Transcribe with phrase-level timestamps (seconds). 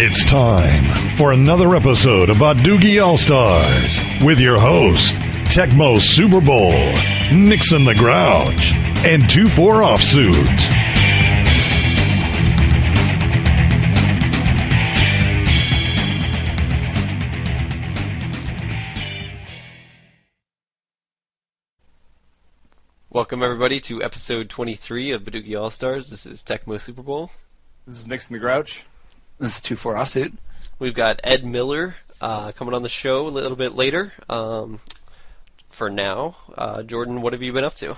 [0.00, 5.12] It's time for another episode about Doogie All Stars with your host,
[5.46, 6.70] Tecmo Super Bowl,
[7.32, 8.72] Nixon the Grouch,
[9.04, 10.34] and 2 4 Offsuit.
[23.10, 26.08] Welcome everybody to episode 23 of Badoogie All Stars.
[26.08, 27.32] This is Tecmo Super Bowl.
[27.84, 28.84] This is Nixon the Grouch.
[29.38, 30.32] This is two four offsuit.
[30.78, 34.12] We've got Ed Miller uh, coming on the show a little bit later.
[34.28, 34.80] Um,
[35.70, 37.96] for now, uh, Jordan, what have you been up to?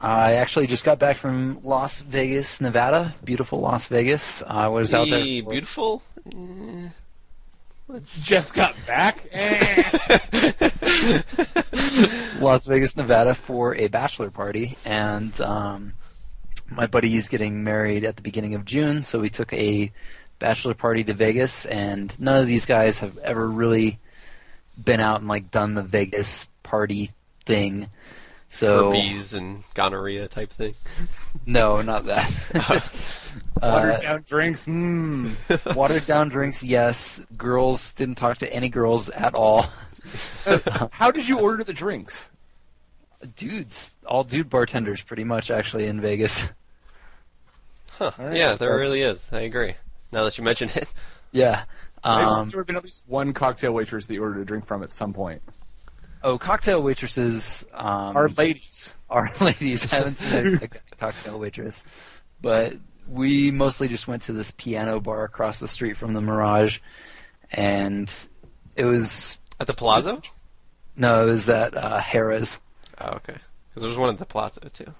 [0.00, 3.14] I actually just got back from Las Vegas, Nevada.
[3.24, 4.42] Beautiful Las Vegas.
[4.46, 5.24] I was out there.
[5.24, 6.02] The for- beautiful.
[8.20, 9.26] Just got back.
[9.32, 11.22] Eh.
[12.40, 15.94] Las Vegas, Nevada for a bachelor party, and um,
[16.68, 19.92] my is getting married at the beginning of June, so we took a
[20.38, 23.98] bachelor party to Vegas, and none of these guys have ever really
[24.82, 27.10] been out and like done the Vegas party
[27.44, 27.88] thing.
[28.48, 30.74] So herpes and gonorrhea type thing.
[31.46, 32.30] no, not that.
[33.60, 34.64] Watered Uh, down drinks.
[34.66, 35.34] Mmm.
[35.74, 37.24] watered down drinks, yes.
[37.36, 39.66] Girls didn't talk to any girls at all.
[40.92, 42.30] How did you order the drinks?
[43.36, 46.48] Dudes, all dude bartenders, pretty much actually in Vegas.
[47.98, 48.12] Huh.
[48.18, 48.36] All right.
[48.36, 49.26] Yeah, there really is.
[49.32, 49.74] I agree.
[50.12, 50.88] Now that you mention it.
[51.32, 51.64] Yeah.
[52.02, 54.82] Um, there have been at least one cocktail waitress that you ordered a drink from
[54.82, 55.42] at some point.
[56.22, 58.94] oh, cocktail waitresses um, Our ladies.
[59.10, 59.92] are ladies.
[59.92, 60.68] I haven't seen a, a
[60.98, 61.82] cocktail waitress,
[62.40, 62.74] but
[63.08, 66.78] we mostly just went to this piano bar across the street from the Mirage,
[67.52, 68.10] and
[68.76, 70.22] it was At the Palazzo?
[70.96, 72.58] no, it was at uh, Harrah's.
[72.98, 73.34] Oh, okay.
[73.68, 74.90] Because there was one at the Palazzo, too.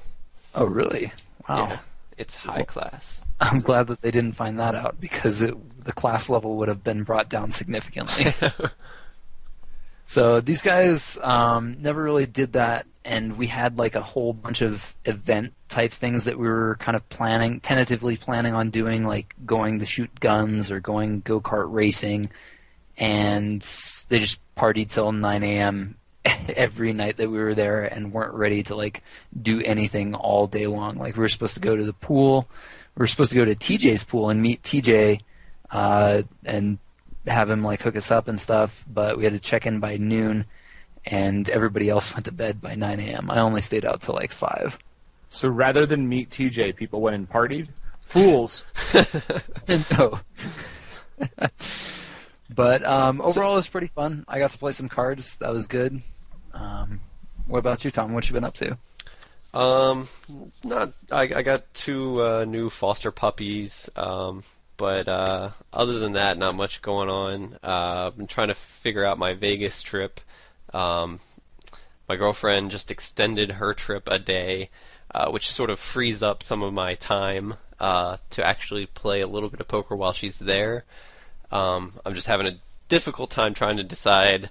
[0.54, 1.12] Oh, really?
[1.48, 1.68] Wow.
[1.68, 1.78] Yeah.
[2.18, 3.22] It's high class.
[3.40, 5.54] I'm glad that they didn't find that out because it,
[5.84, 8.32] the class level would have been brought down significantly.
[10.06, 14.62] so these guys um, never really did that, and we had like a whole bunch
[14.62, 19.34] of event type things that we were kind of planning, tentatively planning on doing, like
[19.44, 22.30] going to shoot guns or going go kart racing,
[22.96, 23.60] and
[24.08, 25.96] they just partied till 9 a.m.
[26.56, 29.02] every night that we were there and weren't ready to like
[29.40, 30.96] do anything all day long.
[30.96, 32.48] Like we were supposed to go to the pool,
[32.96, 35.20] we were supposed to go to TJ's pool and meet TJ,
[35.70, 36.78] uh, and
[37.26, 38.84] have him like hook us up and stuff.
[38.88, 40.46] But we had to check in by noon,
[41.04, 43.30] and everybody else went to bed by 9 a.m.
[43.30, 44.78] I only stayed out till like five.
[45.28, 47.68] So rather than meet TJ, people went and partied.
[48.00, 48.64] Fools.
[49.98, 50.20] no.
[52.54, 54.24] but um, overall, it was pretty fun.
[54.28, 55.36] I got to play some cards.
[55.38, 56.02] That was good.
[56.58, 57.00] Um,
[57.46, 58.12] what about you, Tom?
[58.12, 58.78] What you been up to?
[59.54, 60.08] Um,
[60.64, 60.92] not.
[61.10, 63.88] I, I got two uh, new foster puppies.
[63.96, 64.42] Um,
[64.76, 67.58] but uh, other than that, not much going on.
[67.62, 70.20] Uh, I've been trying to figure out my Vegas trip.
[70.72, 71.20] Um,
[72.08, 74.70] my girlfriend just extended her trip a day,
[75.14, 79.26] uh, which sort of frees up some of my time uh, to actually play a
[79.26, 80.84] little bit of poker while she's there.
[81.50, 82.58] Um, I'm just having a
[82.88, 84.50] difficult time trying to decide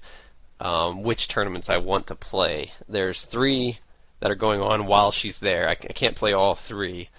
[0.66, 2.72] um, which tournaments I want to play.
[2.90, 3.80] There's three
[4.20, 5.70] that are going on while she's there.
[5.70, 7.10] I, c- I can't play all three,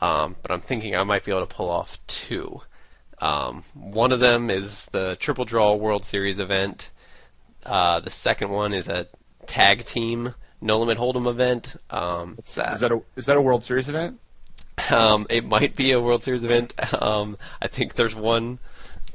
[0.00, 2.60] um, but I'm thinking I might be able to pull off two.
[3.20, 6.90] Um, one of them is the Triple Draw World Series event.
[7.64, 9.06] Uh, the second one is a
[9.46, 11.74] tag team no limit hold'em event.
[11.90, 12.74] Um, What's that?
[12.74, 14.20] Is that a is that a World Series event?
[14.90, 16.72] um, it might be a World Series event.
[17.02, 18.58] Um, I think there's one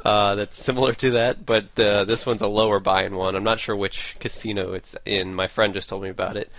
[0.08, 3.36] uh, that's similar to that, but uh, this one's a lower buy-in one.
[3.36, 5.36] I'm not sure which casino it's in.
[5.36, 6.50] My friend just told me about it,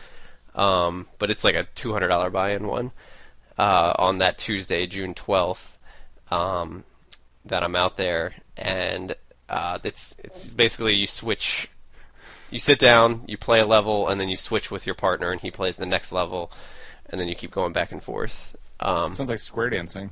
[0.55, 2.93] um, but it's like a $200 buy-in one
[3.57, 5.79] uh, on that Tuesday, June 12th,
[6.31, 6.85] um,
[7.47, 9.17] that I'm out there, and
[9.49, 11.71] uh, it's it's basically you switch.
[12.51, 15.41] You sit down, you play a level, and then you switch with your partner, and
[15.41, 16.53] he plays the next level,
[17.09, 18.55] and then you keep going back and forth.
[18.81, 20.11] Um, Sounds like square dancing.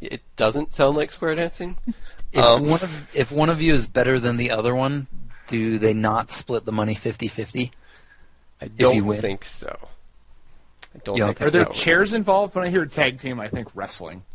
[0.00, 1.78] it doesn't sound like square dancing.
[2.32, 5.06] If Um, one of if one of you is better than the other one,
[5.46, 7.70] do they not split the money 50-50?
[8.60, 9.20] I don't win.
[9.20, 9.68] think so.
[10.94, 12.54] I don't don't think think Are there that's how it chairs involved?
[12.54, 14.24] When I hear tag team, I think wrestling.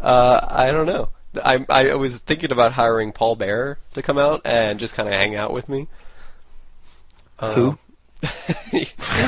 [0.00, 1.10] Uh, I don't know.
[1.44, 5.14] I I was thinking about hiring Paul Bearer to come out and just kind of
[5.14, 5.88] hang out with me.
[7.40, 7.68] Who?
[7.68, 7.78] Um,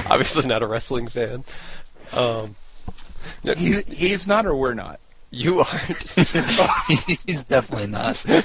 [0.06, 1.44] obviously not a wrestling fan.
[2.12, 2.56] Um,
[3.42, 5.00] no, He's, he's not, or we're not.
[5.34, 6.10] You aren't.
[7.26, 8.24] He's definitely not.
[8.28, 8.40] I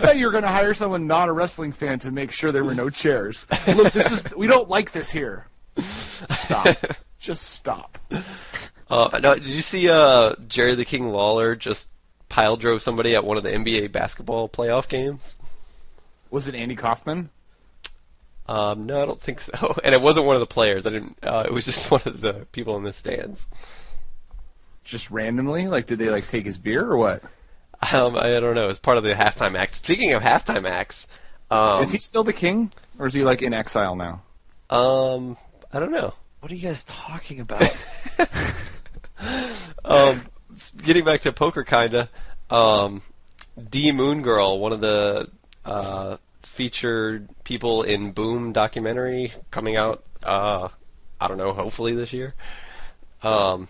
[0.00, 2.64] thought you were going to hire someone not a wrestling fan to make sure there
[2.64, 3.46] were no chairs.
[3.66, 5.46] Look, this is we don't like this here.
[5.80, 6.76] Stop.
[7.18, 7.98] Just stop.
[8.90, 11.88] Uh, no, did you see uh, Jerry the King Lawler just
[12.34, 15.38] pile drove somebody at one of the NBA basketball playoff games.
[16.32, 17.30] Was it Andy Kaufman?
[18.48, 19.78] Um, no, I don't think so.
[19.84, 20.84] And it wasn't one of the players.
[20.84, 21.16] I didn't.
[21.22, 23.46] Uh, it was just one of the people in the stands.
[24.84, 25.66] Just randomly?
[25.66, 27.22] Like, did they like take his beer or what?
[27.92, 28.68] Um, I don't know.
[28.68, 29.76] It's part of the halftime act.
[29.76, 31.06] Speaking of halftime acts,
[31.50, 34.22] um, is he still the king, or is he like in exile now?
[34.70, 35.36] Um,
[35.72, 36.14] I don't know.
[36.40, 37.74] What are you guys talking about?
[39.84, 40.22] um,
[40.82, 42.10] getting back to poker, kinda.
[42.50, 43.02] Um,
[43.70, 45.28] D Moon Girl, one of the
[45.64, 50.04] uh, featured people in Boom documentary coming out.
[50.22, 50.68] Uh,
[51.20, 51.52] I don't know.
[51.52, 52.34] Hopefully this year.
[53.22, 53.68] Um,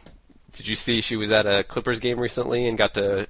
[0.56, 3.26] did you see she was at a Clippers game recently and got to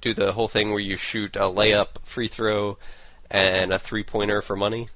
[0.00, 2.78] do the whole thing where you shoot a layup, free throw,
[3.30, 4.88] and a three pointer for money?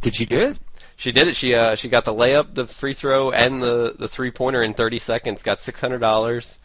[0.00, 0.58] Did she do it?
[0.96, 1.34] She did it.
[1.34, 4.72] She uh, she got the layup, the free throw, and the the three pointer in
[4.74, 5.42] 30 seconds.
[5.42, 6.58] Got six hundred dollars,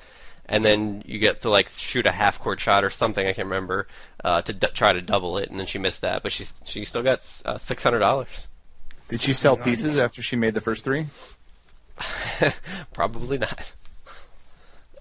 [0.46, 3.26] and then you get to like shoot a half court shot or something.
[3.26, 3.88] I can't remember
[4.24, 6.86] uh, to d- try to double it, and then she missed that, but she she
[6.86, 8.48] still got uh, six hundred dollars.
[9.10, 11.08] Did she sell pieces after she made the first three?
[12.94, 13.72] Probably not.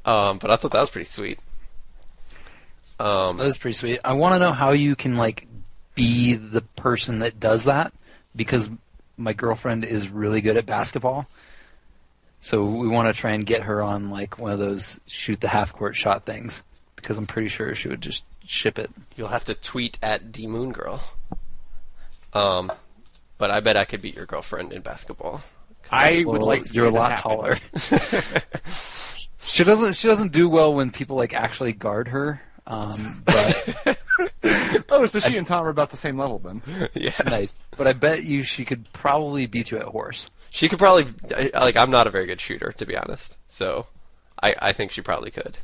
[0.06, 1.38] Um, but I thought that was pretty sweet.
[2.98, 4.00] Um, That was pretty sweet.
[4.04, 5.46] I want to know how you can like
[5.94, 7.92] be the person that does that
[8.34, 8.70] because
[9.18, 11.26] my girlfriend is really good at basketball.
[12.40, 15.48] So we want to try and get her on like one of those shoot the
[15.48, 16.62] half court shot things
[16.94, 18.90] because I'm pretty sure she would just ship it.
[19.16, 21.02] you'll have to tweet at D Moon Girl.
[22.32, 22.70] Um,
[23.38, 25.42] but I bet I could beat your girlfriend in basketball.
[25.90, 27.30] I would like to you're a see this lot happen.
[27.30, 27.56] taller.
[29.46, 32.42] she doesn't she doesn't do well when people like actually guard her.
[32.66, 33.98] Um, but
[34.88, 36.62] Oh, so she and Tom are about the same level then.
[36.94, 37.58] yeah, nice.
[37.76, 40.30] But I bet you she could probably beat you at horse.
[40.50, 41.06] she could probably
[41.54, 41.76] like.
[41.76, 43.36] I'm not a very good shooter, to be honest.
[43.46, 43.86] So,
[44.42, 45.58] I I think she probably could.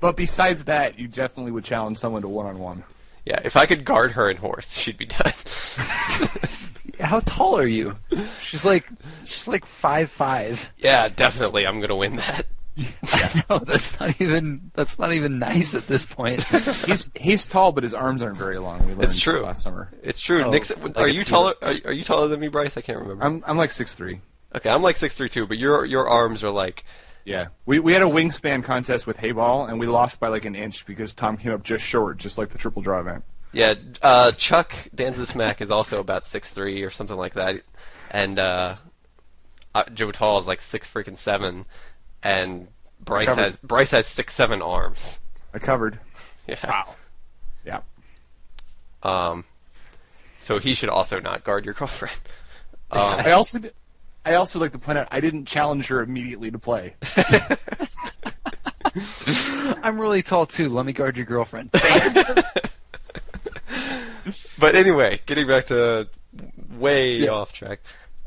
[0.00, 2.84] But besides that, you definitely would challenge someone to one on one.
[3.24, 5.32] Yeah, if I could guard her in horse, she'd be done.
[7.00, 7.96] How tall are you?
[8.42, 8.88] She's like
[9.24, 10.70] she's like five five.
[10.78, 12.46] yeah, definitely, I'm gonna win that.
[13.04, 16.42] I know that's not even that's not even nice at this point.
[16.86, 18.80] He's he's tall, but his arms aren't very long.
[18.86, 19.42] We learned It's true.
[19.42, 19.92] last summer.
[20.02, 20.44] It's true.
[20.44, 21.54] Oh, Nixon, like are you taller?
[21.62, 22.76] Are, are you taller than me, Bryce?
[22.76, 23.22] I can't remember.
[23.24, 24.20] I'm I'm like six three.
[24.54, 26.84] okay, I'm like six, six three two, but your your arms are like
[27.26, 30.54] Yeah, we we had a wingspan contest with Hayball, and we lost by like an
[30.54, 33.22] inch because Tom came up just short, just like the triple draw event.
[33.52, 33.74] yeah.
[34.00, 37.56] Uh, Chuck Danzasmack is also about six three or something like that,
[38.10, 38.76] and uh,
[39.74, 41.66] uh, Joe Tall is like six freaking seven,
[42.22, 42.68] and
[43.04, 45.18] Bryce has Bryce has six seven arms.
[45.54, 45.98] I covered.
[46.46, 46.84] Yeah.
[47.64, 47.80] Yeah.
[49.02, 49.44] Um,
[50.38, 52.16] so he should also not guard your girlfriend.
[52.90, 53.72] Um, I also did-
[54.26, 56.94] I also like to point out I didn't challenge her immediately to play.
[59.82, 60.68] I'm really tall too.
[60.68, 61.70] Let me guard your girlfriend.
[64.58, 66.08] but anyway, getting back to
[66.78, 67.30] way Yeah.
[67.30, 67.80] off track.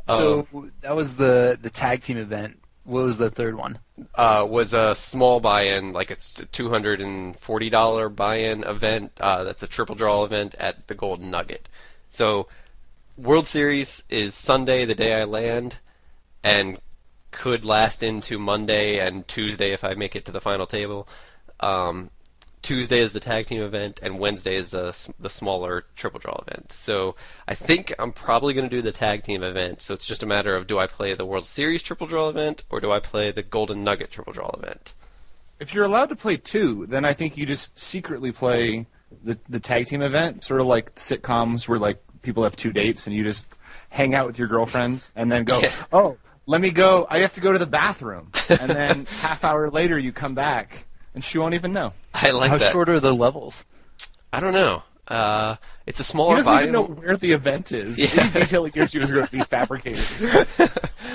[0.07, 2.59] So Um, that was the the tag team event.
[2.85, 3.79] What was the third one?
[4.15, 9.13] uh, was a small buy-in, like it's a two hundred and forty dollar buy-in event.
[9.19, 11.69] Uh, that's a triple draw event at the Golden Nugget.
[12.09, 12.47] So,
[13.17, 15.77] World Series is Sunday, the day I land,
[16.43, 16.79] and
[17.31, 21.07] could last into Monday and Tuesday if I make it to the final table.
[21.59, 22.09] Um,
[22.65, 26.71] Tuesday is the tag team event, and Wednesday is the, the smaller triple draw event.
[26.71, 27.15] So
[27.47, 29.83] I think I'm probably going to do the tag team event.
[29.83, 32.63] So it's just a matter of do I play the World Series triple draw event
[32.71, 34.95] or do I play the Golden Nugget triple draw event?
[35.59, 38.87] If you're allowed to play two, then I think you just secretly play
[39.23, 43.05] the the tag team event, sort of like sitcoms where like people have two dates
[43.05, 43.45] and you just
[43.89, 45.71] hang out with your girlfriend and then go, Yeah.
[45.93, 46.17] oh,
[46.47, 47.05] let me go.
[47.11, 50.87] I have to go to the bathroom, and then half hour later you come back
[51.15, 51.93] and she won't even know.
[52.13, 52.71] I like How that.
[52.71, 53.65] short are the levels?
[54.31, 54.83] I don't know.
[55.07, 55.55] Uh,
[55.85, 56.35] it's a smaller.
[56.35, 57.99] He doesn't even know where the event is.
[57.99, 58.09] Yeah.
[58.17, 60.03] Any detail he gives you is going to be fabricated.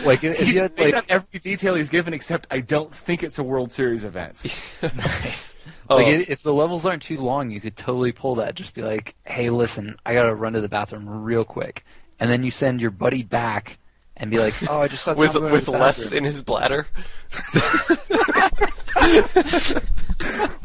[0.04, 3.22] Like if He's had made like up every detail he's given, except I don't think
[3.22, 4.42] it's a World Series event.
[4.82, 5.56] nice.
[5.88, 5.96] Oh.
[5.96, 8.54] Like if, if the levels aren't too long, you could totally pull that.
[8.54, 11.84] Just be like, "Hey, listen, I gotta run to the bathroom real quick,"
[12.20, 13.78] and then you send your buddy back
[14.16, 16.86] and be like, "Oh, I just saw with to with less bathroom." in his bladder.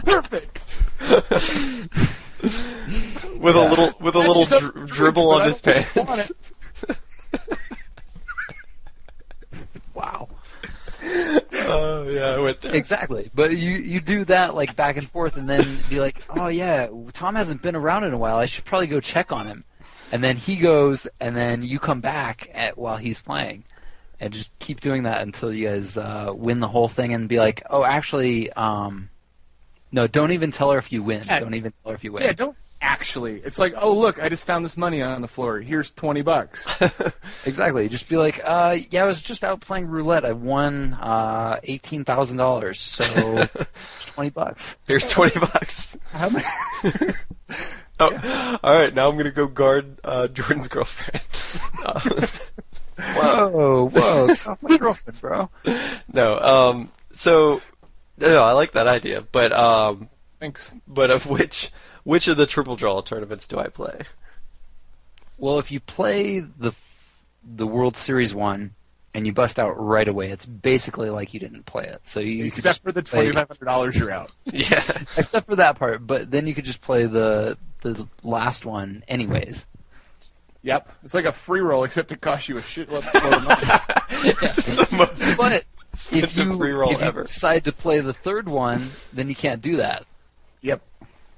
[0.06, 0.82] Perfect.
[3.40, 5.96] With a little with a Set little dri- dribble but on his don't pants.
[5.96, 6.32] you want it.
[9.94, 10.28] Wow.
[11.68, 12.76] Oh yeah, I went there.
[12.76, 13.32] Exactly.
[13.34, 16.90] But you you do that like back and forth, and then be like, "Oh yeah,
[17.14, 18.36] Tom hasn't been around in a while.
[18.36, 19.64] I should probably go check on him."
[20.12, 23.64] And then he goes, and then you come back at while he's playing,
[24.20, 27.38] and just keep doing that until you guys uh, win the whole thing, and be
[27.38, 29.10] like, "Oh, actually, um,
[29.92, 31.24] No, don't even tell her if you win.
[31.26, 31.40] Yeah.
[31.40, 32.24] Don't even tell her if you win.
[32.24, 33.36] Yeah, don't actually.
[33.40, 35.60] It's like, oh look, I just found this money on the floor.
[35.60, 36.68] Here's twenty bucks.
[37.46, 37.88] Exactly.
[37.90, 40.26] Just be like, uh, yeah, I was just out playing roulette.
[40.26, 43.48] I won uh, eighteen thousand dollars, so
[44.06, 44.78] twenty bucks.
[44.88, 45.98] Here's twenty bucks.
[46.12, 46.46] How many?
[47.98, 48.94] Oh, all right.
[48.94, 51.22] Now I'm gonna go guard uh, Jordan's girlfriend.
[53.38, 55.50] Whoa, whoa, get off my girlfriend, bro.
[56.12, 56.40] no.
[56.40, 56.92] Um.
[57.14, 57.62] So,
[58.18, 60.74] no, I like that idea, but um, Thanks.
[60.88, 61.72] but of which
[62.04, 64.02] which of the triple draw tournaments do I play?
[65.38, 66.74] Well, if you play the
[67.44, 68.74] the World Series one
[69.14, 72.02] and you bust out right away, it's basically like you didn't play it.
[72.04, 74.32] So you Except for the play- twenty five hundred dollars, you're out.
[74.46, 74.84] Yeah.
[75.18, 76.06] except for that part.
[76.06, 79.66] But then you could just play the the last one anyways.
[80.66, 84.26] Yep, it's like a free roll, except it costs you a shitload of money.
[84.26, 85.64] the most But
[86.12, 87.24] if you, free roll if you ever.
[87.26, 90.06] decide to play the third one, then you can't do that.
[90.62, 90.82] yep.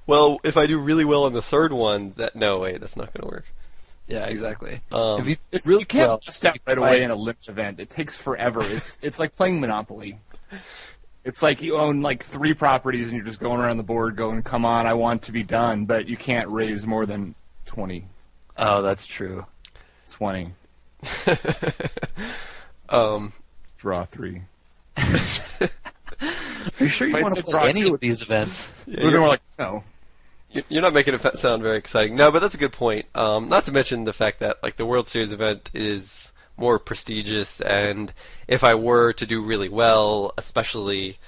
[0.06, 3.12] Well, if I do really well on the third one, that no wait, that's not
[3.12, 3.44] gonna work.
[4.06, 4.80] Yeah, exactly.
[4.90, 7.46] Um, if you It's, really you can't well, bust out right away in a limit
[7.50, 7.78] event.
[7.78, 8.62] It takes forever.
[8.62, 10.18] It's it's like playing Monopoly.
[11.22, 14.42] It's like you own like three properties and you're just going around the board going,
[14.42, 17.34] "Come on, I want to be done," but you can't raise more than
[17.66, 18.06] 20.
[18.58, 19.46] Oh, that's true.
[20.10, 20.52] 20.
[22.88, 23.32] um,
[23.76, 24.42] Draw three.
[24.96, 25.00] Are
[26.80, 28.68] you sure If you I want to said play draw any two- of these events?
[28.86, 29.84] yeah, We're you're, more like, no.
[30.50, 32.16] you- you're not making it fa- sound very exciting.
[32.16, 33.06] No, but that's a good point.
[33.14, 37.60] Um, not to mention the fact that like the World Series event is more prestigious,
[37.60, 38.12] and
[38.48, 41.18] if I were to do really well, especially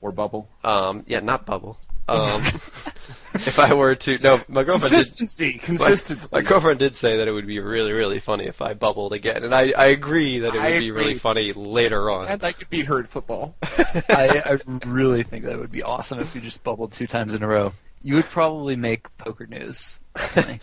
[0.00, 0.48] Or bubble.
[0.64, 1.78] um, yeah, not bubble.
[2.10, 2.42] Um,
[3.34, 5.54] if I were to no, my girlfriend did Consistency.
[5.58, 6.28] Consistency.
[6.32, 9.12] My, my girlfriend did say that it would be really, really funny if I bubbled
[9.12, 12.28] again, and I, I agree that it I would be really funny later on.
[12.28, 13.54] And I could beat her at football.
[13.62, 17.42] I, I really think that would be awesome if you just bubbled two times in
[17.42, 17.72] a row.
[18.02, 19.98] You would probably make poker news.
[20.16, 20.58] I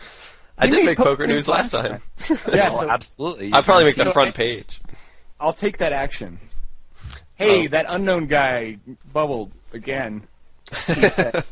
[0.64, 2.02] You did make poker poker news news last last time.
[2.52, 3.52] yeah, Oh, so absolutely.
[3.52, 4.80] I'd probably make the So- front page.
[5.40, 6.40] I'll take that action.
[7.36, 7.68] Hey, Oh.
[7.68, 8.78] that unknown guy
[9.12, 10.26] bubbled again.
[10.86, 11.44] He said.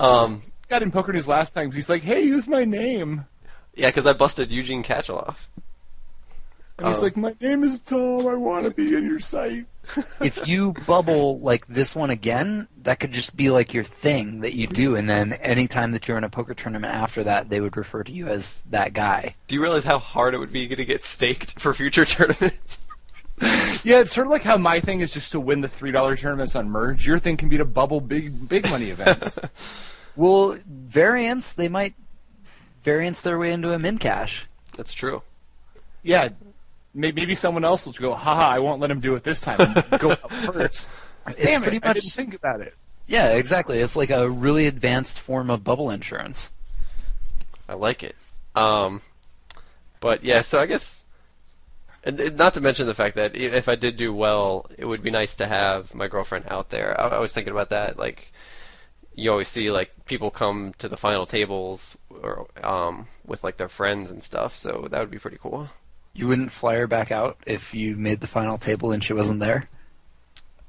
[0.00, 1.72] Um, got in poker news last time.
[1.72, 3.26] he's like, "Hey, use my name,"
[3.74, 5.36] yeah, because I busted Eugene Katchalov.
[6.78, 7.00] and he's Oh.
[7.02, 8.28] like, "My name is Tom.
[8.28, 9.66] I want to be in your site."
[10.20, 14.54] if you bubble like this one again, that could just be like your thing that
[14.54, 17.76] you do, and then anytime that you're in a poker tournament after that, they would
[17.76, 19.34] refer to you as that guy.
[19.48, 22.78] Do you realize how hard it would be to get staked for future tournaments?
[23.84, 26.16] Yeah, it's sort of like how my thing is just to win the three dollar
[26.16, 27.06] tournaments on Merge.
[27.06, 29.38] Your thing can be to bubble big, big money events.
[30.16, 31.94] Well, variants they might
[32.82, 34.46] variance their way into a min cash.
[34.76, 35.22] That's true.
[36.02, 36.30] yeah,
[36.92, 39.58] may- maybe someone else will go, "Haha, I won't let him do it this time."
[40.00, 40.90] Go up first.
[41.28, 41.84] It's Damn pretty it!
[41.84, 42.74] I much didn't think about it.
[43.06, 43.78] yeah, exactly.
[43.78, 46.50] It's like a really advanced form of bubble insurance.
[47.68, 48.16] I like it.
[48.56, 49.02] Um,
[50.00, 51.04] but yeah, so I guess,
[52.08, 55.02] and, and not to mention the fact that if I did do well, it would
[55.02, 56.98] be nice to have my girlfriend out there.
[56.98, 57.98] I, I was thinking about that.
[57.98, 58.32] Like,
[59.14, 63.68] you always see like people come to the final tables or um with like their
[63.68, 64.56] friends and stuff.
[64.56, 65.68] So that would be pretty cool.
[66.14, 69.40] You wouldn't fly her back out if you made the final table and she wasn't
[69.40, 69.68] there.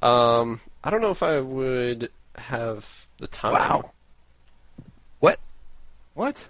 [0.01, 3.53] Um, I don't know if I would have the time.
[3.53, 3.91] Wow.
[5.19, 5.39] What?
[6.13, 6.49] What?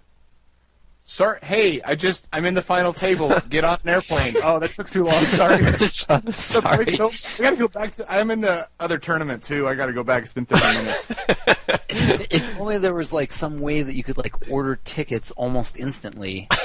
[1.09, 1.39] Sorry.
[1.41, 3.33] Hey, I just I'm in the final table.
[3.49, 4.35] Get on an airplane.
[4.43, 5.25] Oh, that took too long.
[5.25, 5.79] Sorry.
[5.87, 6.97] Sorry.
[6.99, 7.13] Nope.
[7.39, 8.05] I gotta go back to.
[8.13, 9.67] I'm in the other tournament too.
[9.67, 10.21] I gotta go back.
[10.21, 11.09] It's been 30 minutes.
[11.89, 16.47] if only there was like some way that you could like order tickets almost instantly.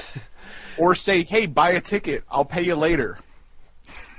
[0.77, 2.25] Or say, hey, buy a ticket.
[2.29, 3.21] I'll pay you later.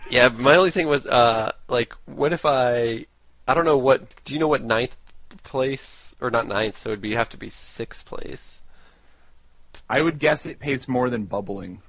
[0.09, 3.05] Yeah, my only thing was uh like what if I
[3.45, 4.95] I don't know what do you know what ninth
[5.43, 8.54] place or not ninth, so it would be have to be sixth place.
[9.89, 11.81] I would guess it pays more than bubbling.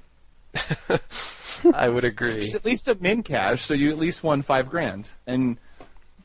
[1.75, 2.45] I would agree.
[2.45, 5.11] It's at least a min cash, so you at least won five grand.
[5.26, 5.59] And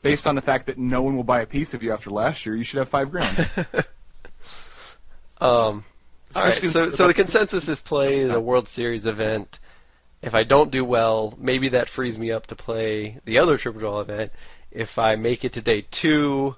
[0.02, 2.44] based on the fact that no one will buy a piece of you after last
[2.44, 3.48] year, you should have five grand.
[5.40, 5.84] Um
[6.36, 9.58] all right, so so the consensus is play the World Series event.
[10.22, 13.80] If I don't do well, maybe that frees me up to play the other triple
[13.80, 14.32] draw event.
[14.70, 16.56] If I make it to day two,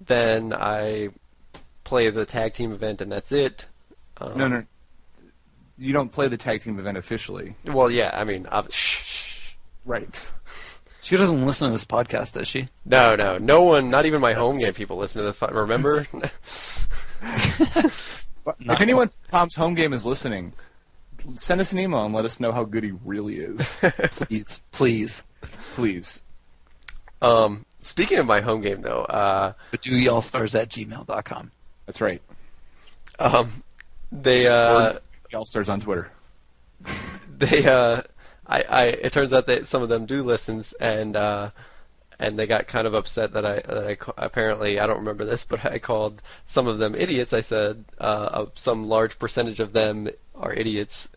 [0.00, 1.10] then I
[1.84, 3.66] play the tag team event and that's it.
[4.22, 4.64] Um, no, no.
[5.78, 7.56] You don't play the tag team event officially.
[7.66, 9.52] Well, yeah, I mean, i shh, shh.
[9.84, 10.32] Right.
[11.00, 12.68] She doesn't listen to this podcast, does she?
[12.84, 15.38] No, no, no one, not even my home game people listen to this.
[15.38, 16.06] po- Remember?
[18.58, 20.52] If anyone Tom's home game is listening,
[21.36, 23.76] send us an email and let us know how good he really is.
[23.82, 25.22] Please, please.
[25.74, 26.22] Please.
[27.20, 31.52] um, speaking of my home game, though, uh, Badoogiallstars at gmail.com.
[31.86, 32.20] That's right.
[33.20, 33.62] um,
[34.12, 34.98] they uh,
[35.34, 36.10] All stars on Twitter.
[37.38, 38.02] they uh,
[38.46, 41.50] I, I it turns out that some of them do listens and uh,
[42.18, 45.44] and they got kind of upset that I that I apparently I don't remember this
[45.44, 47.32] but I called some of them idiots.
[47.32, 51.08] I said uh, some large percentage of them are idiots.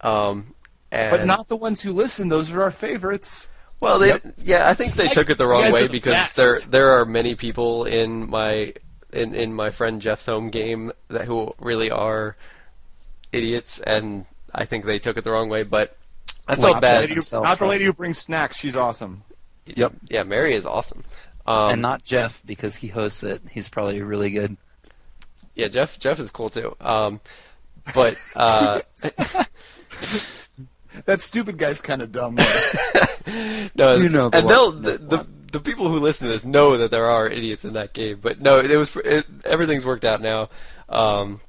[0.00, 0.54] Um,
[0.90, 2.28] and But not the ones who listen.
[2.28, 3.48] Those are our favorites.
[3.80, 4.34] well, they Yep.
[4.42, 6.36] yeah I think they Like, took it the wrong way the because best.
[6.36, 8.72] there there are many people in my
[9.12, 12.36] in in my friend Jeff's home game that who really are
[13.32, 15.62] idiots and I think they took it the wrong way.
[15.62, 15.96] But
[16.46, 17.00] I felt Not bad.
[17.02, 18.56] lady who, not the lady who brings snacks.
[18.56, 19.22] She's awesome.
[19.66, 19.92] Yep.
[20.08, 21.04] Yeah, Mary is awesome.
[21.46, 23.42] Um, and not Jeff because he hosts it.
[23.50, 24.56] He's probably really good.
[25.54, 26.74] yeah, Jeff Jeff is cool too.
[26.80, 27.20] Um,
[27.94, 28.80] but uh,
[31.04, 32.34] That stupid guy's kind of dumb.
[33.74, 36.44] no, You know the and one, they'll the the, the people who listen to this
[36.44, 38.18] know that there are idiots in that game.
[38.22, 40.48] But no, it was it, everything's worked out now.
[40.88, 41.40] Um,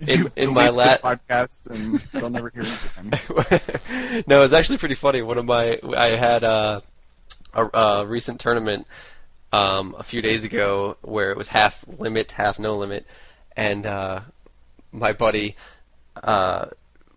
[0.00, 4.24] in in my last podcast and they'll never hear it again.
[4.26, 5.22] no, it's actually pretty funny.
[5.22, 6.80] One of my I had uh,
[7.52, 8.86] a, a recent tournament
[9.52, 13.06] um, a few days ago where it was half limit, half no limit,
[13.56, 14.20] and uh,
[14.92, 15.56] my buddy,
[16.22, 16.66] uh,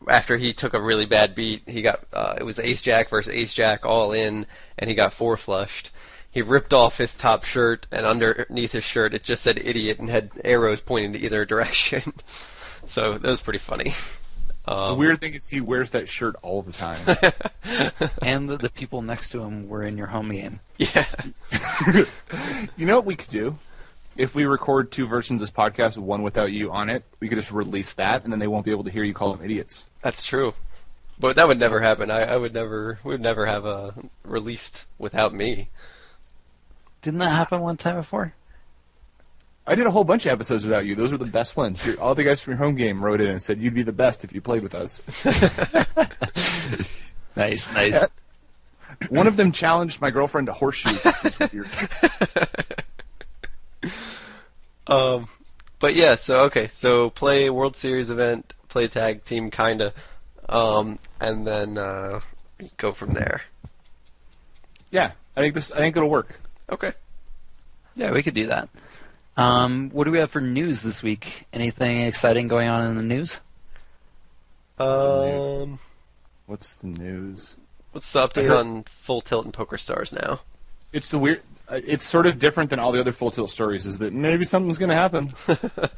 [0.07, 3.33] after he took a really bad beat, he got uh, it was Ace Jack versus
[3.33, 4.45] Ace Jack all in,
[4.77, 5.91] and he got four flushed.
[6.31, 10.09] He ripped off his top shirt, and underneath his shirt it just said "idiot" and
[10.09, 12.13] had arrows pointing to either direction.
[12.85, 13.93] so that was pretty funny.
[14.65, 16.99] The Um, weird thing is he wears that shirt all the time.
[18.21, 20.59] And the, the people next to him were in your home game.
[20.77, 21.05] Yeah.
[22.75, 23.57] you know what we could do?
[24.17, 27.37] If we record two versions of this podcast, one without you on it, we could
[27.37, 29.87] just release that, and then they won't be able to hear you call them idiots.
[30.01, 30.53] That's true.
[31.19, 32.11] But that would never happen.
[32.11, 35.69] I, I would never we would never have a released without me.
[37.07, 38.33] Didn't that happen one time before?
[39.65, 40.93] I did a whole bunch of episodes without you.
[40.93, 41.85] Those were the best ones.
[41.85, 43.93] Your- All the guys from your home game wrote in and said you'd be the
[43.93, 45.07] best if you played with us.
[47.37, 47.93] Nice, nice.
[47.93, 48.07] Yeah.
[49.09, 51.69] One of them challenged my girlfriend to horseshoes, which was weird.
[54.87, 55.29] Um
[55.79, 59.93] but yeah, so okay, so play World Series event, play tag team kinda.
[60.49, 62.19] Um and then uh
[62.77, 63.43] go from there.
[64.91, 65.71] Yeah, I think this.
[65.71, 66.39] I think it'll work.
[66.69, 66.93] Okay.
[67.95, 68.69] Yeah, we could do that.
[69.37, 71.45] Um, what do we have for news this week?
[71.53, 73.39] Anything exciting going on in the news?
[74.79, 75.79] Um
[76.45, 77.55] What's the news?
[77.91, 80.41] what's the update on Full Tilt and Poker Stars now?
[80.93, 81.41] It's the weird.
[81.67, 83.85] uh, It's sort of different than all the other full tilt stories.
[83.85, 85.33] Is that maybe something's going to happen?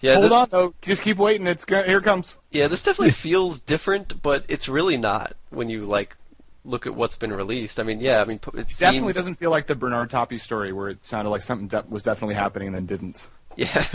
[0.00, 0.74] Yeah, Hold this, on, though.
[0.82, 1.46] Just keep waiting.
[1.46, 2.36] It's go- here it comes.
[2.50, 6.14] Yeah, this definitely feels different, but it's really not when you like
[6.64, 7.78] look at what's been released.
[7.78, 10.38] I mean, yeah, I mean, it, It definitely seems- doesn't feel like the Bernard Tapie
[10.40, 13.28] story where it sounded like something de- was definitely happening and then didn't.
[13.56, 13.84] Yeah.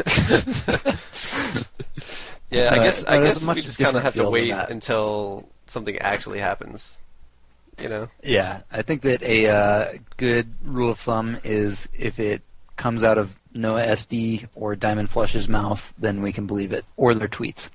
[2.50, 4.30] yeah, I Uh, guess I no, there's guess much we just kind of have to
[4.30, 7.00] wait until something actually happens.
[7.82, 8.08] You know?
[8.24, 12.42] Yeah, I think that a uh, good rule of thumb is if it
[12.76, 17.14] comes out of Noah SD or Diamond Flush's mouth, then we can believe it, or
[17.16, 17.70] their tweets.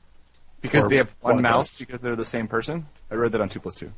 [0.61, 1.79] Because Or they have one blog mouse posts.
[1.81, 2.87] because they're the same person?
[3.11, 3.93] I read that on 2 plus 2.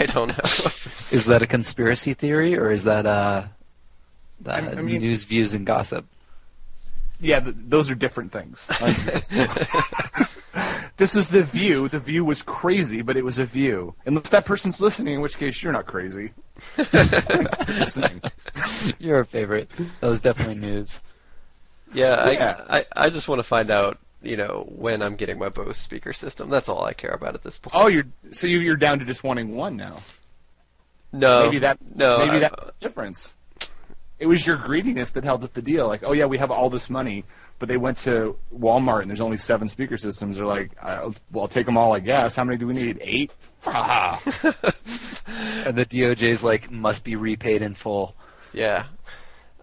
[0.02, 0.70] I don't know.
[1.12, 3.44] Is that a conspiracy theory, or is that uh,
[4.46, 6.06] uh, I- I mean- news, views, and gossip?
[7.22, 8.70] Yeah, th- those are different things.
[8.80, 9.46] on 2 plus 2.
[10.96, 11.86] this is The View.
[11.86, 13.94] The View was crazy, but it was a view.
[14.06, 16.30] Unless that person's listening, in which case you're not crazy.
[17.68, 18.22] listening.
[18.98, 19.70] You're a favorite.
[20.00, 21.00] That was definitely news.
[21.92, 22.64] yeah, Yeah.
[22.68, 25.76] I, I I just want to find out, you know, when I'm getting my Bose
[25.78, 26.48] speaker system.
[26.50, 27.74] That's all I care about at this point.
[27.76, 29.96] Oh, you're so you- you're down to just wanting one now.
[31.12, 33.34] no, maybe that no, maybe I- that's the difference.
[34.18, 35.88] It was your greediness that held up the deal.
[35.88, 37.24] Like, oh yeah, we have all this money,
[37.58, 40.36] but they went to Walmart and there's only seven speaker systems.
[40.36, 42.36] They're like, I'll, well, I'll take them all, I guess.
[42.36, 42.98] How many do we need?
[43.00, 43.32] Eight.
[45.64, 48.14] And the DOJ's like must be repaid in full.
[48.52, 48.84] yeah.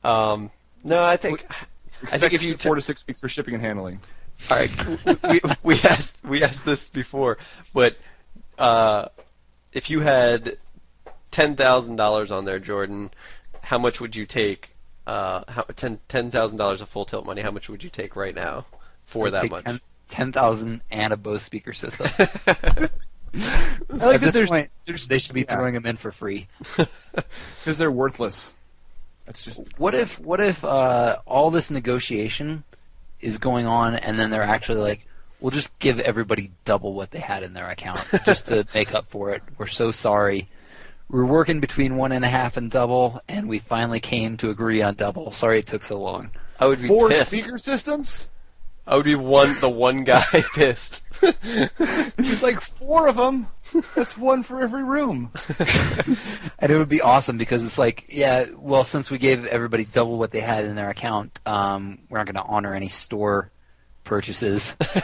[0.04, 0.52] Um,
[0.84, 1.46] no, I think
[2.12, 4.00] I think if you four to six weeks for shipping and handling.
[4.50, 4.72] All right,
[5.30, 7.38] we, we asked we asked this before,
[7.74, 7.98] but
[8.58, 9.08] uh,
[9.74, 10.58] if you had
[11.32, 13.12] ten thousand dollars on there, Jordan,
[13.62, 14.76] how much would you take?
[15.06, 17.42] Uh, how, ten ten thousand dollars of full tilt money.
[17.42, 18.66] How much would you take right now
[19.06, 19.64] for I'd that take much?
[19.64, 22.08] 10 10,000 and a Bose speaker system.
[22.18, 22.90] I
[23.90, 26.48] like At this there's, point, there's they should be yeah, throwing them in for free.
[26.78, 28.54] because they're worthless.
[29.26, 32.64] That's just What if what if uh, all this negotiation
[33.22, 35.06] is going on and then they're actually like,
[35.40, 39.10] we'll just give everybody double what they had in their account just to make up
[39.10, 39.42] for it.
[39.58, 40.50] We're so sorry.
[41.10, 44.82] We're working between one and a half and double, and we finally came to agree
[44.82, 45.32] on double.
[45.32, 46.32] Sorry it took so long.
[46.60, 47.28] I would be Four pissed.
[47.28, 48.28] speaker systems?
[48.86, 50.24] I would be one the one guy
[50.56, 51.04] pissed.
[52.20, 53.48] He's like four of them.
[53.96, 55.32] That's one for every room.
[56.60, 60.18] And it would be awesome because it's like, yeah, well, since we gave everybody double
[60.18, 63.52] what they had in their account, um, we're not going to honor any store
[64.04, 64.76] purchases.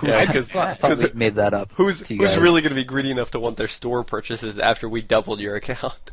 [0.00, 1.72] yeah, because thought, I thought we made that up.
[1.72, 2.38] who's to you who's guys.
[2.38, 5.56] really going to be greedy enough to want their store purchases after we doubled your
[5.56, 6.12] account?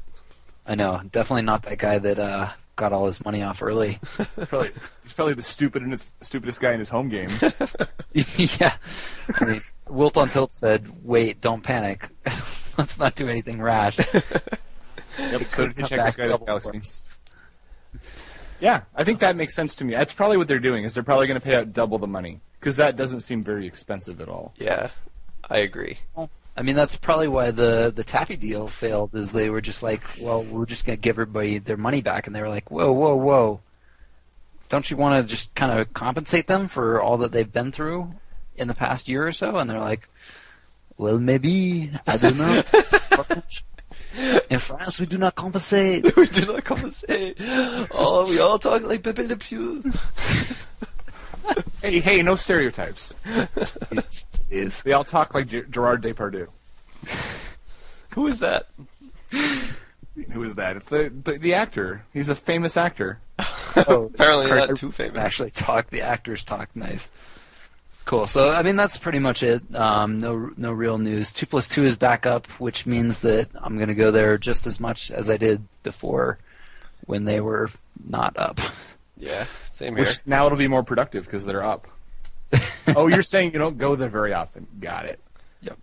[0.65, 3.99] I know, definitely not that guy that uh, got all his money off early.
[4.17, 4.71] He's probably,
[5.03, 7.29] he's probably the stupidest, stupidest guy in his home game.
[8.13, 8.73] yeah,
[9.39, 12.10] I mean, Wilt on Tilt said, "Wait, don't panic.
[12.77, 13.99] Let's not do anything rash."
[15.19, 16.80] Yep, so did come Hitchhiker's back Guide double Galaxy.
[16.80, 17.99] for.
[18.62, 19.93] Yeah, I think that makes sense to me.
[19.93, 20.86] That's probably what they're doing.
[20.86, 23.67] Is they're probably going to pay out double the money because that doesn't seem very
[23.67, 24.54] expensive at all.
[24.58, 24.91] Yeah,
[25.49, 25.99] I agree.
[26.56, 29.15] I mean, that's probably why the the Tapie deal failed.
[29.15, 32.27] Is they were just like, "Well, we're just going to give everybody their money back,"
[32.27, 33.60] and they were like, "Whoa, whoa, whoa!
[34.69, 38.13] Don't you want to just kind of compensate them for all that they've been through
[38.56, 40.08] in the past year or so?" And they're like,
[40.98, 42.64] "Well, maybe I don't know."
[44.50, 46.16] In France, we do not compensate.
[46.18, 47.38] we do not compensate.
[47.40, 49.84] Oh, we all talk like Pepe Le Pew.
[51.82, 53.14] Hey, hey, no stereotypes.
[53.26, 56.48] It's- it's- They all talk like Ger- Gerard Depardieu.
[58.14, 58.68] Who is that?
[59.32, 60.76] Who is that?
[60.78, 62.04] It's the, the the actor.
[62.14, 63.18] He's a famous actor.
[63.88, 65.18] oh, Apparently not too famous.
[65.18, 65.90] Actually, talk.
[65.90, 67.10] The actors talk nice.
[68.12, 68.28] Cool.
[68.28, 69.63] So, I mean, that's pretty much it.
[69.74, 71.32] Um, no, no real news.
[71.32, 74.67] Two plus two is back up, which means that I'm going to go there just
[74.67, 76.38] as much as I did before,
[77.06, 77.69] when they were
[78.06, 78.60] not up.
[79.15, 80.04] Yeah, same here.
[80.04, 81.88] Which now it'll be more productive because they're up.
[82.97, 84.67] oh, you're saying you don't go there very often.
[84.82, 85.21] Got it.
[85.62, 85.78] Yep.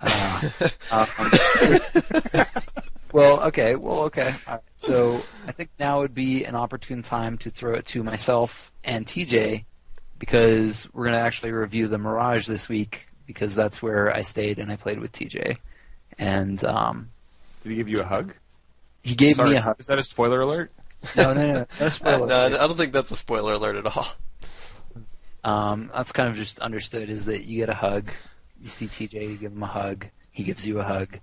[0.90, 2.46] Uh, um,
[3.12, 3.74] well, okay.
[3.74, 4.32] Well, okay.
[4.46, 4.62] All right.
[4.78, 9.04] So I think now would be an opportune time to throw it to myself and
[9.04, 9.64] TJ
[10.18, 14.58] because we're going to actually review the Mirage this week because that's where I stayed
[14.58, 15.56] and I played with TJ.
[16.18, 17.10] And um,
[17.62, 18.34] Did he give you a hug?
[19.02, 19.76] he gave Sorry, me a hug.
[19.78, 20.70] Is that a spoiler alert?
[21.16, 21.66] No, no, no.
[21.80, 22.26] No spoiler.
[22.26, 24.06] no, I don't think that's a spoiler alert at all.
[25.44, 28.10] Um, that's kind of just understood is that you get a hug.
[28.62, 30.06] You see TJ, you give him a hug.
[30.30, 31.18] He gives you a hug.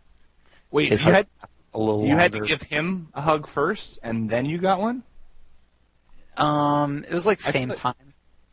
[0.69, 1.27] Wait, His you hug had
[1.73, 5.01] a little you had to give him a hug first, and then you got one.
[6.37, 8.10] Um, it was like I same thought- time.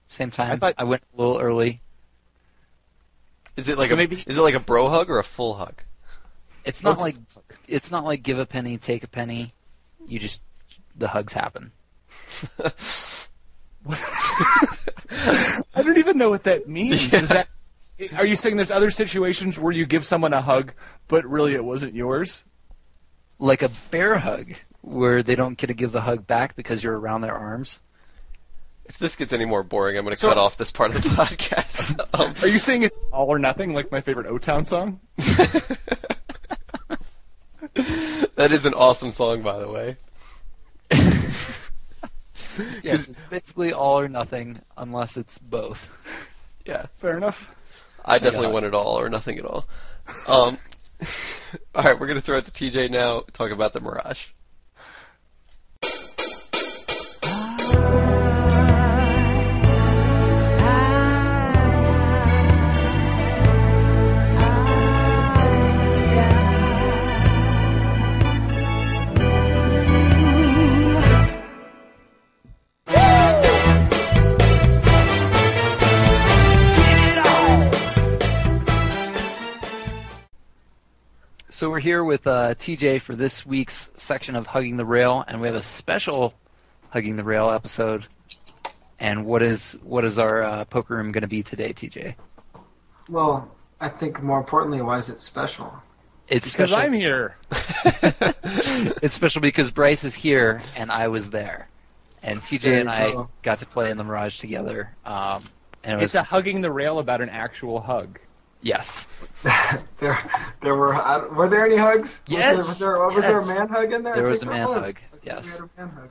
[0.08, 0.52] Same time.
[0.52, 1.80] I thought- I went a little early.
[3.56, 5.54] Is it like So a maybe- is it like a bro hug or a full
[5.54, 5.82] hug?
[6.64, 7.16] It's not like
[7.66, 9.54] it's not like give a penny, take a penny.
[10.06, 10.42] You just
[10.96, 11.72] the hugs happen.
[13.88, 17.12] I don't even know what that means.
[17.12, 17.48] Is that?
[18.16, 20.72] Are you saying there's other situations where you give someone a hug,
[21.08, 22.44] but really it wasn't yours?
[23.38, 26.98] Like a bear hug, where they don't get to give the hug back because you're
[26.98, 27.80] around their arms.
[28.88, 31.02] If this gets any more boring, I'm going to So- cut off this part of
[31.02, 32.00] the podcast.
[32.18, 35.00] Um, Are you saying it's all or nothing, like my favorite O Town song?
[38.34, 39.96] that is an awesome song, by the way.
[42.82, 45.90] Yes, it's basically all or nothing, unless it's both.
[46.66, 47.54] Yeah, Fair enough.
[48.04, 48.52] I definitely God.
[48.54, 49.68] want it all or nothing at all.
[50.26, 50.58] Um,
[51.74, 53.22] all right, we're going to throw it to TJ now.
[53.32, 54.26] Talk about the Mirage.
[81.58, 85.40] So we're here with uh, TJ for this week's section of Hugging the Rail, and
[85.40, 86.32] we have a special
[86.90, 88.06] Hugging the Rail episode.
[89.00, 92.14] And what is what is our uh, poker room going to be today, TJ?
[93.10, 95.74] Well, I think more importantly, why is it special?
[96.28, 96.76] It's Because special.
[96.76, 97.36] I'm here.
[99.02, 101.68] it's special because Bryce is here and I was there,
[102.22, 103.30] and TJ There and you I go.
[103.42, 104.94] got to play in the Mirage together.
[105.04, 105.42] Um,
[105.82, 108.20] and it was It's a hugging the rail about an actual hug.
[108.62, 109.06] Yes,
[109.98, 110.18] There,
[110.60, 110.94] there were.
[110.94, 112.22] I, were there any hugs?
[112.28, 113.46] Yes, Was there, was there, was yes.
[113.46, 114.14] there a man hug in there?
[114.14, 114.86] There I was a man was.
[114.86, 115.44] hug, yes.
[115.44, 116.08] We had a man hug.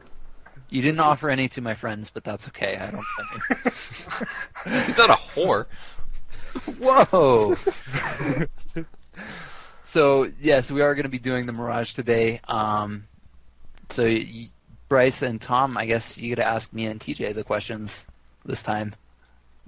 [0.70, 2.78] you didn't offer any to my friends, but that's okay.
[2.78, 5.66] I don't blame He's not a whore.
[6.80, 7.56] Whoa.
[9.84, 12.42] so yes, we are going to be doing the Mirage today.
[12.48, 13.08] Um,
[13.90, 14.50] so y
[14.90, 18.06] Bryce and Tom, I guess you got to ask me and TJ the questions
[18.46, 18.96] this time.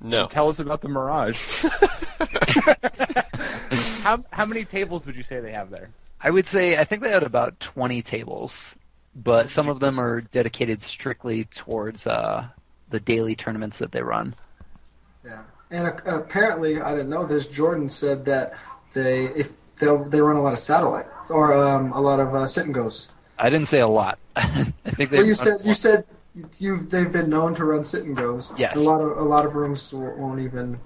[0.01, 0.27] No.
[0.27, 1.65] Tell us about the Mirage.
[4.01, 5.89] how how many tables would you say they have there?
[6.21, 8.75] I would say I think they had about 20 tables,
[9.15, 12.47] but some of them are dedicated strictly towards uh,
[12.89, 14.35] the daily tournaments that they run.
[15.23, 17.47] Yeah, and uh, apparently, I didn't know this.
[17.47, 18.53] Jordan said that
[18.93, 22.45] they if they they run a lot of satellite or um, a lot of uh,
[22.45, 23.09] sit and goes.
[23.37, 24.19] I didn't say a lot.
[24.35, 25.17] I think they.
[25.17, 26.05] Well, you said you said
[26.59, 28.51] you've they've been known to run sit and goes.
[28.57, 28.77] Yes.
[28.77, 30.79] A lot of a lot of rooms won't even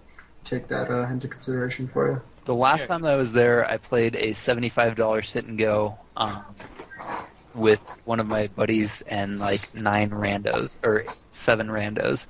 [0.44, 2.22] take that uh, into consideration for you.
[2.46, 5.98] The last time that I was there, I played a seventy-five dollar sit and go
[6.18, 6.44] um,
[7.56, 12.28] with one of my buddies and like nine randos or seven randos,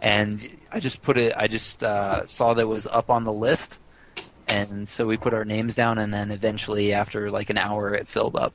[0.00, 1.32] and I just put it.
[1.36, 3.80] I just uh, saw that it was up on the list,
[4.48, 8.06] and so we put our names down, and then eventually, after like an hour, it
[8.06, 8.54] filled up.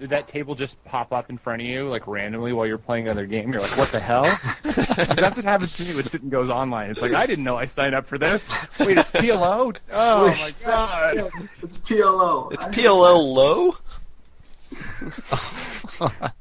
[0.00, 3.04] Did that table just pop up in front of you like randomly while you're playing
[3.06, 3.52] another game?
[3.52, 4.22] You're like, what the hell?
[4.62, 6.88] That's what happens to me with Sit and Goes Online.
[6.88, 8.48] It's like I didn't know I signed up for this.
[8.78, 9.76] Wait, it's PLO.
[9.92, 11.16] Oh my god.
[11.16, 12.50] Yeah, it's, it's PLO.
[12.50, 13.76] It's I- PLO low?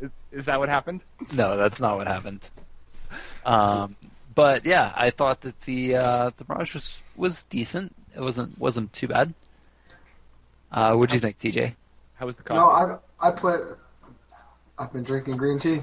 [0.00, 1.00] Is, is that what happened?
[1.32, 2.46] No, that's not what happened.
[3.46, 3.96] Um,
[4.34, 7.94] but yeah, I thought that the uh, the Mirage was, was decent.
[8.14, 9.32] It wasn't wasn't too bad.
[10.70, 11.74] Uh, what do you think, TJ?
[12.16, 12.58] How was the coffee?
[12.60, 13.58] No, I I play.
[14.78, 15.82] I've been drinking green tea.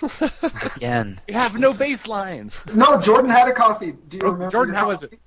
[0.76, 2.52] Again, you have no baseline.
[2.74, 3.92] No, Jordan had a coffee.
[3.92, 4.50] Do you Oh, remember?
[4.50, 5.18] Jordan, how was it?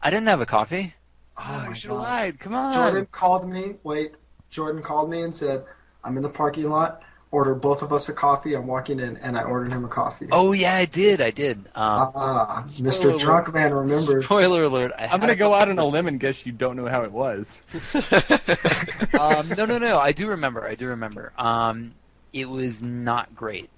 [0.00, 0.94] I didn't have a coffee.
[1.36, 2.40] Ah, oh, my you should have lied.
[2.40, 2.72] Come on.
[2.72, 3.76] Jordan called me.
[3.84, 4.14] Wait,
[4.50, 5.64] Jordan called me and said,
[6.02, 7.02] "I'm in the parking lot.
[7.32, 10.28] Order both of us a coffee." I'm walking in, and I ordered him a coffee.
[10.30, 11.20] Oh yeah, I did.
[11.20, 11.58] I did.
[11.74, 13.06] Um, Ah, Mr.
[13.06, 13.20] alert.
[13.20, 14.22] Drunk Man, remember?
[14.22, 14.92] spoiler alert.
[14.96, 17.10] I I'm gonna go out on a limb and guess you don't know how it
[17.10, 17.60] was.
[19.18, 19.98] um, no, no, no.
[19.98, 20.64] I do remember.
[20.66, 21.32] I do remember.
[21.36, 21.94] Um,
[22.32, 23.68] it was not great.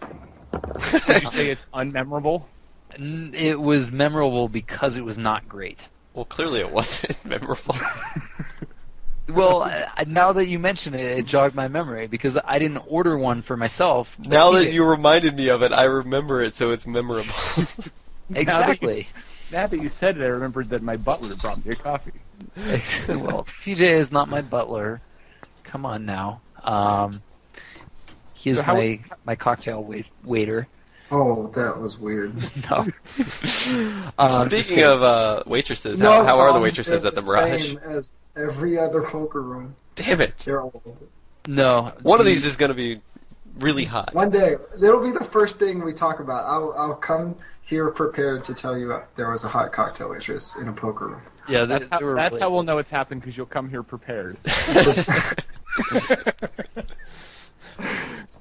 [0.00, 2.44] Did you say it's unmemorable?
[2.98, 5.80] It was memorable because it was not great.
[6.14, 7.74] Well, clearly it wasn't memorable.
[9.28, 12.82] Well, I, I- now that you mention it, it jogged my memory because I didn't
[12.86, 14.18] order one for myself.
[14.18, 17.32] now that you reminded me of it, I remember it, so it's memorable.
[18.34, 19.08] exactly.
[19.50, 22.12] Now that you said it, I remembered that my butler brought me a coffee.
[22.56, 25.00] well, TJ is not my butler.
[25.62, 26.42] Come on now.
[26.64, 27.12] Um,
[28.32, 30.66] he's So how- my my cocktail wait, waiter.
[31.10, 32.32] Oh, that was weird.
[32.70, 32.86] No.
[34.18, 37.66] um, Speaking of uh, waitresses, how, how are the waitresses at the Mirage?
[37.66, 39.74] Same as every other poker room.
[39.94, 40.38] Damn it!
[40.38, 41.08] They're all old.
[41.46, 43.00] no, One of these is going to be
[43.58, 44.14] really hot.
[44.14, 46.44] One day, it'll be the first thing we talk about.
[46.46, 50.68] I'll I'll come here prepared to tell you there was a hot cocktail waitress in
[50.68, 51.20] a poker room.
[51.48, 53.82] Yeah, they, That's how, that's really- how we'll know it's happened because you'll come here
[53.82, 54.36] prepared.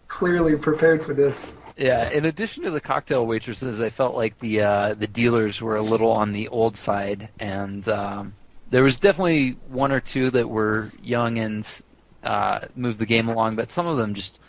[0.07, 1.55] Clearly prepared for this.
[1.77, 5.77] Yeah, in addition to the cocktail waitresses, I felt like the uh, the dealers were
[5.77, 8.33] a little on the old side, and um,
[8.71, 11.67] there was definitely one or two that were young and
[12.23, 14.39] uh, moved the game along, but some of them just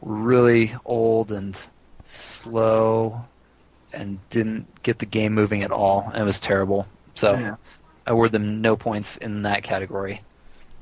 [0.00, 1.66] were really old and
[2.04, 3.24] slow
[3.92, 6.10] and didn't get the game moving at all.
[6.12, 6.86] and It was terrible.
[7.14, 7.56] So Yeah.
[8.06, 10.20] I award them no points in that category.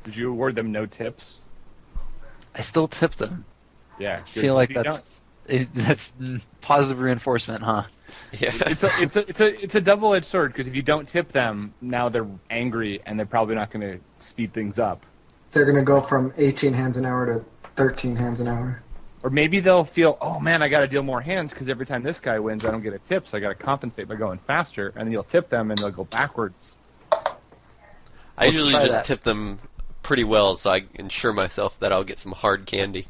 [0.02, 1.40] Did you award them no tips?
[2.54, 3.44] I still tip them.
[3.98, 4.14] Yeah.
[4.14, 4.26] I good.
[4.28, 6.12] feel like that's it, that's
[6.62, 7.84] positive reinforcement, huh?
[8.32, 8.52] Yeah.
[8.66, 11.06] It's a it's a it's a it's a double edged sword because if you don't
[11.06, 15.04] tip them, now they're angry and they're probably not going to speed things up.
[15.52, 17.44] They're gonna go from 18 hands an hour to
[17.76, 18.82] 13 hands an hour.
[19.22, 22.02] Or maybe they'll feel, oh man, I got to deal more hands because every time
[22.02, 24.38] this guy wins, I don't get a tip, so I got to compensate by going
[24.38, 24.88] faster.
[24.96, 26.76] And then you'll tip them, and they'll go backwards.
[27.12, 29.04] I Let's usually just that.
[29.04, 29.58] tip them
[30.02, 33.06] pretty well, so I ensure myself that I'll get some hard candy.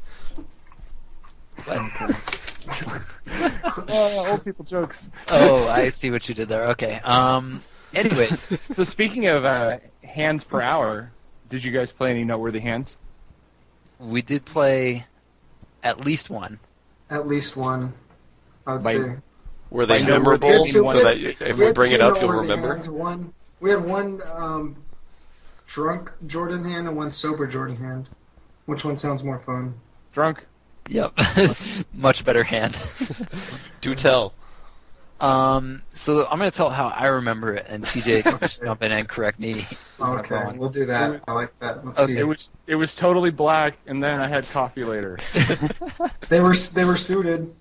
[3.88, 5.10] Oh, old people jokes.
[5.28, 6.68] Oh, I see what you did there.
[6.70, 7.00] Okay.
[7.04, 7.62] Um.
[7.94, 11.10] Anyways, So speaking of uh, hands per hour,
[11.50, 12.98] did you guys play any noteworthy hands?
[14.00, 15.06] we did play
[15.84, 16.58] at least one.
[17.08, 17.92] At least one,
[18.66, 19.14] I would By- say.
[19.70, 22.20] Were they By memorable we two- so we that if we we bring it up,
[22.20, 22.72] you'll remember?
[22.74, 22.88] hands.
[22.90, 24.76] One, we had one um,
[25.66, 28.08] drunk Jordan hand and one sober Jordan hand.
[28.66, 29.74] Which one sounds more fun?
[30.12, 30.44] Drunk?
[30.88, 31.12] Yep.
[31.94, 32.76] Much better hand.
[33.80, 34.34] Do tell.
[35.20, 35.82] Um.
[35.92, 39.08] So I'm gonna tell how I remember it, and TJ can just jump in and
[39.08, 39.66] correct me.
[40.00, 40.58] Okay, wrong.
[40.58, 41.22] we'll do that.
[41.28, 41.84] I like that.
[41.86, 42.14] Let's Okay.
[42.14, 42.18] see.
[42.18, 45.18] It was it was totally black, and then I had coffee later.
[46.28, 47.54] They were they were suited.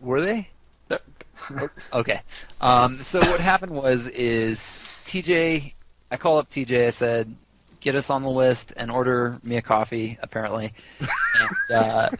[0.00, 0.48] Were they?
[0.88, 1.68] No.
[1.92, 2.20] Okay.
[2.60, 5.72] Um, so what happened was is TJ.
[6.12, 6.86] I call up TJ.
[6.86, 7.34] I said,
[7.80, 12.10] "Get us on the list and order me a coffee." Apparently, and uh,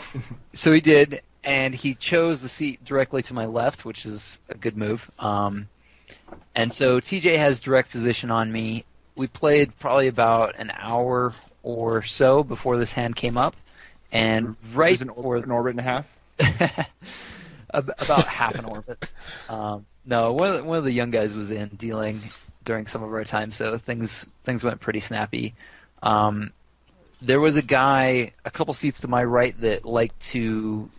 [0.52, 4.54] so he did, and he chose the seat directly to my left, which is a
[4.54, 5.10] good move.
[5.18, 5.68] Um,
[6.54, 8.84] and so TJ has direct position on me.
[9.16, 13.56] We played probably about an hour or so before this hand came up,
[14.12, 16.16] and right an, an orbit and a half.
[17.70, 19.10] About half an orbit.
[19.48, 22.20] Um, no, one of, the, one of the young guys was in dealing
[22.64, 25.54] during some of our time, so things things went pretty snappy.
[26.02, 26.52] Um,
[27.20, 30.90] there was a guy a couple seats to my right that liked to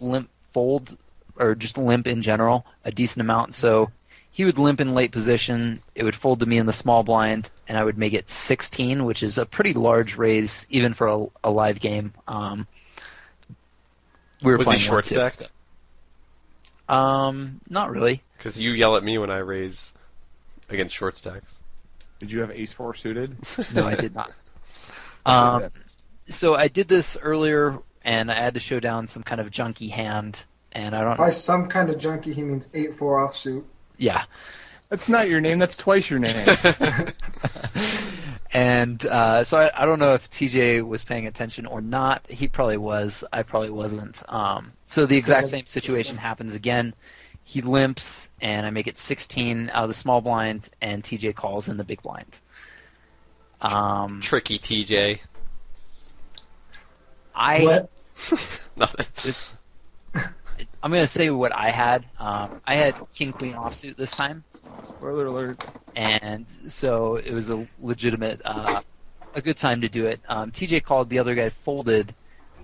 [0.00, 0.96] limp fold
[1.36, 3.54] or just limp in general a decent amount.
[3.54, 3.90] So
[4.30, 5.82] he would limp in late position.
[5.94, 9.04] It would fold to me in the small blind, and I would make it 16,
[9.04, 12.12] which is a pretty large raise even for a, a live game.
[12.28, 12.66] Um,
[14.42, 15.48] we were Was he playing short one, stacked?
[16.88, 18.22] Um, not really.
[18.36, 19.92] Because you yell at me when I raise
[20.72, 21.62] against short stacks.
[22.18, 23.36] Did you have ace four suited?
[23.74, 24.32] No, I did not.
[25.24, 25.70] Um,
[26.26, 29.88] so I did this earlier, and I had to show down some kind of junky
[29.88, 31.16] hand, and I don't.
[31.16, 33.62] By some kind of junky, he means eight four offsuit.
[33.98, 34.24] Yeah,
[34.88, 35.60] That's not your name.
[35.60, 36.44] That's twice your name.
[38.52, 42.28] and uh, so I, I don't know if TJ was paying attention or not.
[42.28, 43.24] He probably was.
[43.32, 44.22] I probably wasn't.
[44.28, 46.94] Um, so the exact same situation happens again.
[47.44, 51.68] He limps, and I make it 16 out of the small blind, and TJ calls
[51.68, 52.40] in the big blind.
[53.60, 55.20] Um, Tricky TJ.
[57.34, 57.90] I What?
[58.76, 59.06] Nothing.
[59.24, 59.54] It's,
[60.82, 62.04] I'm gonna say what I had.
[62.18, 64.44] Um, I had king queen offsuit this time,
[64.82, 65.58] Spoiler alert.
[65.94, 68.80] and so it was a legitimate, uh,
[69.34, 70.20] a good time to do it.
[70.28, 72.14] Um, TJ called, the other guy folded,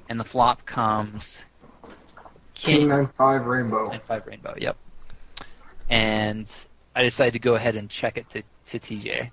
[0.08, 1.44] and the flop comes
[2.58, 3.88] King king nine five rainbow.
[3.88, 4.54] Nine Five rainbow.
[4.58, 4.76] Yep.
[5.90, 9.30] And I decided to go ahead and check it to to TJ.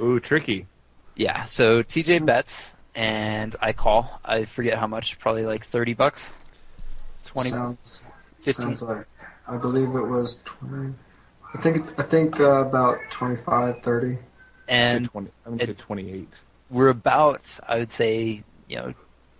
[0.00, 0.66] Ooh, tricky.
[1.14, 1.44] Yeah.
[1.44, 4.20] So TJ bets, and I call.
[4.24, 5.18] I forget how much.
[5.18, 6.30] Probably like thirty bucks.
[7.24, 7.50] Twenty.
[7.50, 8.00] Sounds,
[8.40, 8.52] 15.
[8.64, 9.06] sounds like.
[9.46, 10.94] I believe it was twenty.
[11.54, 14.18] I think I think uh, about 25, 30.
[14.68, 16.40] And 20, I'm gonna say 28.
[16.68, 18.94] we're about I would say you know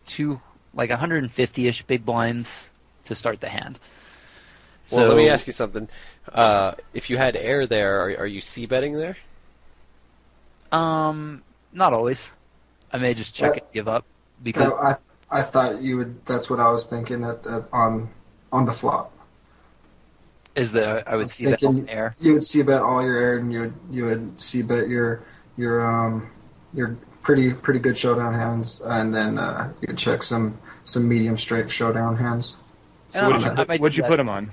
[0.06, 0.40] two
[0.72, 2.70] like 150ish big blinds
[3.08, 3.78] to start the hand.
[4.84, 5.88] So well, let me ask you something.
[6.32, 9.16] Uh, if you had air there, are, are you c betting there?
[10.72, 11.42] Um,
[11.72, 12.30] not always.
[12.92, 13.62] I may just check What?
[13.64, 14.04] and give up
[14.42, 14.94] because Uh,
[15.30, 16.24] I I thought you would.
[16.24, 18.08] That's what I was thinking at, at on
[18.52, 19.12] on the flop.
[20.56, 22.16] is that I would was see that thinking- on air.
[22.18, 25.22] You would c bet all your air, and you would you would c bet your
[25.58, 26.30] your um
[26.72, 31.36] your pretty pretty good showdown hands, and then uh, you could check some some medium
[31.36, 32.56] straight showdown hands.
[33.10, 34.50] So what did you, put, what'd you put him on?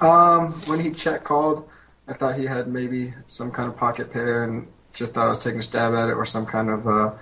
[0.00, 1.68] Um, when he check called,
[2.06, 5.42] I thought he had maybe some kind of pocket pair, and just thought I was
[5.42, 7.12] taking a stab at it, or some kind of uh,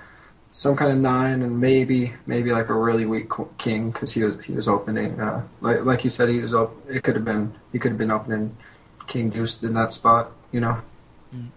[0.50, 4.44] some kind of nine, and maybe maybe like a really weak king because he was
[4.44, 7.54] he was opening uh, like like he said he was op- it could have been
[7.72, 8.56] he could have been opening
[9.06, 10.80] king deuce in that spot, you know,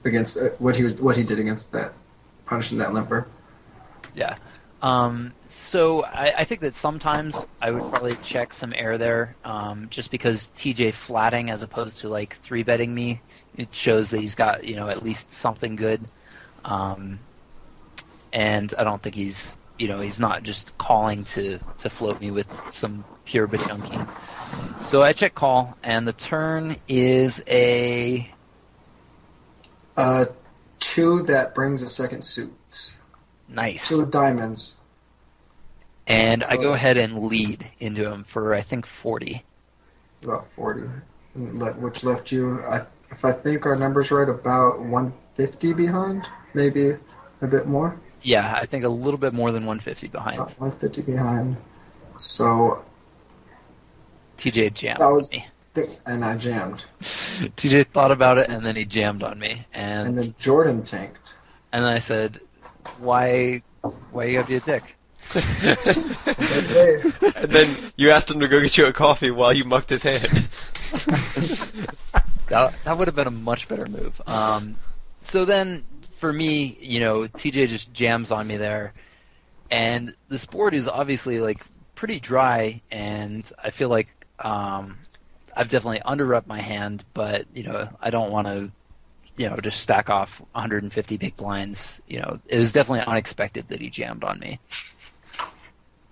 [0.05, 1.93] against uh, what he was what he did against that
[2.45, 3.27] punishing that limper.
[4.13, 4.35] Yeah.
[4.81, 9.87] Um, so I, I think that sometimes I would probably check some air there, um,
[9.89, 13.21] just because TJ flatting as opposed to like three betting me,
[13.55, 16.09] it shows that he's got you know at least something good,
[16.65, 17.19] um,
[18.33, 22.31] and I don't think he's you know he's not just calling to to float me
[22.31, 24.07] with some pure bajunky.
[24.85, 28.29] So I check call, and the turn is a
[29.95, 30.25] Uh,
[30.79, 32.53] two that brings a second suit,
[33.51, 34.75] nice, two diamonds.
[36.07, 39.43] and I go ahead and lead into him for I think forty.
[40.23, 40.81] About 40,
[41.79, 46.95] which left you, I, if I think our numbers right, about 150 behind, maybe
[47.41, 47.99] a bit more.
[48.21, 50.35] Yeah, I think a little bit more than 150 behind.
[50.37, 51.57] About 150 behind.
[52.17, 52.85] So,
[54.37, 55.47] TJ jammed That was- me.
[55.73, 56.85] th- and I jammed.
[57.01, 61.33] TJ thought about it and then he jammed on me, and And then Jordan tanked.
[61.73, 62.39] and then I said,
[62.99, 63.61] "Why,
[64.11, 64.97] why you gotta be a dick?"
[67.35, 70.03] And then you asked him to go get you a coffee while you mucked his
[70.03, 70.49] hand.
[72.51, 74.21] That that would have been a much better move.
[74.27, 74.75] Um,
[75.21, 78.91] so then for me, you know, TJ just jams on me there,
[79.69, 81.63] and this board is obviously like
[81.95, 84.09] pretty dry, and I feel like
[84.39, 84.97] um,
[85.55, 88.69] I've definitely underrep my hand, but you know, I don't want to,
[89.41, 91.99] you know, just stack off 150 big blinds.
[92.07, 94.59] You know, it was definitely unexpected that he jammed on me.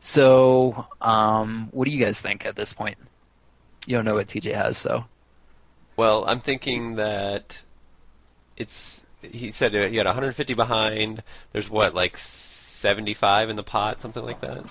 [0.01, 2.97] So, um, what do you guys think at this point?
[3.85, 5.05] You don't know what TJ has, so.
[5.95, 7.61] Well, I'm thinking that
[8.57, 9.01] it's.
[9.21, 11.21] He said uh, he had 150 behind.
[11.51, 14.65] There's what, like 75 in the pot, something like that.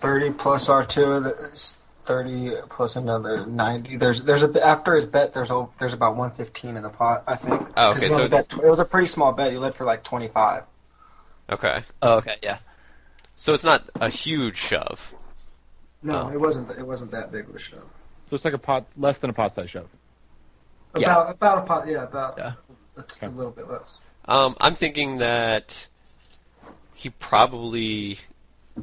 [0.00, 1.78] 30 plus R2.
[2.02, 3.96] That's 30 plus another 90.
[3.96, 5.32] There's there's a bit after his bet.
[5.32, 7.22] There's a, there's about 115 in the pot.
[7.26, 7.60] I think.
[7.76, 9.52] Oh, 'Cause okay, so bet it was a pretty small bet.
[9.52, 10.64] You led for like 25.
[11.50, 11.84] Okay.
[12.02, 12.58] Oh, okay, yeah.
[13.36, 15.14] So it's not a huge shove.
[16.02, 16.32] No, Oh.
[16.32, 16.70] it wasn't.
[16.72, 17.84] It wasn't that big of a shove.
[18.28, 19.88] So it's like a pot, less than a pot size shove.
[20.96, 21.12] Yeah.
[21.12, 21.86] About about a pot.
[21.86, 22.52] Yeah, about Yeah.
[22.96, 23.98] a, t- a little bit less.
[24.26, 25.86] Um, I'm thinking that
[26.94, 28.18] he probably.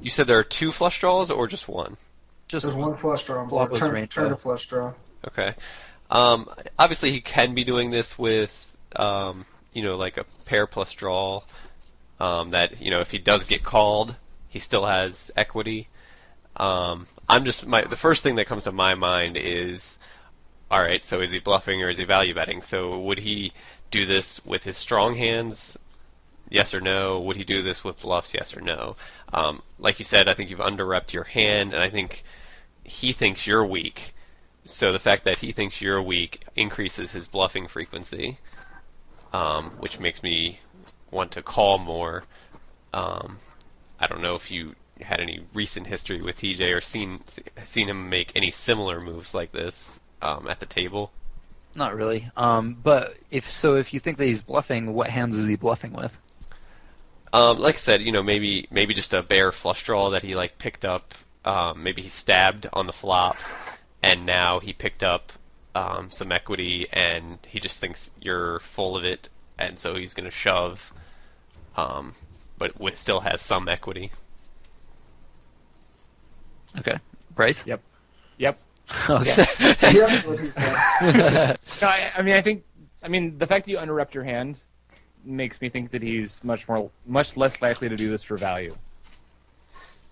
[0.01, 1.97] You said there are two flush draws or just one?
[2.49, 3.79] Just There's one flush draw on Flop board.
[3.79, 4.35] Turn, range turn draw.
[4.35, 4.93] to flush draw.
[5.27, 5.53] Okay.
[6.09, 10.91] Um, obviously, he can be doing this with, um, you know, like a pair plus
[10.93, 11.43] draw.
[12.19, 14.15] Um, that you know, if he does get called,
[14.49, 15.87] he still has equity.
[16.57, 19.99] Um, I'm just my the first thing that comes to my mind is,
[20.71, 21.05] all right.
[21.05, 22.63] So is he bluffing or is he value betting?
[22.63, 23.53] So would he
[23.91, 25.77] do this with his strong hands?
[26.49, 27.19] Yes or no?
[27.21, 28.33] Would he do this with bluffs?
[28.33, 28.95] Yes or no?
[29.31, 32.23] Um, like you said, I think you've underrepped your hand, and I think
[32.89, 34.13] he thinks you're weak.
[34.65, 38.39] So the fact that he thinks you're weak increases his bluffing frequency,
[39.31, 40.59] um, which makes me
[41.11, 42.23] want to call more.
[42.93, 43.39] Um,
[43.99, 47.21] I don't know if you had any recent history with TJ or seen
[47.63, 51.11] seen him make any similar moves like this um, at the table.
[51.75, 52.29] not really.
[52.35, 55.93] Um, but if so, if you think that he's bluffing, what hands is he bluffing
[55.93, 56.17] with?
[57.31, 60.35] Um, like I said, you know, maybe maybe just a bare flush draw that he
[60.35, 61.13] like picked up.
[61.45, 63.37] Um, maybe he stabbed on the flop,
[64.03, 65.31] and now he picked up
[65.75, 70.25] um, some equity, and he just thinks you're full of it, and so he's going
[70.25, 70.91] to shove,
[71.77, 72.15] um,
[72.57, 74.11] but with still has some equity.
[76.77, 76.97] Okay,
[77.33, 77.65] Bryce.
[77.65, 77.81] Yep.
[78.37, 78.59] Yep.
[79.09, 79.45] okay.
[79.93, 81.57] yeah, what he said.
[81.81, 82.63] No, I, I mean, I think,
[83.03, 84.57] I mean, the fact that you underrepped your hand
[85.23, 88.75] makes me think that he's much more, much less likely to do this for value.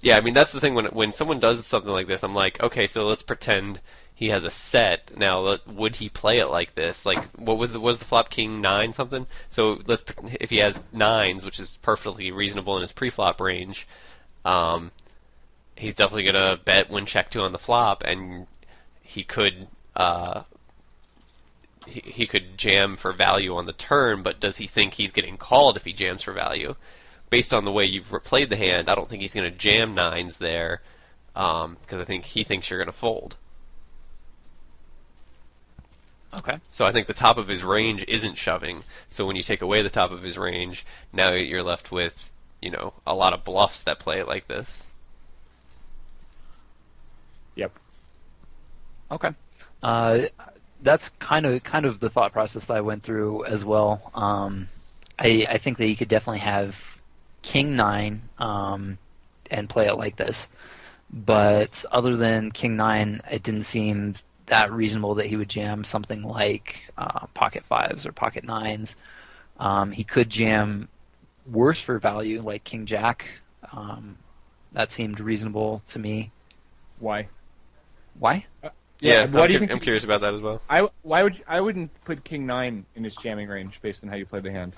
[0.02, 2.62] Yeah, I mean that's the thing when when someone does something like this, I'm like,
[2.62, 3.82] okay, so let's pretend
[4.14, 5.16] he has a set.
[5.18, 7.06] Now, would he play it like this?
[7.06, 9.28] Like, what was the was the flop king nine something?
[9.50, 10.04] So let's
[10.40, 13.88] if he has nines, which is perfectly reasonable in his pre-flop range,
[14.46, 14.92] um,
[15.76, 18.48] he's definitely gonna bet when check two on the flop, and
[19.02, 20.44] he could uh,
[21.88, 24.24] he, he could jam for value on the turn.
[24.24, 26.76] But does he think he's getting called if he jams for value?
[27.30, 29.94] Based on the way you've played the hand, I don't think he's going to jam
[29.96, 30.82] nines there
[31.34, 33.36] because I think he thinks you're going to fold.
[36.34, 36.60] okay.
[36.70, 38.84] So I think the top of his range isn't shoving.
[39.10, 42.72] So when you take away the top of his range, now you're left with you
[42.72, 44.86] know a lot of bluffs that play it like this.
[47.56, 47.72] Yep.
[49.12, 49.32] Okay.
[49.82, 50.24] Uh,
[50.82, 54.12] that's kind of kind of the thought process that I went through as well.
[54.14, 54.70] Um,
[55.20, 56.97] I I think that you could definitely have
[57.48, 58.98] King Nine um,
[59.50, 60.50] and play it like this,
[61.10, 64.16] but other than King Nine, it didn't seem
[64.48, 68.98] that reasonable that he would jam something like uh, Pocket Fives or Pocket Nines.
[69.62, 70.90] Um, he could jam
[71.50, 73.30] worse for value, like King Jack.
[73.72, 74.18] Um,
[74.74, 76.32] that seemed reasonable to me.
[77.00, 77.30] Why?
[78.20, 78.46] Why?
[79.00, 80.60] Yeah, why I'm, do you cu- think I'm curious about that as well.
[80.70, 84.18] I why would I wouldn't put King Nine in his jamming range based on how
[84.18, 84.74] you play the hand.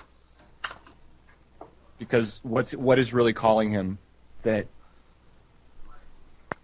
[2.00, 3.98] Because what's what is really calling him
[4.42, 4.66] that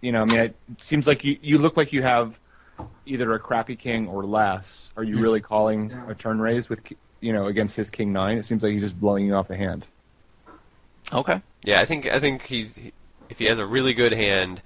[0.01, 2.39] you know, I mean it seems like you, you look like you have
[3.05, 4.89] either a crappy king or less.
[4.97, 6.11] Are you really calling Yeah.
[6.11, 6.81] a turn raise with
[7.21, 8.37] you know, against his king nine?
[8.37, 9.87] It seems like he's just blowing you off the hand.
[11.13, 11.41] Okay.
[11.63, 12.93] Yeah, I think I think he's he,
[13.29, 14.61] if he has a really good hand,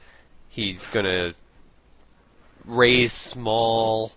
[0.47, 1.33] he's gonna
[2.65, 4.13] raise small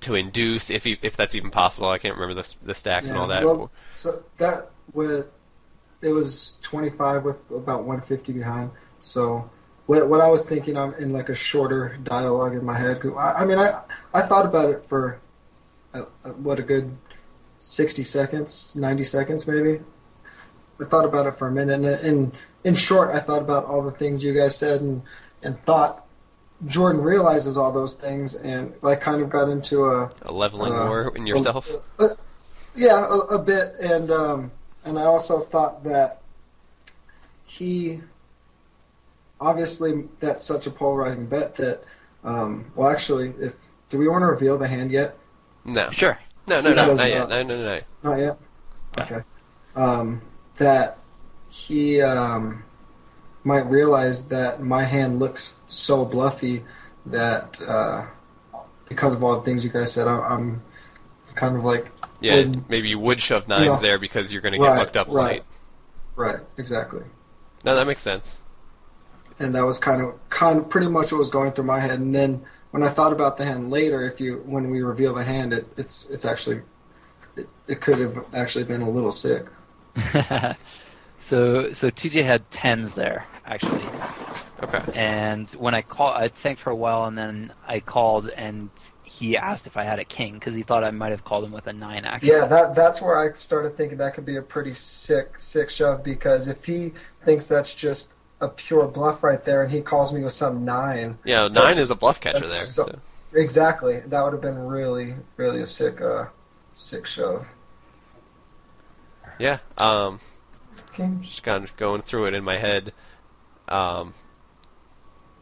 [0.00, 1.88] to induce if he, if that's even possible.
[1.88, 3.44] I can't remember the the stacks and all that.
[3.44, 5.28] Well, so that would
[6.04, 8.70] it was 25 with about 150 behind.
[9.00, 9.50] So
[9.86, 13.00] what what I was thinking, I'm in like a shorter dialogue in my head.
[13.16, 13.80] I, I mean, I
[14.12, 15.18] I thought about it for
[15.94, 16.96] uh, uh, what a good
[17.58, 19.80] 60 seconds, 90 seconds maybe.
[20.80, 22.32] I thought about it for a minute, and in
[22.64, 25.02] in short, I thought about all the things you guys said, and
[25.42, 26.04] and thought
[26.66, 30.86] Jordan realizes all those things, and like kind of got into a a leveling uh,
[30.88, 31.70] war in yourself.
[31.98, 32.16] a- a-
[32.76, 34.50] yeah, a, a bit, and um,
[34.84, 36.20] and I also thought that
[37.44, 38.00] he
[39.40, 41.84] obviously that's such a polarizing bet that
[42.24, 43.54] um, well, actually, if
[43.90, 45.16] do we want to reveal the hand yet?
[45.64, 46.18] no, Sure.
[46.46, 47.22] no, no, no, not yet.
[47.22, 47.80] uh, No, no, no, no.
[48.02, 48.38] Not yet.
[48.96, 49.02] Yeah.
[49.04, 49.20] Okay.
[49.76, 50.22] Um,
[50.56, 50.98] that
[51.50, 52.64] he um,
[53.44, 56.64] might realize that my hand looks so bluffy
[57.06, 58.06] that uh,
[58.88, 60.62] because of all the things you guys said, I, I'm
[61.34, 61.93] kind of like
[62.24, 63.78] Yeah, would- maybe you would shove nines Yeah.
[63.80, 65.32] there because you're going to get Right, hooked up right.
[65.32, 65.42] late.
[66.16, 67.04] right, exactly.
[67.64, 68.42] No, that makes sense.
[69.40, 71.98] and that was kind of kind of pretty much what was going through my head.
[71.98, 75.24] And then when I thought about the hand later, if you when we reveal the
[75.24, 76.62] hand, it, it's it's actually
[77.36, 79.46] it, it could have actually been a little sick.
[81.18, 83.82] so so TJ had tens there actually,
[84.62, 84.82] Okay.
[84.94, 88.70] and when I called, I think for a while, and then I called, and
[89.18, 91.52] he asked if I had a king because he thought I might have called him
[91.52, 92.04] with a nine.
[92.04, 95.70] Actually, Yeah, that that's where I started thinking that could be a pretty sick sick
[95.70, 96.92] shove because if he
[97.22, 101.16] thinks that's just a pure bluff right there, and he calls me with some nine,
[101.24, 102.50] Yeah, nine is a bluff catcher there.
[102.50, 102.86] So.
[102.86, 102.98] so-
[103.32, 106.26] exactly, that would have been really really a sick uh
[106.74, 107.46] sick shove.
[109.38, 109.58] Yeah.
[109.78, 110.20] Um,
[110.92, 111.22] King.
[111.22, 112.92] just kind of going through it in my head.
[113.68, 114.14] Um,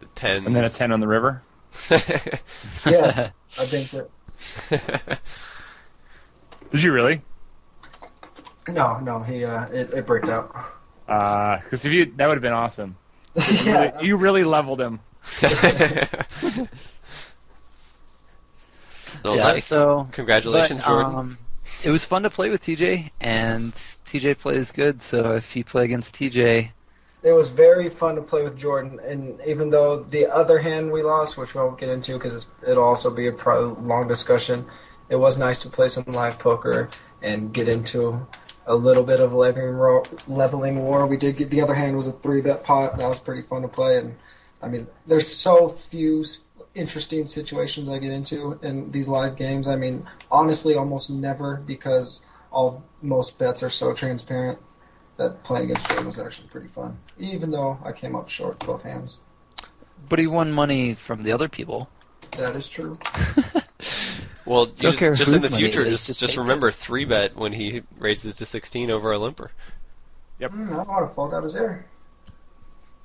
[0.00, 0.46] the ten.
[0.46, 1.42] And then a ten on the river.
[2.86, 4.08] Yes, I think that.
[6.70, 7.20] Did you really?
[8.68, 10.54] No, no, he uh, it, it breaked out.
[11.06, 12.96] Because if you, that would have been awesome.
[13.64, 15.00] You, really, you really leveled him.
[19.24, 19.42] Well, yeah.
[19.42, 19.66] nice.
[19.66, 21.14] So Congratulations, but, Jordan.
[21.14, 21.38] Um,
[21.84, 25.02] it was fun to play with TJ, and TJ plays good.
[25.02, 26.70] So if you play against TJ,
[27.22, 31.02] it was very fun to play with Jordan, and even though the other hand we
[31.02, 34.66] lost, which we won't get into because it'll also be a long discussion,
[35.08, 36.88] it was nice to play some live poker
[37.22, 38.26] and get into
[38.66, 41.06] a little bit of leveling, ro- leveling war.
[41.06, 42.98] We did get the other hand was a three bet pot.
[42.98, 44.16] That was pretty fun to play, and
[44.60, 46.24] I mean, there's so few
[46.74, 49.68] interesting situations I get into in these live games.
[49.68, 54.58] I mean, honestly, almost never because all most bets are so transparent
[55.22, 58.82] that playing against Jordan was actually pretty fun, even though I came up short both
[58.82, 59.18] hands.
[60.08, 61.88] but he won money from the other people.
[62.38, 62.98] That is true.
[64.46, 66.40] well, you just, just in the future, just just just take it.
[66.40, 69.50] remember three bet when he raises to sixteen over a limper.
[70.40, 71.86] Mm, I don't want to fold out his air.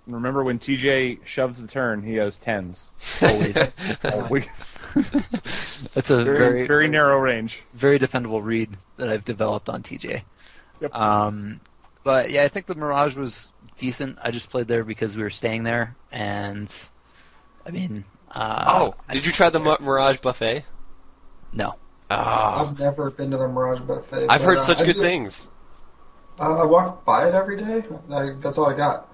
[0.08, 2.92] Remember when TJ shoves the turn, he has tens.
[3.22, 3.58] Always.
[4.12, 4.82] Always.
[5.94, 7.62] That's a very, very very narrow range.
[7.74, 10.24] very dependable read that I've developed on TJ.
[10.80, 10.96] Yep.
[10.96, 11.60] Um,
[12.08, 14.18] but yeah, I think the Mirage was decent.
[14.24, 16.74] I just played there because we were staying there, and
[17.66, 20.64] I mean, uh, oh, I- did you try the Mi- Mirage buffet?
[21.52, 21.76] no.
[22.10, 24.28] Oh, I've never been to the Mirage Buffet.
[24.30, 25.50] I've heard uh, such I good do- things.
[26.40, 27.84] Uh, I walk by it every day.
[28.08, 29.10] Like, that's all I got.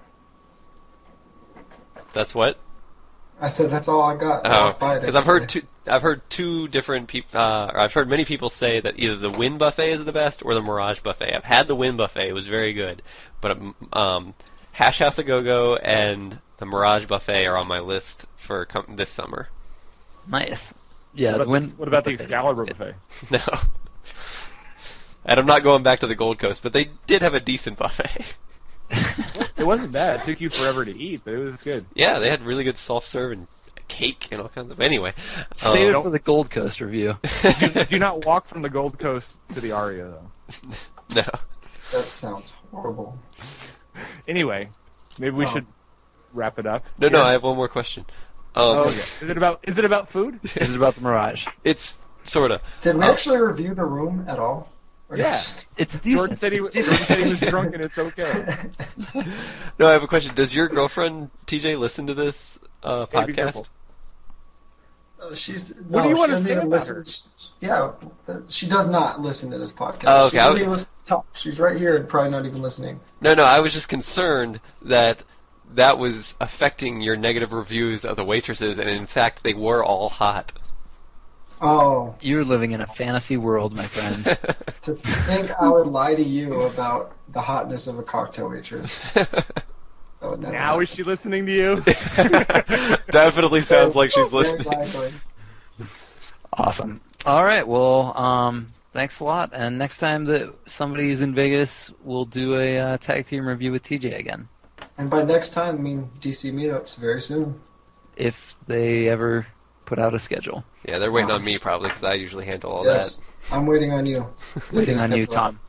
[2.12, 2.60] That's what.
[3.40, 4.42] I said that's all I got.
[4.46, 5.62] Oh, walk by it because I've heard day.
[5.84, 5.90] Two.
[5.90, 7.40] I've heard two different people.
[7.40, 10.42] Uh, or I've heard many people say that either the Wynn buffet is the best
[10.44, 11.34] or the Mirage buffet.
[11.34, 13.02] I've had the Wynn buffet; it was very good.
[13.40, 14.34] But um, um,
[14.72, 18.96] Hash House a Go Go and the Mirage buffet are on my list for com-
[18.96, 19.48] this summer.
[20.26, 20.72] Nice.
[21.14, 21.32] Yeah.
[21.32, 22.78] What about, win, the, what about the Excalibur good.
[22.78, 22.94] buffet?
[23.30, 23.60] No.
[25.26, 27.78] And I'm not going back to the Gold Coast, but they did have a decent
[27.78, 28.36] buffet.
[29.56, 30.20] It wasn't bad.
[30.20, 31.86] It took you forever to eat, but it was good.
[31.94, 33.46] yeah, they had really good soft serve and
[33.88, 34.80] cake and all kinds of.
[34.80, 35.12] Anyway,
[35.54, 37.16] Save um, it for the Gold Coast review.
[37.60, 40.30] do, do not walk from the Gold Coast to the Aria, though.
[41.16, 41.22] no.
[41.92, 43.18] That sounds horrible.
[44.26, 44.68] Anyway,
[45.18, 45.48] maybe we Oh.
[45.48, 45.66] should
[46.32, 46.84] wrap it up.
[47.00, 47.22] No, no.
[47.22, 48.04] I have one more question.
[48.56, 48.96] Um, Oh, okay.
[49.22, 50.40] Is it about Is it about food?
[50.56, 51.46] Is it about the Mirage?
[51.64, 52.62] It's sort of.
[52.82, 53.10] Did we Oh.
[53.10, 54.70] actually review the room at all?
[55.10, 55.24] Or Yeah.
[55.32, 56.18] just- It's decent.
[56.18, 58.46] Jordan said he, it's Jordan said he was drunk and it's okay.
[59.78, 60.34] No, I have a question.
[60.34, 63.62] Does your girlfriend TJ listen to this uh, Hey, be careful.
[63.62, 63.68] podcast?
[65.20, 67.30] Uh, she's What no, do you wanna say even about listen-
[67.60, 67.92] Yeah,
[68.28, 70.04] uh, she does not listen to this podcast.
[70.06, 71.26] Oh, okay, She I doesn't was- even listen to talk.
[71.32, 73.00] She's right here and probably not even listening.
[73.20, 75.22] No, no, I was just concerned that
[75.72, 80.08] that was affecting your negative reviews of the waitresses, and in fact, they were all
[80.10, 80.52] hot.
[81.62, 84.24] Oh, You're living in a fantasy world, my friend.
[84.82, 89.02] to think I would lie to you about the hotness of a cocktail waitress.
[90.24, 91.82] That would never Now is she listening to you?
[93.10, 94.66] Definitely sounds like she's listening.
[94.66, 95.12] likely.
[96.54, 97.02] awesome.
[97.26, 97.68] All right.
[97.68, 99.50] Well, um, thanks a lot.
[99.52, 103.70] And next time that somebody is in Vegas, we'll do a uh, tag team review
[103.70, 104.48] with TJ again,
[104.96, 107.60] And by next time, I mean DC meetups very soon.
[108.16, 109.46] if they ever
[109.84, 110.64] put out a schedule.
[110.88, 113.20] Yeah, they're waiting on me probably because I usually handle all yes,
[113.50, 114.26] I'm waiting on you.
[114.72, 115.60] Waiting on you, Tom.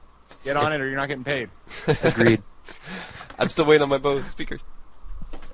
[0.45, 1.49] Get on it or you're not getting paid.
[2.03, 2.41] Agreed.
[3.37, 3.41] that.
[3.43, 4.59] I'm still waiting on my Bose speaker.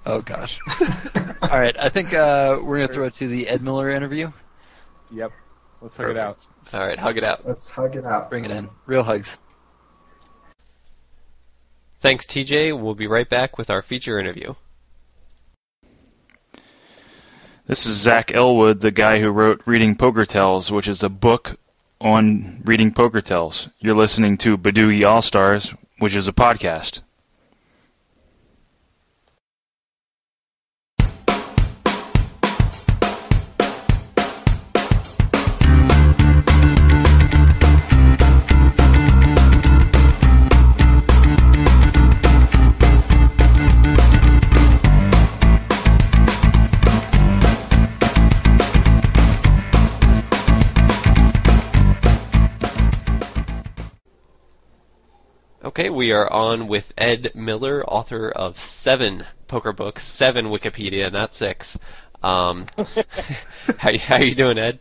[0.05, 0.59] Oh gosh.
[1.41, 1.75] All right.
[1.77, 4.32] I think uh, we're gonna throw it to the Ed Miller interview.
[5.11, 5.32] Yep.
[5.82, 6.45] Let's hook it out.
[6.73, 7.45] All right, hug it out.
[7.45, 8.29] Let's hug it out.
[8.29, 8.69] Bring it in.
[8.86, 9.38] Real hugs.
[11.99, 12.79] Thanks, TJ.
[12.79, 14.53] We'll be right back with our feature interview.
[17.65, 21.57] This is Zach Elwood, the guy who wrote Reading Poker Tells, which is a book
[22.01, 23.69] on reading poker tells.
[23.79, 27.01] You're listening to Badoogie All Stars, which is a podcast.
[55.89, 61.77] We are on with Ed Miller, author of seven poker books, seven Wikipedia, not six.
[62.23, 62.67] Um,
[63.79, 64.79] how how you doing, Ed?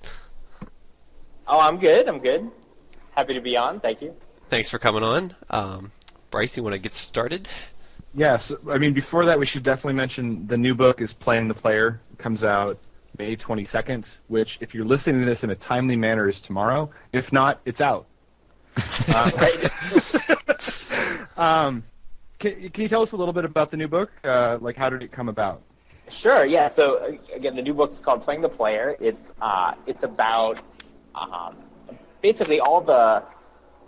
[1.47, 2.09] Oh, I'm good.
[2.09, 2.51] I'm good.
[3.13, 3.81] Happy to be on.
[3.81, 4.15] Thank you.
[4.49, 5.35] Thanks for coming on.
[5.49, 5.93] Um,
[6.31, 7.49] Bryce, you want to get started?
[8.15, 11.55] Yes, I mean before that we should definitely mention the new book is Playing the
[11.55, 12.01] Player.
[12.13, 12.79] It comes out
[13.19, 16.91] May 22nd, which if you're listening to this in a timely manner is tomorrow.
[17.13, 18.07] If not, it's out.
[19.09, 19.71] Uh, Right.
[21.41, 21.83] um,
[22.39, 24.13] can, can you tell us a little bit about the new book?
[24.23, 25.63] Uh, like how did it come about?
[26.11, 26.45] Sure.
[26.45, 26.69] Yeah.
[26.69, 28.97] So uh, again, the new book is called Playing the Player.
[29.01, 30.61] It's uh, it's about
[31.15, 31.57] um,
[32.21, 33.23] basically all the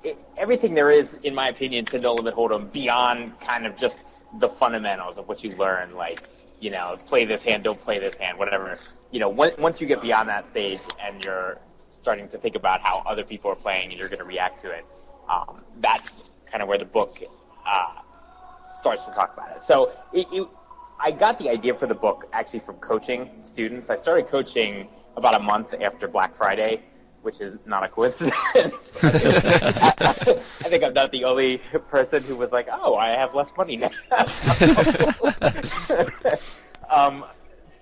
[0.02, 4.00] it, everything there is, in my opinion, to No Limit Hold'em beyond kind of just
[4.38, 6.22] the fundamentals of what you learn, like
[6.60, 8.78] you know, play this hand, don't play this hand, whatever.
[9.10, 11.58] You know, once once you get beyond that stage and you're
[11.90, 14.70] starting to think about how other people are playing and you're going to react to
[14.70, 14.86] it,
[15.28, 17.20] um, that's kind of where the book
[17.66, 18.02] uh,
[18.64, 19.62] starts to talk about it.
[19.62, 20.48] So it, it,
[20.98, 23.90] I got the idea for the book actually from coaching students.
[23.90, 26.82] I started coaching about a month after Black Friday,
[27.22, 28.34] which is not a coincidence.
[29.02, 30.30] I,
[30.64, 31.58] think I'm not the only
[31.88, 33.90] person who was like, "Oh, I have less money now."
[36.90, 37.24] um,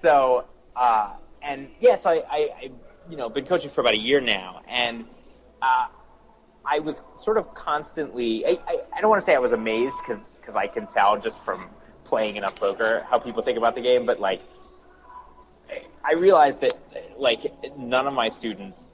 [0.01, 0.45] so,
[0.77, 2.71] uh, and yes, I, I, I,
[3.09, 5.07] you know, been coaching for about a year now, and
[5.63, 5.87] uh,
[6.65, 8.47] I was sort of constantly.
[8.47, 11.39] I, I, I don't want to say I was amazed because I can tell just
[11.45, 11.69] from
[12.05, 14.43] playing enough poker how people think about the game, but like
[16.05, 16.75] I realized that
[17.17, 18.93] like none of my students,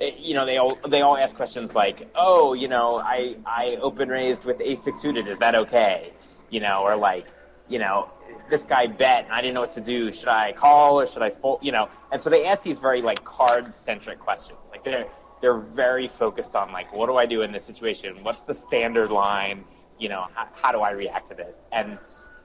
[0.00, 3.76] eh, you know, they all they all ask questions like, oh, you know, I I
[3.80, 6.12] open raised with ace six suited, is that okay?
[6.50, 7.26] You know, or like,
[7.68, 8.12] you know,
[8.48, 10.12] this guy bet and I didn't know what to do.
[10.12, 11.60] Should I call or should I fold?
[11.62, 14.58] You know, and so they ask these very like card centric questions.
[14.70, 15.06] Like they're
[15.40, 18.22] they're very focused on like, what do I do in this situation?
[18.22, 19.64] What's the standard line?
[19.98, 21.64] You know, how, how do I react to this?
[21.72, 21.98] And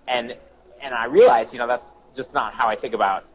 [0.07, 0.35] and
[0.81, 1.85] and I realized, you know, that's
[2.15, 3.25] just not how I think about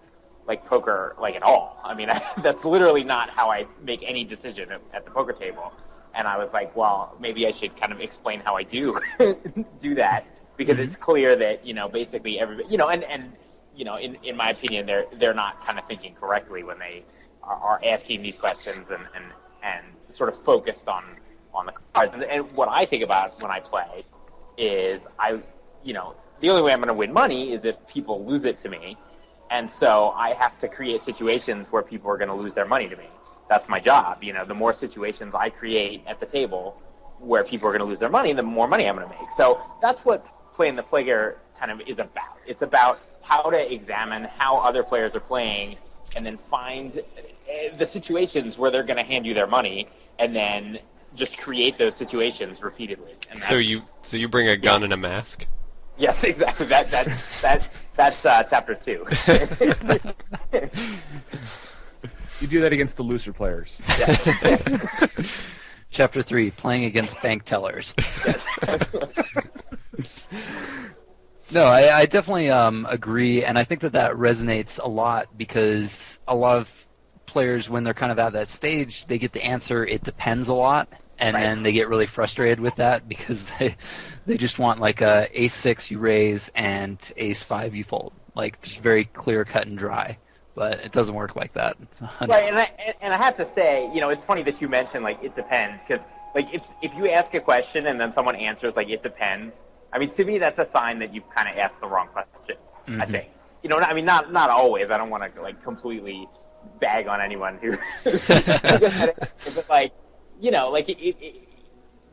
[0.46, 1.80] like poker like at all.
[1.84, 5.72] I mean, that's literally not how I make any decision at, at the poker table.
[6.14, 8.98] And I was like, well, maybe I should kind of explain how I do
[9.80, 10.24] do that
[10.57, 11.02] because it's mm-hmm.
[11.02, 13.32] clear that you know basically everybody, you know, and and
[13.74, 17.04] you know, in in my opinion, they're they're not kind of thinking correctly when they
[17.42, 19.24] are, are asking these questions and and
[19.66, 21.04] and sort of focused on
[21.54, 22.12] on the cards.
[22.14, 24.04] And, and what I think about when I play
[24.58, 25.40] is I,
[25.82, 28.58] you know, the only way I'm going to win money is if people lose it
[28.58, 28.96] to me.
[29.50, 32.88] And so I have to create situations where people are going to lose their money
[32.88, 33.08] to me.
[33.48, 34.22] That's my job.
[34.22, 36.76] You know, the more situations I create at the table
[37.20, 39.30] where people are going to lose their money, the more money I'm going to make.
[39.30, 42.38] So that's what playing the player kind of is about.
[42.46, 45.76] It's about how to examine how other players are playing
[46.16, 47.02] and then find
[47.76, 49.88] the situations where they're going to hand you their money
[50.18, 50.78] and then
[51.14, 53.12] just create those situations repeatedly.
[53.30, 55.46] And So you so you bring a gun and a mask.
[55.96, 56.66] Yes, exactly.
[56.66, 57.09] That that
[57.42, 59.07] that that's uh, chapter two.
[62.40, 63.80] You do that against the looser players.
[63.98, 64.28] yes.
[65.90, 67.94] Chapter three: Playing against bank tellers.
[71.52, 76.18] No, I, I definitely um, agree, and I think that that resonates a lot because
[76.28, 76.86] a lot of
[77.27, 80.55] players, when they're kind of at that stage, they get the answer "it depends" a
[80.55, 81.43] lot, and Right.
[81.43, 83.77] then they get really frustrated with that because they
[84.27, 88.61] they just want like a ace six you raise and ace five you fold, like
[88.62, 90.18] just very clear cut and dry.
[90.55, 91.77] But it doesn't work like that.
[92.20, 95.05] right, and I and- I have to say, you know, it's funny that you mentioned
[95.05, 98.77] like it depends because like if if you ask a question and then someone answers
[98.77, 101.81] like it depends, I mean to me that's a sign that you've kind of asked
[101.81, 102.57] the wrong question.
[102.99, 103.11] I mm-hmm.
[103.11, 103.31] think.
[103.62, 104.91] You know, I mean not not always.
[104.91, 106.29] I don't want to like completely
[106.80, 107.72] bag on anyone who.
[108.04, 109.92] but like,
[110.40, 111.48] you know, like it, it, it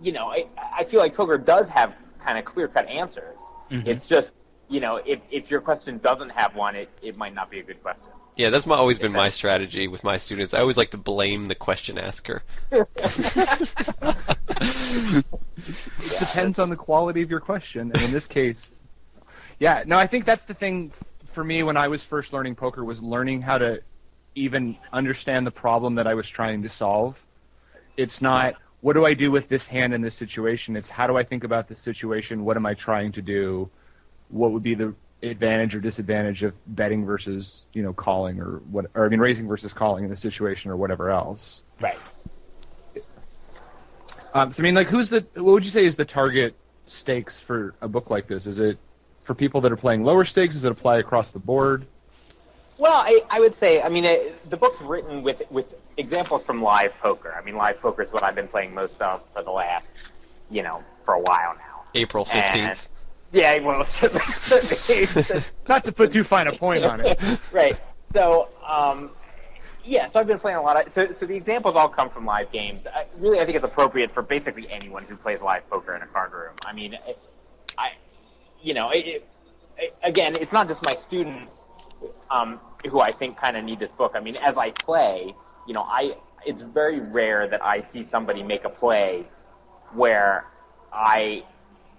[0.02, 3.40] you know, I, I feel like poker does have kind of clear cut answers.
[3.70, 3.88] Mm-hmm.
[3.88, 7.50] It's just, you know, if, if your question doesn't have one, it, it might not
[7.50, 8.06] be a good question.
[8.36, 10.54] Yeah, that's my, always been my strategy with my students.
[10.56, 12.44] I always like to blame the question asker.
[15.66, 18.72] It depends on the quality of your question, and in this case,
[19.60, 19.84] yeah.
[19.86, 20.92] No, I think that's the thing
[21.26, 23.82] for me when I was first learning poker was learning how to
[24.36, 27.24] even understand the problem that I was trying to solve.
[27.98, 30.76] It's not what do I do with this hand in this situation.
[30.76, 32.44] It's how do I think about this situation?
[32.44, 33.70] What am I trying to do?
[34.30, 38.88] What would be the advantage or disadvantage of betting versus you know calling or what?
[38.94, 41.64] Or I mean raising versus calling in this situation or whatever else.
[41.80, 41.98] Right.
[44.34, 45.26] Um, so I mean, like, who's the?
[45.36, 46.56] What would you say is the target
[46.86, 48.48] stakes for a book like this?
[48.48, 48.78] Is it
[49.22, 50.56] for people that are playing lower stakes?
[50.56, 51.86] Does it apply across the board?
[52.84, 56.62] Well, I, I would say, I mean, it, the book's written with, with examples from
[56.62, 57.34] live poker.
[57.34, 60.10] I mean, live poker is what I've been playing most of for the last,
[60.52, 61.86] you know, for a while now.
[61.96, 62.90] April fifteenth.
[63.32, 63.78] Yeah, well,
[65.70, 67.18] Not to put too fine a point on it.
[67.54, 67.80] right.
[68.12, 69.12] So, um,
[69.86, 70.92] yeah, so I've been playing a lot of.
[70.92, 72.86] So, so the examples all come from live games.
[72.86, 76.08] I, really, I think it's appropriate for basically anyone who plays live poker in a
[76.08, 76.56] card room.
[76.66, 77.14] I mean, I,
[77.78, 77.92] I
[78.62, 79.26] you know, it,
[79.78, 81.66] it, again, it's not just my students
[82.30, 82.60] um,
[82.90, 84.14] who I think kind of need this book.
[84.16, 85.36] I mean, as I play,
[85.68, 89.28] you know, I it's very rare that I see somebody make a play
[89.94, 90.46] where
[90.92, 91.46] I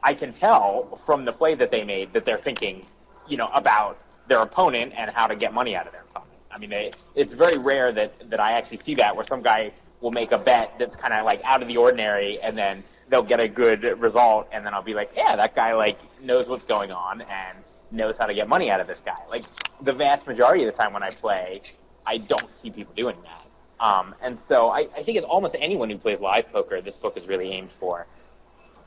[0.02, 2.86] I can tell from the play that they made that they're thinking,
[3.28, 6.40] you know, about their opponent and how to get money out of their opponent.
[6.50, 9.72] I mean, they, it's very rare that that I actually see that where some guy
[10.00, 13.22] will make a bet that's kind of like out of the ordinary, and then they'll
[13.22, 16.64] get a good result, and then I'll be like, yeah, that guy like knows what's
[16.64, 17.63] going on and
[17.94, 19.18] knows how to get money out of this guy.
[19.28, 19.44] Like
[19.80, 21.62] the vast majority of the time when I play,
[22.06, 23.84] I don't see people doing that.
[23.84, 27.16] Um, and so I, I think it's almost anyone who plays live poker, this book
[27.16, 28.06] is really aimed for.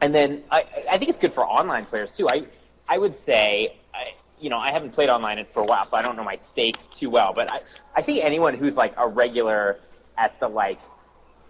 [0.01, 2.28] And then I, I think it's good for online players too.
[2.30, 2.43] I,
[2.88, 6.01] I would say, I, you know, I haven't played online for a while, so I
[6.01, 7.34] don't know my stakes too well.
[7.34, 7.62] But I,
[7.95, 9.80] I think anyone who's like a regular
[10.18, 10.80] at the like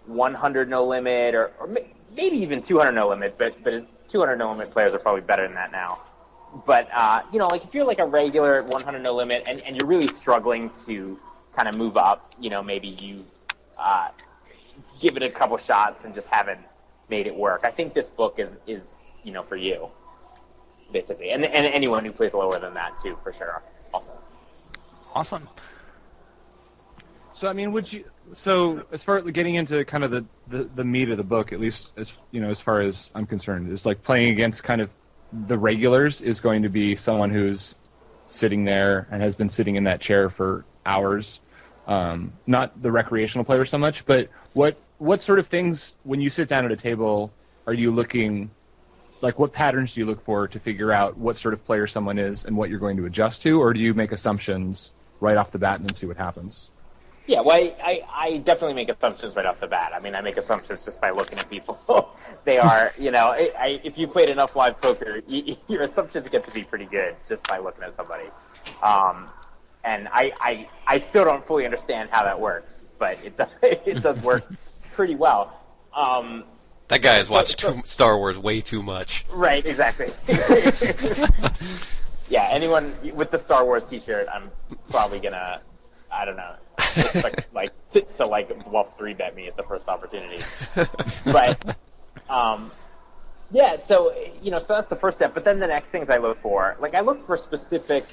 [0.06, 1.68] 100 no limit or, or
[2.16, 5.54] maybe even 200 no limit, but but 200 no limit players are probably better than
[5.54, 5.98] that now.
[6.66, 9.76] But uh, you know, like if you're like a regular 100 no limit and, and
[9.76, 11.18] you're really struggling to
[11.54, 13.24] kind of move up, you know, maybe you
[13.78, 14.08] uh,
[15.00, 16.60] give it a couple shots and just haven't
[17.08, 17.62] made it work.
[17.64, 19.88] I think this book is is you know for you,
[20.92, 23.62] basically, and and anyone who plays lower than that too, for sure.
[23.92, 24.12] Also,
[25.14, 25.48] Awesome.
[27.32, 28.04] So I mean, would you?
[28.32, 31.52] So as far as getting into kind of the, the, the meat of the book,
[31.52, 34.80] at least as you know, as far as I'm concerned, is like playing against kind
[34.80, 34.94] of
[35.32, 37.74] the regulars is going to be someone who's
[38.28, 41.40] sitting there and has been sitting in that chair for hours.
[41.86, 46.28] Um, not the recreational player so much, but what what sort of things when you
[46.28, 47.32] sit down at a table
[47.66, 48.50] are you looking?
[49.20, 52.18] Like, what patterns do you look for to figure out what sort of player someone
[52.18, 55.50] is and what you're going to adjust to, or do you make assumptions right off
[55.50, 56.70] the bat and then see what happens?
[57.28, 57.40] Yeah.
[57.40, 58.02] Well, I, I
[58.32, 59.92] I definitely make assumptions right off the bat.
[59.94, 61.78] I mean, I make assumptions just by looking at people.
[62.44, 66.28] they are, you know, I, I, if you played enough live poker, y your assumptions
[66.28, 68.24] get to be pretty good just by looking at somebody.
[68.82, 69.30] Um,
[69.84, 74.02] and I, I, I still don't fully understand how that works, but it does, it
[74.02, 74.44] does work
[74.92, 75.60] pretty well.
[75.94, 76.44] Um,
[76.88, 79.24] That guy has So- watched so- too, Star Wars way too much.
[79.30, 80.12] right, exactly.
[82.28, 84.50] yeah, anyone with the Star Wars T-shirt, I'm
[84.90, 85.60] probably gonna,
[86.12, 86.54] I don't know,
[87.52, 90.42] like to, to like bluff three bet me at the first opportunity.
[91.24, 91.76] but
[92.28, 92.70] um,
[93.50, 95.34] yeah, so you know, so that's the first step.
[95.34, 98.04] But then the next things I look for, like I look for specific,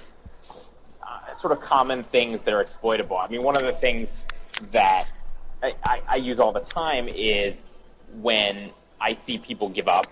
[1.02, 3.18] uh, sort of common things that are exploitable.
[3.18, 4.10] I mean, one of the things
[4.72, 5.08] that
[5.62, 7.72] I, I, I use all the time is
[8.22, 10.08] when I see people give up.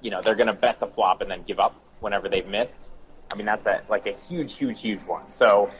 [0.00, 2.90] You know, they're going to bet the flop and then give up whenever they've missed.
[3.30, 5.30] I mean, that's a, like a huge, huge, huge one.
[5.30, 5.70] So,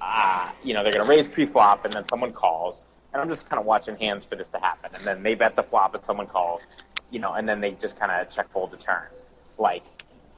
[0.00, 3.48] uh, you know, they're going to raise pre-flop and then someone calls, and I'm just
[3.48, 4.90] kind of watching hands for this to happen.
[4.94, 6.62] And then they bet the flop and someone calls,
[7.10, 9.06] you know, and then they just kind of check fold the turn.
[9.58, 9.82] Like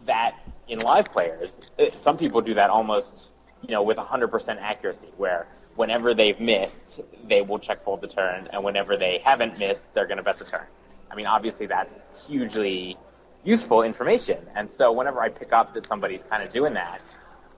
[0.06, 0.34] that
[0.68, 3.30] in live players, it, some people do that almost,
[3.62, 5.46] you know, with 100% accuracy, where
[5.76, 10.06] whenever they've missed, they will check fold the turn, and whenever they haven't missed, they're
[10.06, 10.66] going to bet the turn.
[11.10, 11.94] I mean, obviously that's
[12.26, 12.96] hugely
[13.44, 17.00] useful information, and so whenever I pick up that somebody's kind of doing that,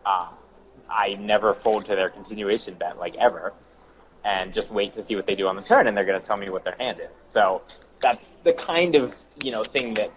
[0.04, 0.28] uh,
[0.94, 3.52] I never fold to their continuation bet, like ever,
[4.24, 6.26] and just wait to see what they do on the turn, and they're going to
[6.26, 7.20] tell me what their hand is.
[7.20, 7.62] So
[8.00, 10.12] that's the kind of you know thing that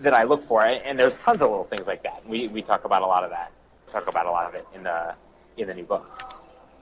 [0.00, 2.26] that I look for, and there's tons of little things like that.
[2.28, 3.52] We we talk about a lot of that.
[3.90, 5.14] Talk about a lot of it in the
[5.56, 6.08] in the new book.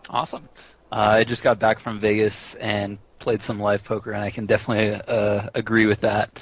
[0.09, 0.49] Awesome.
[0.93, 4.47] Uh, I just got back from Vegas and played some live poker, and I can
[4.47, 6.41] definitely uh, agree with that.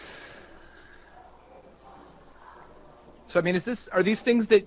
[3.26, 4.66] So I mean, is this are these things that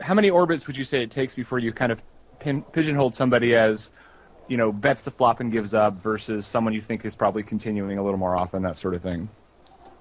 [0.00, 2.02] How many orbits would you say it takes before you kind of
[2.38, 3.90] pin, pigeonhole somebody as,
[4.48, 7.98] you know, bets the flop and gives up versus someone you think is probably continuing
[7.98, 9.28] a little more often, that sort of thing?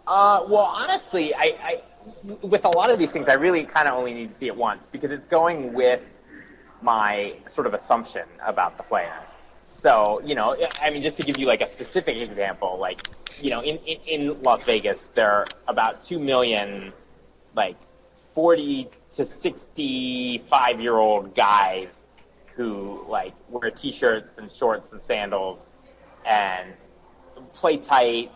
[0.05, 1.81] Uh, well, honestly, I, I
[2.41, 4.55] with a lot of these things, I really kind of only need to see it
[4.55, 6.05] once because it's going with
[6.81, 9.15] my sort of assumption about the player.
[9.69, 13.07] So, you know, I mean, just to give you like a specific example, like,
[13.41, 16.93] you know, in, in, in Las Vegas, there are about 2 million,
[17.55, 17.77] like,
[18.35, 21.97] 40 to 65 year old guys
[22.55, 25.69] who, like, wear t shirts and shorts and sandals
[26.25, 26.73] and
[27.53, 28.31] play tight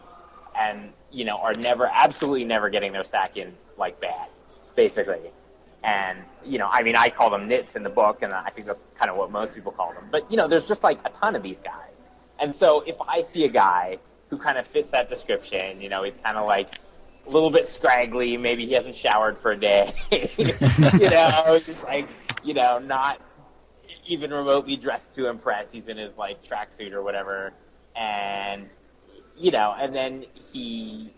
[0.60, 4.30] and, you know, are never, absolutely never getting their stack in, like, bad,
[4.76, 5.32] basically.
[5.84, 8.66] And, you know, I mean, I call them nits in the book, and I think
[8.66, 10.08] that's kind of what most people call them.
[10.12, 11.94] But, you know, there's just like a ton of these guys.
[12.40, 14.00] And so if I see a guy
[14.30, 16.76] who kind of fits that description, you know, he's kind of like,
[17.28, 18.38] a little bit scraggly.
[18.38, 19.94] Maybe he hasn't showered for a day.
[20.38, 22.08] you know, just like
[22.44, 23.22] you know, not
[24.06, 25.72] even remotely dressed to impress.
[25.72, 27.54] He's in his like tracksuit or whatever,
[27.96, 28.70] and
[29.36, 31.14] you know, and then he,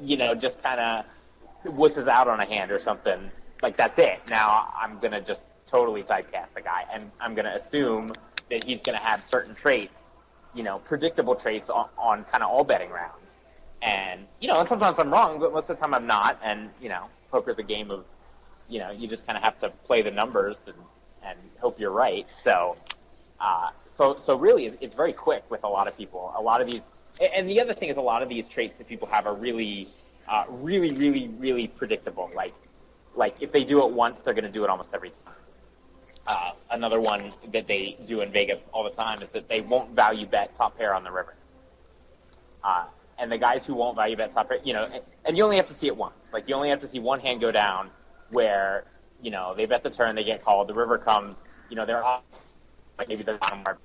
[0.00, 3.30] you know, just kind of wusses out on a hand or something.
[3.62, 4.20] Like that's it.
[4.28, 8.12] Now I'm gonna just totally typecast the guy, and I'm gonna assume
[8.50, 10.14] that he's gonna have certain traits,
[10.54, 13.25] you know, predictable traits on, on kind of all betting rounds.
[13.86, 16.40] And you know, and sometimes I'm wrong, but most of the time I'm not.
[16.42, 18.04] And you know, poker's a game of,
[18.68, 20.76] you know, you just kind of have to play the numbers and
[21.22, 22.28] and hope you're right.
[22.30, 22.76] So,
[23.40, 26.34] uh, so so really, it's, it's very quick with a lot of people.
[26.36, 26.82] A lot of these,
[27.20, 29.88] and the other thing is, a lot of these traits that people have are really,
[30.28, 32.28] uh, really, really, really predictable.
[32.34, 32.54] Like,
[33.14, 35.34] like if they do it once, they're going to do it almost every time.
[36.26, 39.92] Uh, another one that they do in Vegas all the time is that they won't
[39.92, 41.36] value bet top pair on the river.
[42.64, 42.86] Uh,
[43.18, 45.56] and the guys who won't value bet top pair, you know, and, and you only
[45.56, 46.30] have to see it once.
[46.32, 47.90] Like you only have to see one hand go down
[48.30, 48.84] where
[49.22, 52.04] you know, they bet the turn, they get called, the river comes, you know, they're
[52.04, 52.22] off,
[52.98, 53.78] like maybe the bottom card,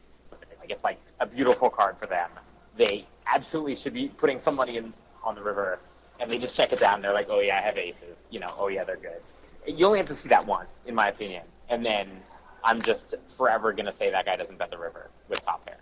[0.59, 2.29] like it's like a beautiful card for them.
[2.77, 5.79] They absolutely should be putting some money in on the river,
[6.19, 7.01] and they just check it down.
[7.01, 9.21] They're like, oh yeah, I have aces, you know, oh yeah, they're good.
[9.65, 12.07] You only have to see that once, in my opinion, and then
[12.63, 15.77] I'm just forever gonna say that guy doesn't bet the river with top pair.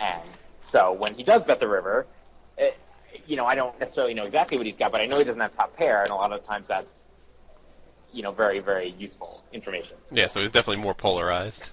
[0.00, 0.28] And
[0.60, 2.06] so when he does bet the river,
[3.26, 5.40] you know, I don't necessarily know exactly what he's got, but I know he doesn't
[5.40, 7.06] have top pair, and a lot of times that's
[8.12, 9.96] you know very very useful information.
[10.10, 11.70] Yeah, so he's definitely more polarized.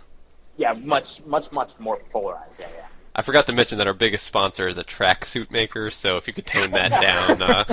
[0.57, 2.59] Yeah, much much much more polarized.
[2.59, 2.85] Yeah, yeah.
[3.13, 6.33] I forgot to mention that our biggest sponsor is a tracksuit maker, so if you
[6.33, 6.91] could tone that
[7.37, 7.41] down.
[7.41, 7.63] Uh,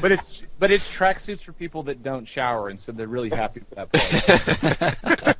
[0.00, 3.60] But it's but it's tracksuits for people that don't shower, and so they're really happy
[3.60, 3.92] with that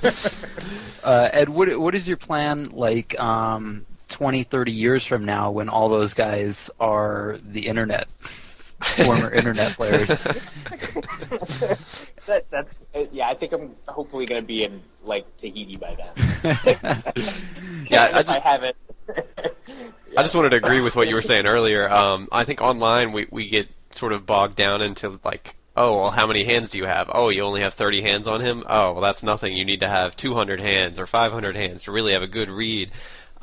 [0.02, 0.14] part.
[1.02, 3.84] Uh, Ed, what what is your plan like um,
[4.14, 8.06] 20, 30 years from now when all those guys are the internet,
[9.04, 10.08] former internet players?
[12.26, 13.28] that, that's uh, yeah.
[13.28, 16.12] I think I'm hopefully going to be in like Tahiti by then.
[17.90, 18.76] Yeah, I if I just- haven't.
[20.16, 21.90] I just wanted to agree with what you were saying earlier.
[21.90, 26.10] Um, I think online we, we get sort of bogged down into like, oh, well,
[26.12, 27.10] how many hands do you have?
[27.12, 28.62] Oh, you only have 30 hands on him?
[28.68, 29.54] Oh, well, that's nothing.
[29.54, 32.92] You need to have 200 hands or 500 hands to really have a good read.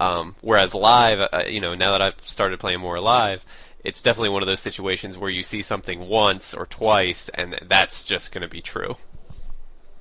[0.01, 3.45] Um, whereas live, uh, you know, now that I've started playing more live,
[3.83, 8.01] it's definitely one of those situations where you see something once or twice, and that's
[8.01, 8.95] just going to be true.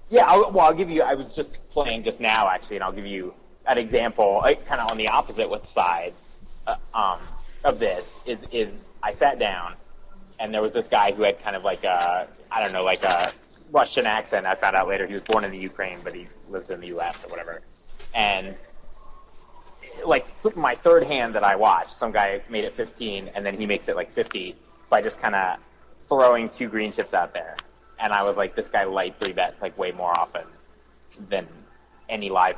[0.08, 1.02] Yeah, I'll, well, I'll give you.
[1.02, 3.34] I was just playing just now, actually, and I'll give you
[3.66, 6.14] an example, like, kind of on the opposite side
[6.66, 7.20] uh, um,
[7.64, 8.10] of this.
[8.24, 9.74] Is is I sat down,
[10.38, 13.04] and there was this guy who had kind of like a, I don't know, like
[13.04, 13.32] a
[13.70, 14.46] Russian accent.
[14.46, 16.88] I found out later he was born in the Ukraine, but he lives in the
[16.88, 17.16] U.S.
[17.22, 17.60] or whatever.
[18.14, 18.56] And
[20.04, 20.26] like
[20.56, 23.88] my third hand that I watched, some guy made it 15, and then he makes
[23.88, 24.56] it like 50
[24.88, 25.58] by just kind of
[26.08, 27.56] throwing two green chips out there.
[27.98, 30.44] And I was like, this guy light three bets like way more often
[31.28, 31.46] than
[32.08, 32.56] any live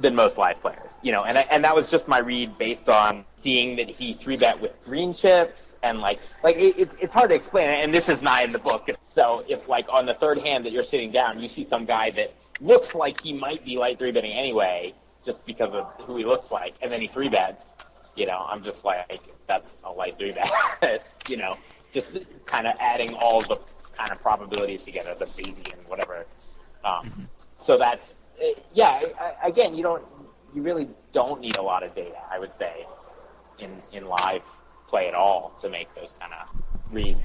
[0.00, 1.24] than most live players, you know.
[1.24, 4.60] And I, and that was just my read based on seeing that he three bet
[4.60, 7.68] with green chips and like like it, it's it's hard to explain.
[7.68, 8.88] And this is not in the book.
[9.02, 12.10] So if like on the third hand that you're sitting down, you see some guy
[12.12, 14.94] that looks like he might be light three betting anyway,
[15.24, 17.64] just because of who he looks like, and then he three bets.
[18.16, 21.02] You know, I'm just like that's a light three bet.
[21.28, 21.56] you know,
[21.92, 23.56] just kind of adding all the
[23.96, 26.26] kind of probabilities together, the Bayesian whatever.
[26.84, 27.28] Um,
[27.60, 28.04] So that's
[28.40, 29.00] uh, yeah.
[29.42, 30.04] Again, you don't,
[30.54, 32.16] you really don't need a lot of data.
[32.30, 32.86] I would say
[33.58, 34.42] in in live
[34.88, 36.48] play at all to make those kind of
[36.92, 37.20] reads.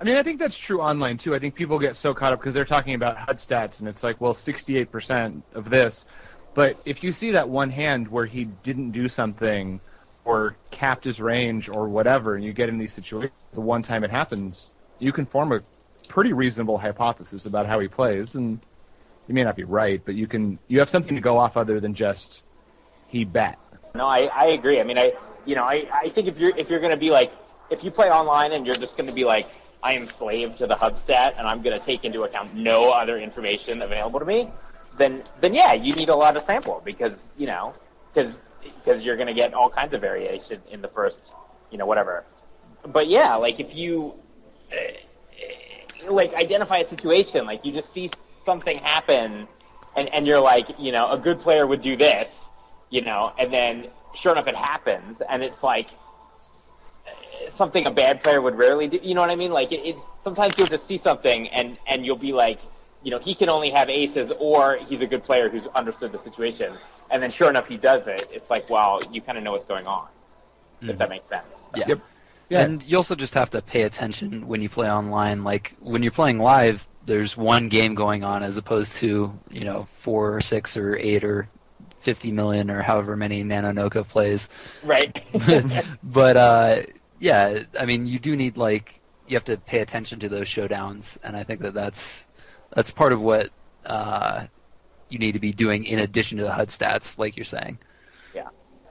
[0.00, 1.32] I mean, I think that's true online too.
[1.32, 4.02] I think people get so caught up because they're talking about HUD stats, and it's
[4.02, 6.06] like, well, 68% of this.
[6.54, 9.80] But if you see that one hand where he didn't do something
[10.24, 14.04] or capped his range or whatever, and you get in these situations, the one time
[14.04, 15.60] it happens, you can form a
[16.08, 18.64] pretty reasonable hypothesis about how he plays, and
[19.28, 21.80] you may not be right, but you can you have something to go off other
[21.80, 22.44] than just
[23.08, 23.58] he bet.
[23.94, 24.80] No, I, I agree.
[24.80, 25.12] I mean, I
[25.44, 27.32] you know, I, I think if you're if you're going to be like
[27.70, 29.48] if you play online and you're just going to be like
[29.82, 32.90] I am slave to the HUD stat and I'm going to take into account no
[32.90, 34.48] other information available to me,
[34.96, 37.74] then then yeah, you need a lot of sample because you know
[38.12, 41.32] because because you're going to get all kinds of variation in the first
[41.70, 42.24] you know whatever.
[42.86, 44.14] But yeah, like if you
[44.72, 48.10] uh, like identify a situation, like you just see
[48.44, 49.48] something happen,
[49.96, 52.48] and and you're like, you know, a good player would do this,
[52.90, 55.90] you know, and then sure enough, it happens, and it's like
[57.06, 58.98] uh, something a bad player would rarely do.
[59.02, 59.52] You know what I mean?
[59.52, 62.60] Like it, it sometimes you'll just see something, and and you'll be like,
[63.02, 66.18] you know, he can only have aces, or he's a good player who's understood the
[66.18, 66.74] situation,
[67.10, 68.28] and then sure enough, he does it.
[68.32, 70.08] It's like, well, you kind of know what's going on,
[70.82, 71.66] if that makes sense.
[71.74, 71.88] Yeah.
[71.88, 72.00] Yep.
[72.48, 72.60] Yeah.
[72.60, 75.42] And you also just have to pay attention when you play online.
[75.42, 79.86] Like when you're playing live, there's one game going on as opposed to you know
[79.92, 81.48] four or six or eight or
[81.98, 84.48] fifty million or however many Nanonoko plays.
[84.82, 85.24] Right.
[86.02, 86.82] but uh,
[87.20, 91.16] yeah, I mean you do need like you have to pay attention to those showdowns,
[91.22, 92.26] and I think that that's
[92.74, 93.50] that's part of what
[93.84, 94.46] uh,
[95.08, 97.78] you need to be doing in addition to the HUD stats, like you're saying.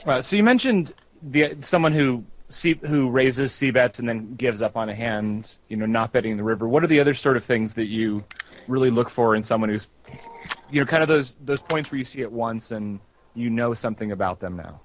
[0.06, 4.62] Uh, so you mentioned the someone who C, who raises C bets and then gives
[4.62, 6.68] up on a hand, you know, not betting the river.
[6.68, 8.24] What are the other sort of things that you
[8.68, 9.88] really look for in someone who's,
[10.70, 13.00] you know, kind of those those points where you see it once and
[13.36, 14.82] you know something about them now?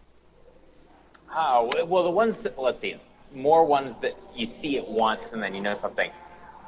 [1.34, 2.96] Oh well, the ones that, let's see,
[3.34, 6.10] more ones that you see it once and then you know something.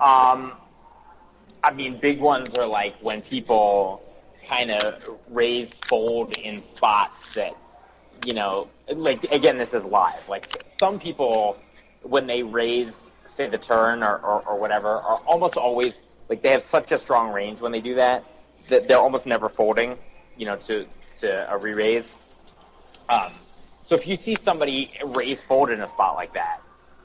[0.01, 0.53] Um,
[1.63, 4.03] I mean, big ones are like when people
[4.47, 7.57] kind of raise fold in spots that,
[8.25, 10.29] you know, like again, this is live.
[10.29, 11.59] Like some people,
[12.03, 16.51] when they raise, say the turn or, or, or whatever, are almost always like they
[16.51, 18.25] have such a strong range when they do that
[18.69, 19.97] that they're almost never folding,
[20.37, 20.87] you know, to
[21.21, 22.15] to a re-raise.
[23.09, 23.33] Um,
[23.85, 26.61] so if you see somebody raise fold in a spot like that,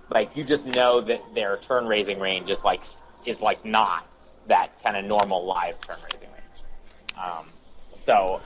[0.09, 2.83] like you just know that their turn raising range is like
[3.25, 4.05] is like not
[4.47, 7.17] that kind of normal live turn raising range.
[7.17, 7.45] Um,
[7.93, 8.41] so,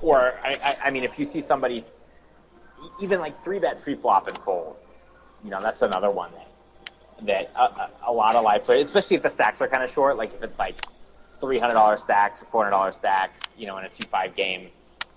[0.00, 1.84] or I, I, mean, if you see somebody
[3.00, 4.76] even like three bet pre flop and fold,
[5.44, 6.48] you know, that's another one that
[7.26, 9.90] that a, a, a lot of live players, especially if the stacks are kind of
[9.90, 10.76] short, like if it's like
[11.40, 14.34] three hundred dollar stacks or four hundred dollar stacks, you know, in a two five
[14.34, 14.68] game,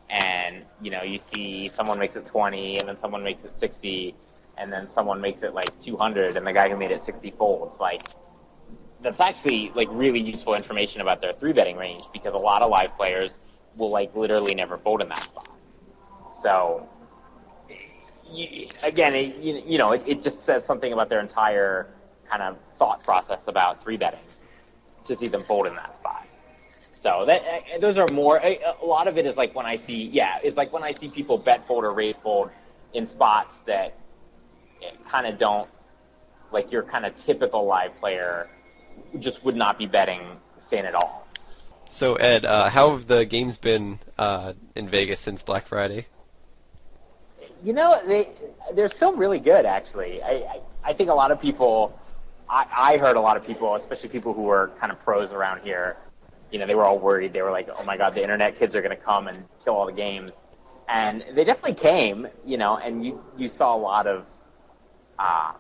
[0.10, 4.16] and you know you see someone makes it twenty, and then someone makes it sixty,
[4.58, 7.32] and then someone makes it like two hundred, and the guy who made it sixty
[7.32, 8.04] folds, like
[9.06, 12.72] that's actually like really useful information about their three betting range because a lot of
[12.72, 13.38] live players
[13.78, 15.60] will like literally never fold in that spot.
[16.42, 16.90] So
[18.32, 21.88] you, again, it, you, you know, it, it just says something about their entire
[22.28, 24.20] kind of thought process about three betting
[25.04, 26.28] to see them fold in that spot.
[26.96, 28.40] So that uh, those are more.
[28.42, 30.92] A, a lot of it is like when I see, yeah, it's like when I
[30.92, 32.50] see people bet fold or raise fold
[32.96, 34.00] in spots that
[35.08, 35.70] kind of don't
[36.52, 38.50] like your kind of typical live player
[39.20, 40.22] just would not be betting
[40.62, 41.28] thin at all.
[41.88, 46.08] So Ed, uh, how have the games been uh, in Vegas since Black Friday?
[47.64, 48.30] You know, they
[48.74, 49.66] they're still really good.
[49.66, 52.00] Actually, I I, I think a lot of people.
[52.48, 55.62] I, I heard a lot of people, especially people who were kind of pros around
[55.62, 55.98] here.
[56.52, 57.34] You know, they were all worried.
[57.34, 59.74] They were like, "Oh my God, the internet kids are going to come and kill
[59.76, 60.34] all the games,"
[60.88, 62.28] and they definitely came.
[62.46, 64.26] You know, and you you saw a lot of,
[65.18, 65.54] uh,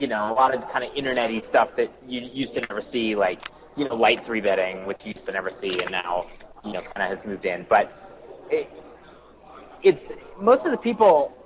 [0.00, 3.14] you know, a lot of kind of internety stuff that you used to never see,
[3.14, 3.40] like
[3.76, 6.26] you know, light three betting, which you used to never see, and now
[6.64, 7.66] you know, kind of has moved in.
[7.68, 7.92] But
[8.50, 8.68] it,
[9.82, 11.36] it's most of the people.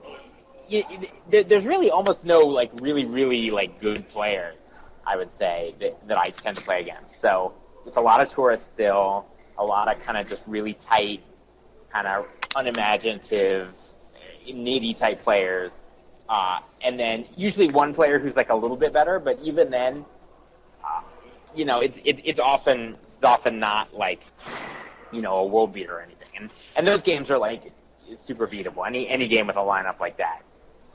[1.29, 4.71] There's really almost no like really really like good players.
[5.07, 7.21] I would say that, that I tend to play against.
[7.21, 7.55] So
[7.87, 9.27] it's a lot of tourists still,
[9.59, 11.23] a lot of kind of just really tight,
[11.91, 13.77] kind of unimaginative,
[14.49, 15.81] nitty type players,
[16.29, 19.19] uh, and then usually one player who's like a little bit better.
[19.19, 20.05] But even then,
[20.83, 21.03] uh,
[21.55, 24.23] you know, it's it's it's often it's often not like
[25.13, 26.29] you know a world beater or anything.
[26.37, 27.73] And and those games are like
[28.15, 28.87] super beatable.
[28.87, 30.43] Any any game with a lineup like that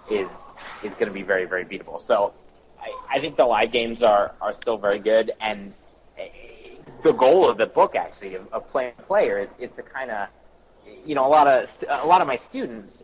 [0.10, 0.44] is
[0.84, 2.00] is going to be very very beatable.
[2.00, 2.34] So
[2.80, 5.32] I, I think the live games are are still very good.
[5.40, 5.74] And
[6.18, 6.28] eh,
[7.04, 10.28] the goal of the book actually of, of playing player is, is to kind of
[11.06, 13.04] you know a lot of a lot of my students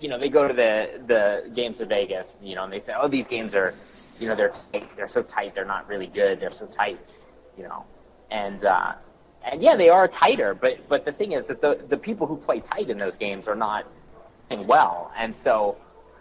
[0.00, 2.94] you know they go to the the games of Vegas you know and they say
[2.98, 3.74] oh these games are
[4.18, 5.54] you know they're tight, they're so tight.
[5.54, 6.40] They're not really good.
[6.40, 6.98] They're so tight
[7.56, 7.84] you know.
[8.30, 8.94] And uh,
[9.44, 12.36] and yeah they are tighter but but the thing is that the the people who
[12.36, 13.86] play tight in those games are not
[14.48, 15.12] playing well.
[15.16, 15.76] And so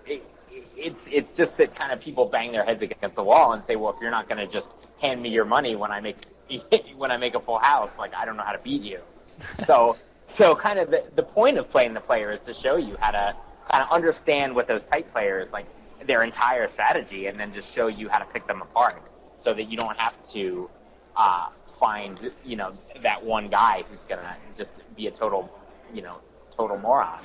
[0.05, 3.63] it, it's it's just that kind of people bang their heads against the wall and
[3.63, 6.17] say well if you're not going to just hand me your money when I make
[6.97, 8.99] when I make a full house like I don't know how to beat you.
[9.65, 9.97] So
[10.27, 13.11] so kind of the, the point of playing the player is to show you how
[13.11, 13.35] to
[13.75, 15.65] kind of understand what those tight players like
[16.07, 19.69] their entire strategy and then just show you how to pick them apart so that
[19.69, 20.69] you don't have to
[21.17, 22.71] uh, find you know
[23.03, 25.51] that one guy who's gonna just be a total
[25.93, 26.19] you know
[26.55, 27.19] total moron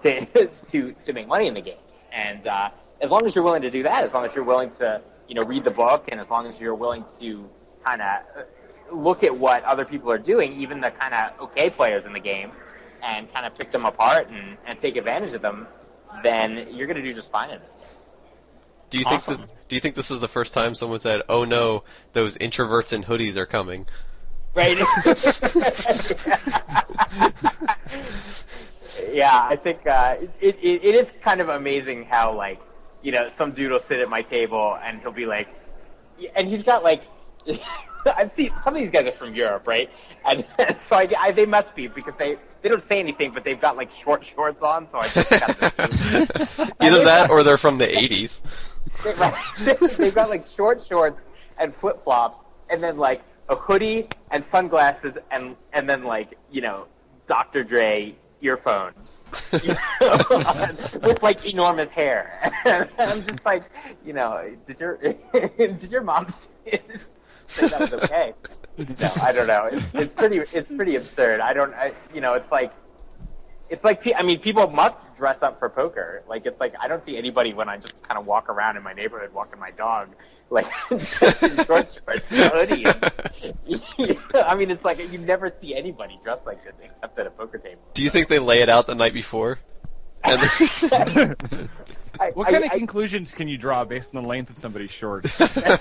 [0.00, 0.24] to
[0.66, 2.04] to to make money in the games.
[2.12, 4.70] And uh, as long as you're willing to do that as long as you're willing
[4.70, 7.48] to you know read the book and as long as you're willing to
[7.84, 8.22] kind of
[8.90, 12.20] look at what other people are doing even the kind of okay players in the
[12.20, 12.50] game
[13.02, 15.66] and kind of pick them apart and, and take advantage of them
[16.22, 17.70] then you're going to do just fine in it
[18.90, 19.40] Do you think this?
[19.40, 23.04] Do you think this was the first time someone said, "Oh no, those introverts in
[23.04, 23.86] hoodies are coming"?
[24.54, 24.76] right?
[29.10, 32.60] yeah, I think uh, it, it it is kind of amazing how like
[33.02, 35.48] you know, some dude will sit at my table and he'll be like,
[36.36, 37.02] and he's got like,
[38.16, 39.90] I've seen some of these guys are from Europe, right?
[40.24, 43.44] And, and so I, I, they must be because they they don't say anything, but
[43.44, 47.58] they've got like short shorts on, so I just got to Either that or they're
[47.58, 48.40] from the 80s.
[49.96, 51.28] They've got like short shorts
[51.58, 56.60] and flip flops, and then like a hoodie and sunglasses, and and then like you
[56.60, 56.86] know
[57.26, 57.64] Dr.
[57.64, 59.20] Dre earphones
[59.62, 60.18] you know,
[61.00, 62.52] with like enormous hair.
[62.64, 63.64] and I'm just like,
[64.04, 64.98] you know, did your
[65.56, 66.26] did your mom
[67.52, 68.34] say that was okay?
[68.78, 69.68] No, I don't know.
[69.70, 71.40] It's, it's pretty it's pretty absurd.
[71.40, 72.72] I don't, I, you know, it's like
[73.68, 76.22] it's like I mean, people must dress up for poker.
[76.28, 78.82] Like it's like I don't see anybody when I just kind of walk around in
[78.82, 80.08] my neighborhood walking my dog,
[80.50, 82.84] like just in short shorts and a hoodie.
[82.84, 87.30] And, I mean, it's like you never see anybody dressed like this except at a
[87.30, 87.80] poker table.
[87.94, 89.58] Do you think they lay it out the night before?
[92.22, 94.50] And I, what kind I, of I, conclusions can you draw based on the length
[94.50, 95.38] of somebody's shorts?
[95.40, 95.78] yeah.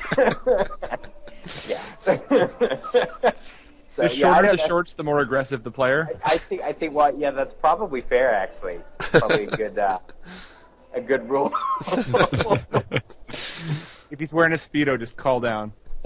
[3.94, 6.08] So, the shorter yeah, the shorts, the more aggressive the player.
[6.24, 6.62] I, I, think.
[6.62, 6.94] I think.
[6.94, 8.34] Well, yeah, that's probably fair.
[8.34, 10.00] Actually, probably a good, uh,
[10.94, 11.52] a good rule.
[14.10, 15.74] if he's wearing a speedo, just call down.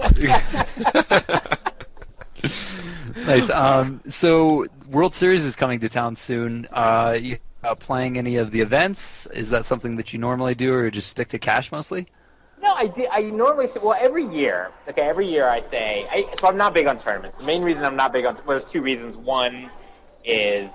[3.24, 3.50] nice.
[3.50, 6.66] Um, so, World Series is coming to town soon.
[6.72, 9.26] Uh, you uh, playing any of the events?
[9.26, 12.06] Is that something that you normally do, or just stick to cash mostly?
[12.62, 13.08] No, I did.
[13.12, 16.72] I normally say, well, every year, okay, every year I say, I, so I'm not
[16.72, 17.38] big on tournaments.
[17.38, 19.16] The main reason I'm not big on, well, there's two reasons.
[19.16, 19.70] One
[20.24, 20.70] is,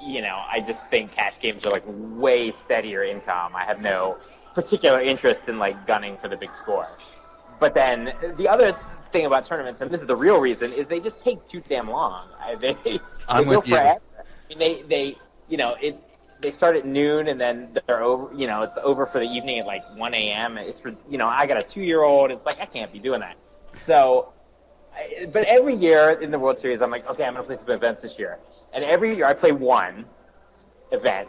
[0.00, 3.56] you know, I just think cash games are like way steadier income.
[3.56, 4.18] I have no
[4.54, 6.88] particular interest in like gunning for the big score.
[7.58, 8.76] But then the other
[9.10, 11.90] thing about tournaments, and this is the real reason, is they just take too damn
[11.90, 12.28] long.
[12.60, 13.76] They, they I'm go with you.
[13.76, 14.00] forever.
[14.18, 15.18] I mean, they, they,
[15.48, 16.00] you know, it,
[16.44, 18.32] they start at noon and then they're over.
[18.34, 20.58] You know, it's over for the evening at like 1 a.m.
[20.58, 22.30] It's for you know, I got a two-year-old.
[22.30, 23.36] It's like I can't be doing that.
[23.86, 24.32] So,
[25.32, 28.02] but every year in the World Series, I'm like, okay, I'm gonna play some events
[28.02, 28.38] this year,
[28.72, 30.04] and every year I play one
[30.92, 31.28] event.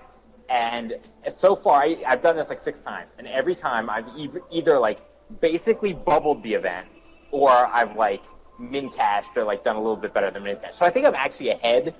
[0.50, 1.00] And
[1.32, 4.78] so far, I, I've done this like six times, and every time I've either, either
[4.78, 5.00] like
[5.40, 6.88] basically bubbled the event,
[7.32, 8.24] or I've like
[8.60, 10.76] min cashed or like done a little bit better than min cash.
[10.76, 11.96] So I think I'm actually ahead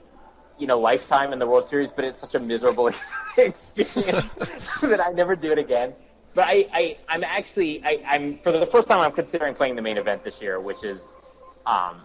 [0.58, 2.88] you know, lifetime in the World Series, but it's such a miserable
[3.38, 4.34] experience
[4.82, 5.94] that I never do it again.
[6.34, 9.82] But I, I I'm actually, I, I'm for the first time, I'm considering playing the
[9.82, 11.02] main event this year, which is,
[11.66, 12.02] um,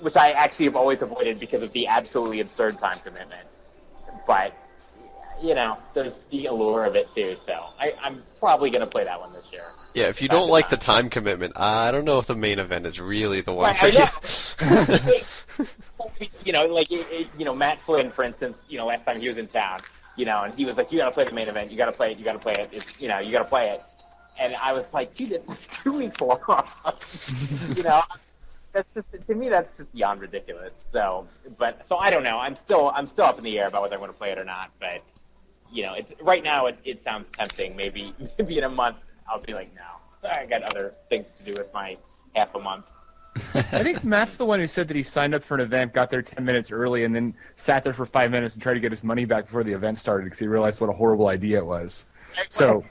[0.00, 3.46] which I actually have always avoided because of the absolutely absurd time commitment.
[4.26, 4.54] But
[5.42, 7.36] you know, there's the allure of it too.
[7.44, 9.64] So I, I'm probably going to play that one this year.
[9.94, 12.86] Yeah, if you don't like the time commitment, I don't know if the main event
[12.86, 14.04] is really the one for you.
[16.44, 18.62] you know, like you know, Matt Flynn, for instance.
[18.68, 19.80] You know, last time he was in town,
[20.16, 21.70] you know, and he was like, "You got to play the main event.
[21.70, 22.18] You got to play it.
[22.18, 22.68] You got to play it.
[22.72, 23.82] It's, you know, you got to play it."
[24.38, 26.38] And I was like, "Dude, it's two weeks long."
[27.76, 28.02] you know,
[28.72, 30.72] that's just to me that's just beyond ridiculous.
[30.92, 31.26] So,
[31.58, 32.38] but so I don't know.
[32.38, 34.38] I'm still I'm still up in the air about whether I'm going to play it
[34.38, 34.70] or not.
[34.78, 35.02] But
[35.72, 37.76] you know, it's right now it, it sounds tempting.
[37.76, 38.98] Maybe maybe in a month
[39.28, 41.96] I'll be like, no, I got other things to do with my
[42.34, 42.84] half a month.
[43.54, 46.10] I think Matt's the one who said that he signed up for an event, got
[46.10, 48.92] there 10 minutes early, and then sat there for five minutes and tried to get
[48.92, 51.66] his money back before the event started because he realized what a horrible idea it
[51.66, 52.06] was.
[52.48, 52.84] So,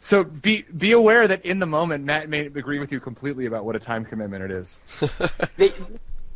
[0.00, 3.64] so be be aware that in the moment, Matt may agree with you completely about
[3.64, 4.80] what a time commitment it is.
[5.56, 5.72] the,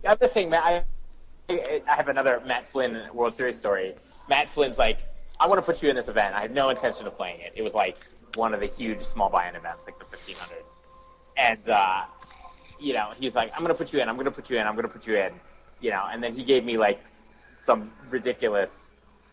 [0.03, 0.87] the other thing, Matt,
[1.49, 3.95] I, I have another Matt Flynn World Series story.
[4.29, 5.01] Matt Flynn's like,
[5.41, 6.35] I want to put you in this event.
[6.35, 7.53] I have no intention of playing it.
[7.57, 7.99] It was like
[8.37, 10.63] one of the huge small buy-in events, like the 1500.
[11.37, 12.05] And, uh,
[12.81, 14.59] you know, he's like, I'm going to put you in, I'm going to put you
[14.59, 15.33] in, I'm going to put you in,
[15.81, 17.01] you know, and then he gave me like
[17.55, 18.71] some ridiculous,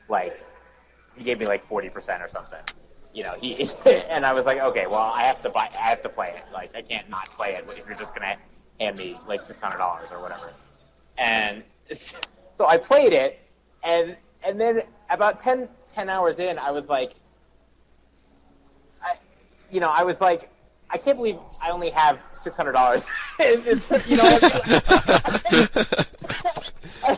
[0.09, 0.43] like,
[1.15, 2.59] he gave me like 40% or something.
[3.13, 3.69] You know, he,
[4.09, 6.43] and I was like, okay, well, I have to buy, I have to play it.
[6.53, 10.11] Like, I can't not play it if you're just going to hand me like $600
[10.11, 10.53] or whatever.
[11.17, 11.63] And
[12.53, 13.39] so I played it,
[13.83, 17.13] and, and then about 10, 10 hours in, I was like,
[19.01, 19.15] I,
[19.71, 20.51] you know, I was like,
[20.89, 23.07] I can't believe I only have six hundred dollars.
[23.39, 24.39] you know,
[27.03, 27.17] I'm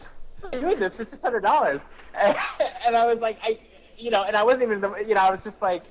[0.52, 1.82] doing this for six hundred dollars,
[2.16, 3.60] and I was like, I,
[3.98, 5.84] you know, and I wasn't even, you know, I was just like,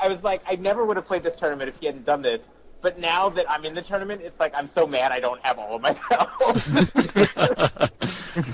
[0.00, 2.48] I was like, I never would have played this tournament if he hadn't done this.
[2.82, 5.58] But now that I'm in the tournament, it's like I'm so mad I don't have
[5.58, 6.30] all of myself.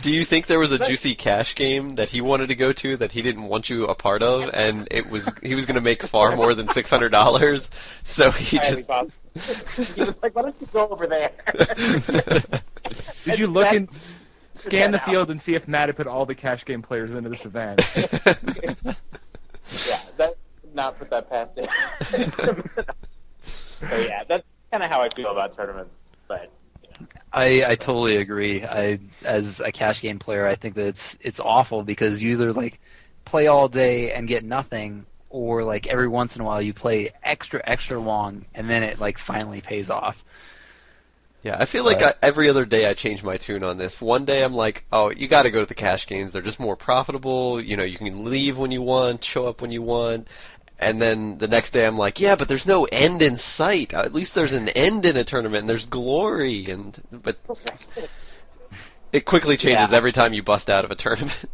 [0.02, 2.96] Do you think there was a juicy cash game that he wanted to go to
[2.96, 5.80] that he didn't want you a part of, and it was he was going to
[5.80, 7.70] make far more than six hundred dollars?
[8.04, 8.90] So he just
[9.94, 11.30] he was like, "Why don't you go over there?"
[13.24, 13.88] Did you look and
[14.54, 17.28] scan the field and see if Matt had put all the cash game players into
[17.28, 17.80] this event?
[17.96, 18.74] yeah,
[20.16, 20.36] that
[20.74, 22.88] not put that past it.
[23.90, 25.96] So yeah, that's kind of how I feel about tournaments.
[26.28, 26.52] But
[27.32, 28.64] I, I totally agree.
[28.64, 32.52] I as a cash game player, I think that it's it's awful because you either
[32.52, 32.80] like
[33.24, 37.10] play all day and get nothing, or like every once in a while you play
[37.22, 40.24] extra extra long and then it like finally pays off.
[41.42, 42.02] Yeah, I feel like Right.
[42.02, 44.00] I, every other day I change my tune on this.
[44.00, 46.32] One day I'm like, oh, you got to go to the cash games.
[46.32, 47.60] They're just more profitable.
[47.60, 50.26] You know, you can leave when you want, show up when you want.
[50.78, 53.94] And then the next day I'm like, yeah, but there's no end in sight.
[53.94, 56.66] At least there's an end in a tournament and there's glory.
[56.66, 57.38] And but
[59.12, 59.96] it quickly changes Yeah.
[59.96, 61.36] every time you bust out of a tournament.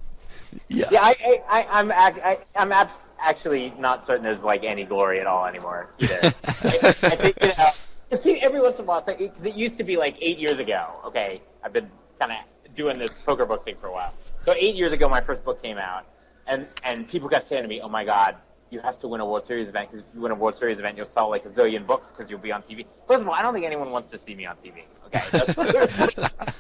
[0.69, 0.89] Yes.
[0.93, 1.15] yeah, I,
[1.49, 5.27] I, I I'm ac- I, I'm abs- actually not certain there's like any glory at
[5.27, 6.20] all anymore either.
[6.62, 7.70] I, I think you know,
[8.11, 10.15] 'cause pe- every once in a while, because it, 'cause it used to be like
[10.20, 10.89] eight years ago.
[11.07, 14.12] Okay, I've been kind of doing this poker book thing for a while.
[14.44, 16.05] So eight years ago, my first book came out,
[16.47, 18.36] and and people kept saying to me, "Oh my God,
[18.73, 20.78] you have to win a World Series event because if you win a World Series
[20.78, 23.35] event, you'll sell like a zillion books because you'll be on TV." First of all,
[23.35, 24.85] I don't think anyone wants to see me on TV.
[25.07, 25.23] Okay,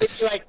[0.00, 0.44] it's like,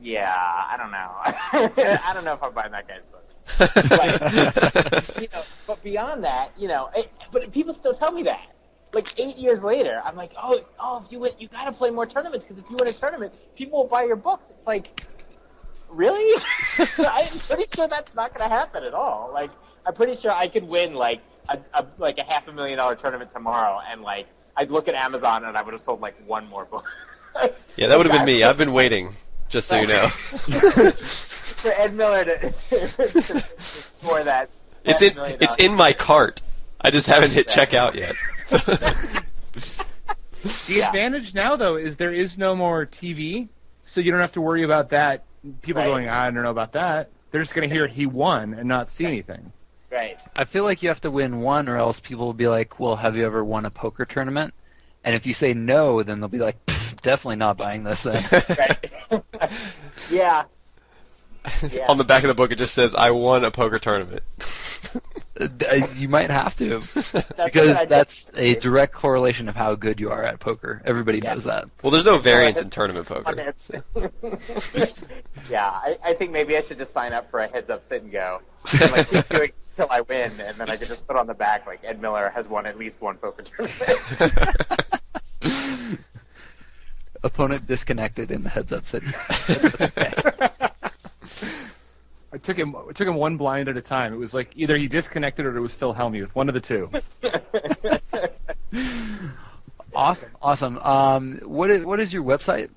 [0.00, 1.10] yeah, I don't know.
[2.04, 3.24] I don't know if I'm buying that guy's book.
[3.58, 8.46] But, you know, but beyond that, you know, it, but people still tell me that.
[8.92, 11.90] Like eight years later, I'm like, oh, oh, if you win, you got to play
[11.90, 14.50] more tournaments because if you win a tournament, people will buy your books.
[14.50, 15.00] It's like,
[15.88, 16.42] really?
[16.98, 19.30] I'm pretty sure that's not going to happen at all.
[19.32, 19.50] Like,
[19.86, 22.94] I'm pretty sure I could win like a, a like a half a million dollar
[22.94, 24.26] tournament tomorrow, and like
[24.56, 26.86] I'd look at Amazon and I would have sold like one more book.
[27.76, 28.42] yeah, that would have been me.
[28.42, 29.16] I've been waiting,
[29.48, 30.08] just so you know.
[31.60, 32.38] for Ed Miller to,
[32.70, 33.42] to
[33.98, 34.50] score that.
[34.84, 36.42] It's in it's in my cart.
[36.80, 38.16] I just haven't hit checkout yet.
[40.66, 40.86] The Yeah.
[40.86, 43.48] advantage now, though, is there is no more TV,
[43.82, 45.24] so you don't have to worry about that.
[45.62, 45.88] People Right.
[45.88, 47.10] going, ah, I don't know about that.
[47.30, 49.52] They're just going to hear he won and not see anything.
[49.90, 50.18] Right.
[50.36, 52.96] I feel like you have to win one, or else people will be like, "Well,
[52.96, 54.54] have you ever won a poker tournament?"
[55.04, 56.64] And if you say no, then they'll be like,
[57.02, 58.24] "Definitely not buying this." Then
[58.58, 58.92] Right.
[60.10, 60.44] yeah.
[61.72, 61.86] Yeah.
[61.88, 64.22] On the back of the book, it just says, "I won a poker tournament."
[65.40, 67.12] Uh, you might have to That's
[67.44, 70.82] because that's a direct correlation of how good you are at poker.
[70.84, 71.64] Everybody knows that.
[71.82, 73.54] Well, there's no variance in tournament poker.
[75.48, 78.02] yeah, I, I think maybe I should just sign up for a heads up sit
[78.02, 78.42] and go.
[78.78, 81.26] And, like keep doing it until I win, and then I could just put on
[81.26, 83.98] the back like Ed Miller has won at least one poker tournament.
[87.22, 89.10] Opponent disconnected in the heads up setting.
[92.32, 92.74] I took him.
[92.76, 94.14] I took him one blind at a time.
[94.14, 96.30] It was like either he disconnected or it was Phil Hellmuth.
[96.30, 96.88] One of the two.
[99.94, 100.78] awesome, awesome.
[100.78, 102.70] Um, what is what is your website?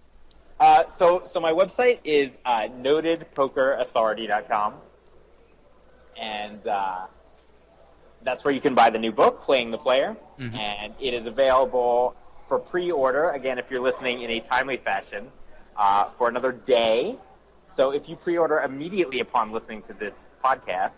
[0.60, 4.74] Uh, so, so my website is uh, notedpokerauthority.com,
[6.18, 7.06] and uh,
[8.24, 10.56] that's where you can buy the new book, Playing the Player, Mhm.
[10.58, 12.16] and it is available
[12.48, 13.30] for pre-order.
[13.32, 15.32] Again, if you're listening in a timely fashion,
[15.76, 17.18] uh, for another day.
[17.76, 20.94] So, if you pre-order immediately upon listening to this podcast,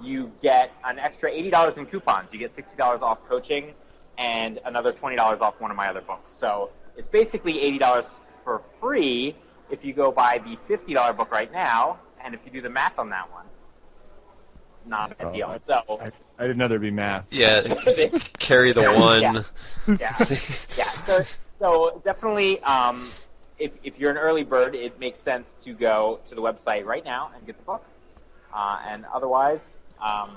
[0.00, 2.32] you get an extra eighty dollars in coupons.
[2.32, 3.74] You get sixty dollars off coaching,
[4.18, 6.32] and another twenty dollars off one of my other books.
[6.32, 8.06] So it's basically eighty dollars
[8.44, 9.34] for free
[9.70, 12.70] if you go buy the fifty dollar book right now, and if you do the
[12.70, 13.46] math on that one,
[14.86, 15.46] not a Oh, deal.
[15.48, 17.32] I- so I, I didn't know there'd be math.
[17.32, 17.60] Yeah,
[18.38, 19.44] carry the one.
[19.98, 20.26] yeah,
[20.76, 20.90] yeah.
[21.06, 21.24] So,
[21.58, 23.08] so definitely, um,
[23.58, 27.04] if if you're an early bird, it makes sense to go to the website right
[27.04, 27.84] now and get the book.
[28.52, 30.30] Uh, and otherwise, um,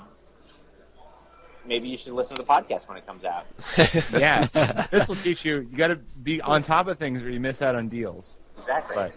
[1.66, 3.46] maybe you should listen to the podcast when it comes out.
[4.12, 5.66] Yeah, this will teach you.
[5.70, 8.38] You got to be on top of things, or you miss out on deals.
[8.60, 8.94] Exactly.
[8.96, 9.12] But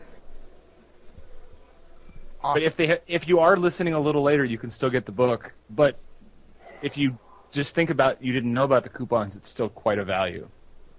[2.41, 5.05] but if they ha- if you are listening a little later, you can still get
[5.05, 5.53] the book.
[5.69, 5.99] But
[6.81, 7.17] if you
[7.51, 10.47] just think about you didn't know about the coupons, it's still quite a value.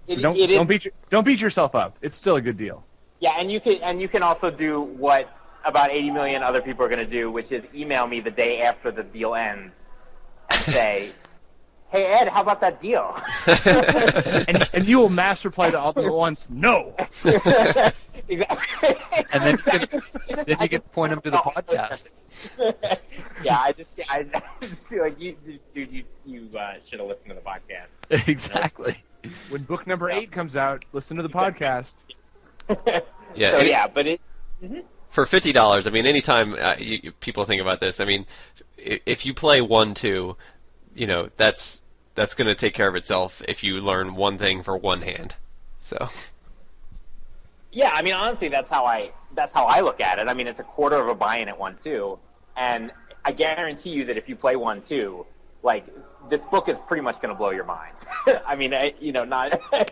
[0.07, 1.97] So It- don't it don't beat your, don't beat yourself up.
[2.01, 2.83] It's still a good deal.
[3.19, 5.29] Yeah, and you can and you can also do what
[5.63, 8.61] about 80 million other people are going to do, which is email me the day
[8.61, 9.79] after the deal ends
[10.49, 11.13] and say,
[11.91, 13.15] "Hey Ed, how about that deal?"
[14.47, 16.47] And and you will mass reply to all at once.
[16.49, 16.95] No.
[18.27, 18.95] exactly.
[19.33, 19.91] And then you can- It's
[20.29, 22.03] just- then I you can just- point 'em to the podcast.
[23.43, 24.23] yeah, I just I
[24.61, 25.35] just feel like you,
[25.73, 28.27] dude, you you uh, should have listened to the podcast.
[28.27, 29.03] exactly.
[29.49, 32.03] When book number eight comes out, listen to the podcast.
[33.33, 34.19] Yeah, so any- yeah, but it
[35.09, 35.87] for fifty dollars.
[35.87, 38.25] I mean, anytime uh, you, you- people think about this, I mean,
[38.77, 40.35] if you play one two,
[40.93, 41.80] you know that's
[42.15, 45.35] that's going to take care of itself if you learn one thing for one hand.
[45.79, 46.09] So
[47.71, 50.27] Yeah, I mean, honestly, that's how I that's how I look at it.
[50.27, 52.19] I mean, it's a quarter of a buy-in at one two,
[52.57, 52.91] and
[53.23, 55.25] I guarantee you that if you play one two,
[55.63, 55.85] like
[56.29, 57.95] this book is pretty much going to blow your mind.
[58.45, 59.59] I mean, I, you know, not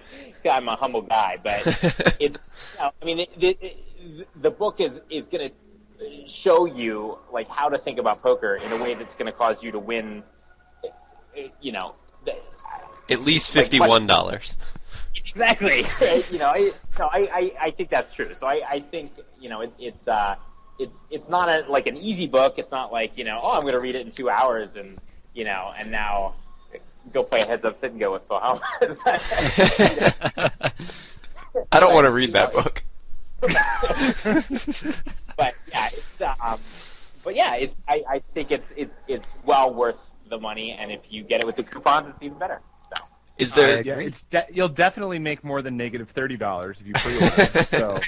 [0.50, 1.66] I'm a humble guy, but
[2.20, 2.38] it's.
[2.76, 7.18] You know, I mean, it, it, it, the book is is going to show you
[7.32, 9.80] like how to think about poker in a way that's going to cause you to
[9.80, 10.24] win.
[11.62, 11.96] You know,
[13.10, 14.56] At least fifty-one dollars.
[15.16, 15.86] exactly.
[16.32, 18.34] You know, I, no, I, I, I think that's true.
[18.36, 20.36] So I, I think you know it, it's uh,
[20.78, 22.60] it's it's not a, like an easy book.
[22.60, 25.00] It's not like you know, oh, I'm going to read it in two hours and
[25.34, 26.36] you know, and now
[27.14, 28.38] go play a heads up sit and go with Phil.
[31.72, 32.84] I don't want to read that book.
[33.42, 33.54] but
[35.70, 36.60] yeah, it's, um,
[37.24, 41.02] but yeah, it's I, I think it's it's it's well worth the money, and if
[41.10, 42.62] you get it with the coupons, it's even better.
[42.96, 43.04] So
[43.38, 43.82] Is there?
[43.82, 47.64] yeah, it's de- you'll definitely make more than negative thirty dollars if you pre-order.
[47.70, 48.00] so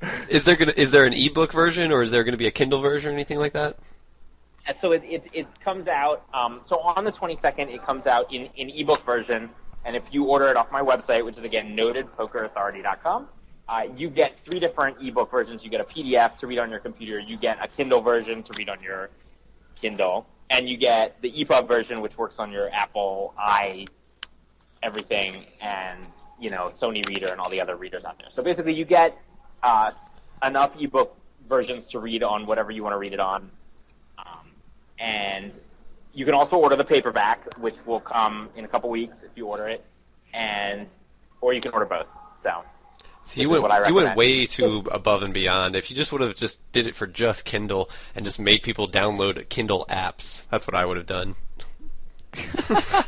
[0.28, 0.74] Is there gonna?
[0.76, 3.38] Is there an ebook version, or is there gonna be a Kindle version, or anything
[3.38, 3.78] like that?
[4.76, 6.26] So it, it, it comes out.
[6.34, 9.48] Um, so on the 22nd, it comes out in, in ebook version.
[9.86, 13.28] And if you order it off my website, which is again notedpokerauthority.com,
[13.68, 15.64] uh, you get three different ebook versions.
[15.64, 17.18] You get a PDF to read on your computer.
[17.18, 19.08] You get a Kindle version to read on your
[19.80, 23.86] Kindle, and you get the EPUB version, which works on your Apple i
[24.82, 26.06] everything, and
[26.38, 28.28] you know Sony Reader and all the other readers out there.
[28.30, 29.18] So basically, you get
[29.62, 29.92] uh,
[30.44, 31.16] enough ebook
[31.48, 33.50] versions to read on whatever you want to read it on.
[34.18, 34.50] Um,
[34.98, 35.58] and
[36.12, 39.46] you can also order the paperback, which will come in a couple weeks if you
[39.46, 39.84] order it,
[40.32, 40.88] and
[41.40, 42.08] or you can order both.
[42.36, 42.64] So
[43.28, 45.76] So you went what I you went way too above and beyond.
[45.76, 48.88] If you just would have just did it for just Kindle and just made people
[48.90, 51.34] download Kindle apps, that's what I would have done.
[52.68, 53.06] that,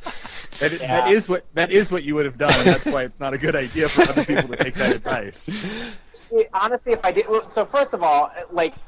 [0.61, 0.79] Yeah.
[0.79, 3.33] that is what that is what you would have done, and that's why it's not
[3.33, 5.49] a good idea for other people to take that advice.
[6.31, 8.81] it- honestly, if I did, so first of all, like it-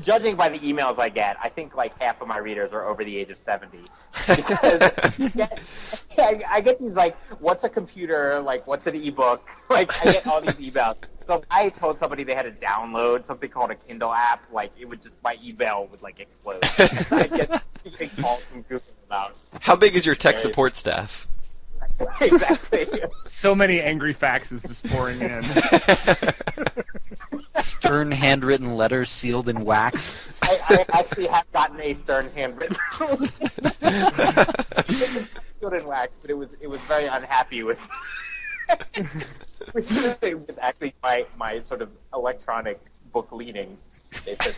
[0.00, 3.04] judging by the emails I get, I think like half of my readers are over
[3.04, 3.84] the age of seventy.
[4.26, 5.60] Because I, get,
[6.18, 8.40] I, I get these like, what's a computer?
[8.40, 9.48] Like, what's an ebook?
[9.70, 10.96] Like, I get all these emails.
[11.26, 14.86] So I told somebody they had to download something called a Kindle app, like it
[14.86, 16.58] would just my email would like explode.
[17.10, 17.62] I'd get
[17.98, 21.26] big calls from Google about How big is your tech support staff?
[22.20, 22.86] exactly.
[23.22, 25.42] So many angry faxes just pouring in.
[27.62, 30.14] Stern handwritten letters sealed in wax.
[30.42, 32.76] I, I actually have gotten a stern handwritten.
[35.60, 37.86] sealed in wax, but it was it was very unhappy with
[39.74, 42.80] with, with actually my my sort of electronic
[43.12, 43.82] book leanings.
[44.24, 44.54] They said,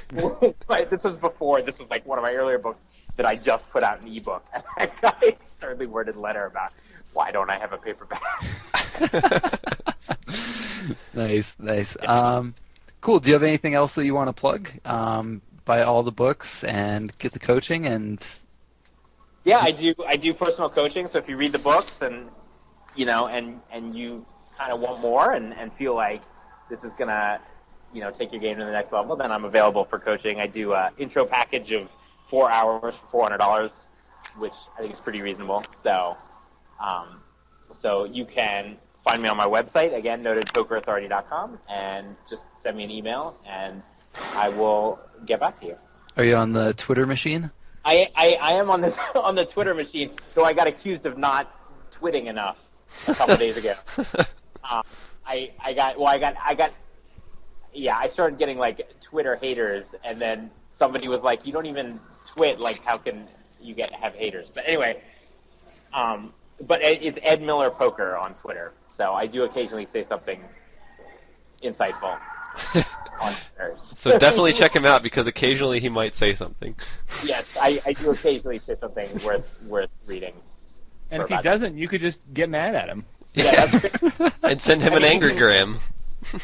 [0.68, 1.62] like, this was before.
[1.62, 2.80] This was like one of my earlier books
[3.16, 6.72] that I just put out an ebook, and I got a sternly worded letter about
[7.14, 8.20] why don't I have a paperback.
[11.14, 11.96] nice, nice.
[12.06, 12.54] Um,
[13.00, 13.20] cool.
[13.20, 14.70] Do you have anything else that you want to plug?
[14.84, 18.24] Um, buy all the books and get the coaching and
[19.44, 19.94] Yeah, I do.
[20.06, 21.06] I do personal coaching.
[21.06, 22.28] So if you read the books and
[22.94, 24.26] you know, and and you
[24.58, 26.22] kind of want more and and feel like
[26.68, 27.40] this is gonna,
[27.92, 30.40] you know, take your game to the next level, then I'm available for coaching.
[30.40, 31.88] I do a intro package of
[32.26, 33.86] four hours for four hundred dollars,
[34.38, 35.64] which I think is pretty reasonable.
[35.82, 36.16] So,
[36.80, 37.20] um,
[37.72, 42.90] so you can find me on my website again, notedpokerauthority.com, and just send me an
[42.90, 43.82] email, and
[44.34, 45.76] I will get back to you.
[46.16, 47.50] are you on the Twitter machine?
[47.84, 51.18] I, I, I am on this on the Twitter machine, though I got accused of
[51.18, 51.50] not
[51.90, 52.58] twitting enough
[53.06, 53.74] a couple days ago.
[54.70, 54.82] Um,
[55.26, 56.72] I I got well I got I got
[57.74, 62.00] yeah I started getting like Twitter haters, and then somebody was like, "You don't even
[62.24, 62.58] twit.
[62.58, 63.28] Like, how can
[63.60, 65.02] you get have haters?" But anyway,
[65.92, 70.40] um, but it's Ed Miller Poker on Twitter, so I do occasionally say something
[71.62, 72.18] insightful
[73.20, 73.76] on Twitter.
[73.96, 76.74] So definitely check him out because occasionally he might say something.
[77.24, 80.34] yes, I, I do occasionally say something worth worth reading.
[81.10, 83.04] And if he doesn't, you could just get mad at him.
[83.34, 83.80] Yeah,
[84.42, 85.78] And send him an angrygram.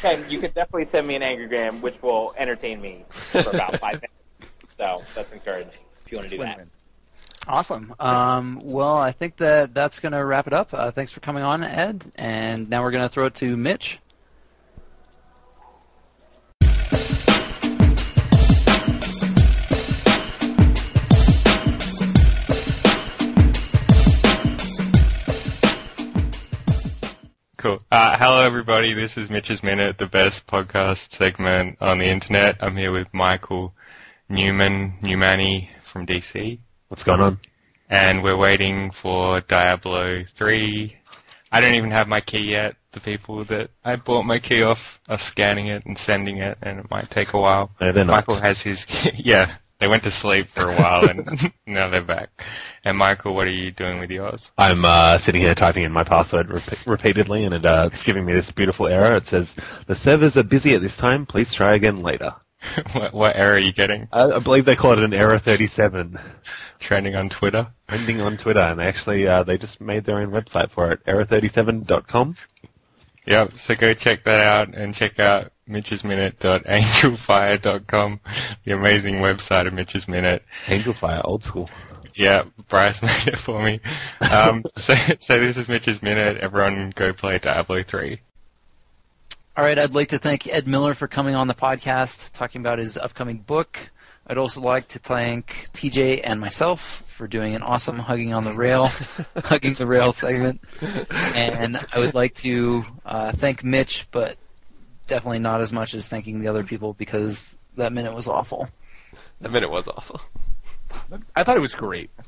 [0.03, 3.79] And you can definitely send me an angry gram, which will entertain me for about
[3.79, 4.53] five minutes.
[4.77, 5.73] So that's encouraging
[6.05, 6.67] if you want to do that.
[7.47, 7.93] Awesome.
[7.99, 10.73] Um, well, I think that that's going to wrap it up.
[10.73, 12.03] Uh, thanks for coming on, Ed.
[12.15, 13.99] And now we're going to throw it to Mitch.
[27.57, 27.79] Cool.
[27.91, 28.93] Uh, hello, everybody.
[28.93, 32.57] This is Mitch's Minute, the best podcast segment on the internet.
[32.59, 33.75] I'm here with Michael
[34.29, 36.59] Newman, Newmani from DC.
[36.91, 37.39] What's going on?
[37.89, 40.97] And we're waiting for Diablo 3.
[41.49, 42.75] I don't even have my key yet.
[42.91, 46.81] The people that I bought my key off are scanning it and sending it, and
[46.81, 47.71] it might take a while.
[47.79, 48.11] No, they're not.
[48.11, 48.83] Michael has his,
[49.15, 52.29] yeah, they went to sleep for a while and now they're back.
[52.83, 54.51] And Michael, what are you doing with yours?
[54.57, 58.25] I'm uh, sitting here typing in my password rep- repeatedly, and it, uh, it's giving
[58.25, 59.15] me this beautiful error.
[59.15, 59.47] It says
[59.87, 61.25] the servers are busy at this time.
[61.25, 62.35] Please try again later.
[62.93, 64.07] what, what error are you getting?
[64.11, 66.19] I, I believe they call it an error 37,
[66.79, 67.67] Trending on Twitter?
[67.87, 72.35] trending on Twitter, and actually uh, they just made their own website for it, error37.com.
[73.25, 78.19] Yep, so go check that out and check out mitchesminute.angelfire.com,
[78.63, 80.43] the amazing website of Mitch's Minute.
[80.67, 81.69] Angelfire, old school.
[82.15, 83.79] Yeah, Bryce made it for me.
[84.21, 86.37] Um, so, so this is Mitch's Minute.
[86.37, 88.19] Everyone go play Diablo 3.
[89.57, 92.79] All right, I'd like to thank Ed Miller for coming on the podcast, talking about
[92.79, 93.89] his upcoming book.
[94.25, 98.53] I'd also like to thank TJ and myself for doing an awesome hugging on the
[98.53, 98.85] rail,
[99.43, 100.61] hugging the rail segment.
[101.35, 104.37] And I would like to uh, thank Mitch, but
[105.07, 108.69] definitely not as much as thanking the other people because that minute was awful.
[109.41, 110.21] That minute was awful.
[111.35, 112.09] I thought it was great.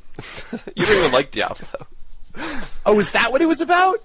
[0.75, 1.87] You don't even like Diablo.
[2.85, 3.99] Oh, is that what it was about?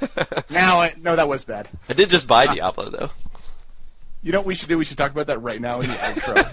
[0.50, 1.68] now, I, no, that was bad.
[1.88, 3.10] I did just buy Diablo though.
[4.22, 4.78] You know what we should do?
[4.78, 6.48] We should talk about that right now in the outro.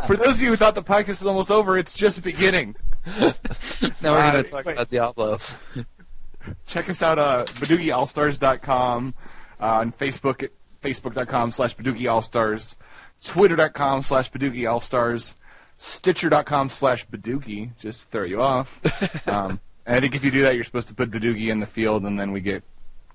[0.06, 2.76] For those of you who thought the podcast is almost over, it's just beginning.
[4.02, 4.72] Now we're Uh, going to talk wait.
[4.74, 5.38] about Diablo.
[6.66, 9.14] Check us out, at uh, BadoogiAllstars.com,
[9.60, 10.50] uh, on Facebook at
[10.82, 12.76] Facebook.com slash BadoogiAllstars,
[13.24, 15.34] Twitter.com slash BadoogiAllstars,
[15.78, 18.80] Stitcher.com slash Badoogie, just to throw you off.
[19.28, 21.66] Um, and I think if you do that, you're supposed to put Badoogie in the
[21.66, 22.62] field, and then we get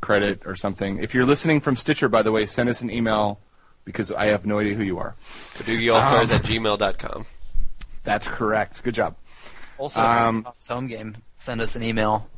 [0.02, 0.98] credit or something.
[0.98, 3.40] If you're listening from Stitcher, by the way, send us an email
[3.86, 5.16] because I have no idea who you are.
[5.56, 7.26] BadoogiAllStars at gmail.com.
[8.04, 8.84] That's correct.
[8.84, 9.16] Good job.
[9.78, 11.18] Also, Um, Tom's home game.
[11.38, 12.30] Send us an email.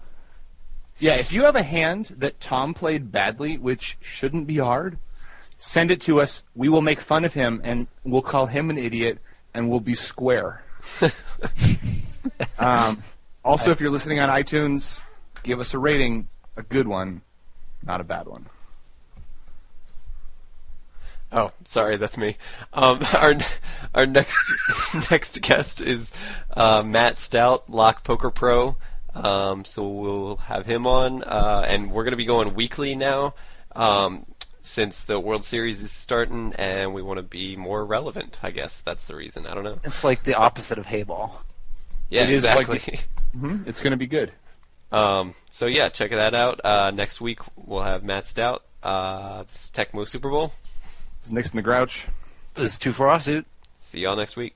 [1.00, 4.98] Yeah, if you have a hand that Tom played badly, which shouldn't be hard,
[5.58, 6.44] send it to us.
[6.56, 9.20] We will make fun of him and we'll call him an idiot
[9.54, 10.64] and we'll be square.
[12.60, 13.04] um,
[13.48, 15.02] also, if you're listening on iTunes,
[15.42, 17.22] give us a rating, a good one,
[17.82, 18.48] not a bad one.
[21.32, 22.38] Oh, sorry, that's me.
[22.74, 23.36] Um, our
[23.94, 24.38] our next
[25.12, 26.12] next guest is
[26.56, 28.76] uh, Matt Stout, Lock Poker Pro.
[29.14, 33.34] Um, so we'll have him on, uh, and we're going to be going weekly now,
[33.76, 34.26] um,
[34.62, 38.38] since the World Series is starting, and we want to be more relevant.
[38.44, 39.48] I guess that's the reason.
[39.48, 39.80] I don't know.
[39.86, 41.32] It's like the opposite of Hayball.
[42.10, 43.00] Yeah, It is like exactly.
[43.40, 44.32] hmm It's going to be good.
[44.92, 46.60] um, so yeah, check that out.
[46.64, 48.64] Uh, next week we'll have Matt Stout.
[48.84, 50.54] Uh, this is Tecmo Super Bowl.
[51.20, 52.08] This is Nixon the Grouch.
[52.56, 53.46] This is two for offsuit.
[53.80, 54.56] See y'all next week.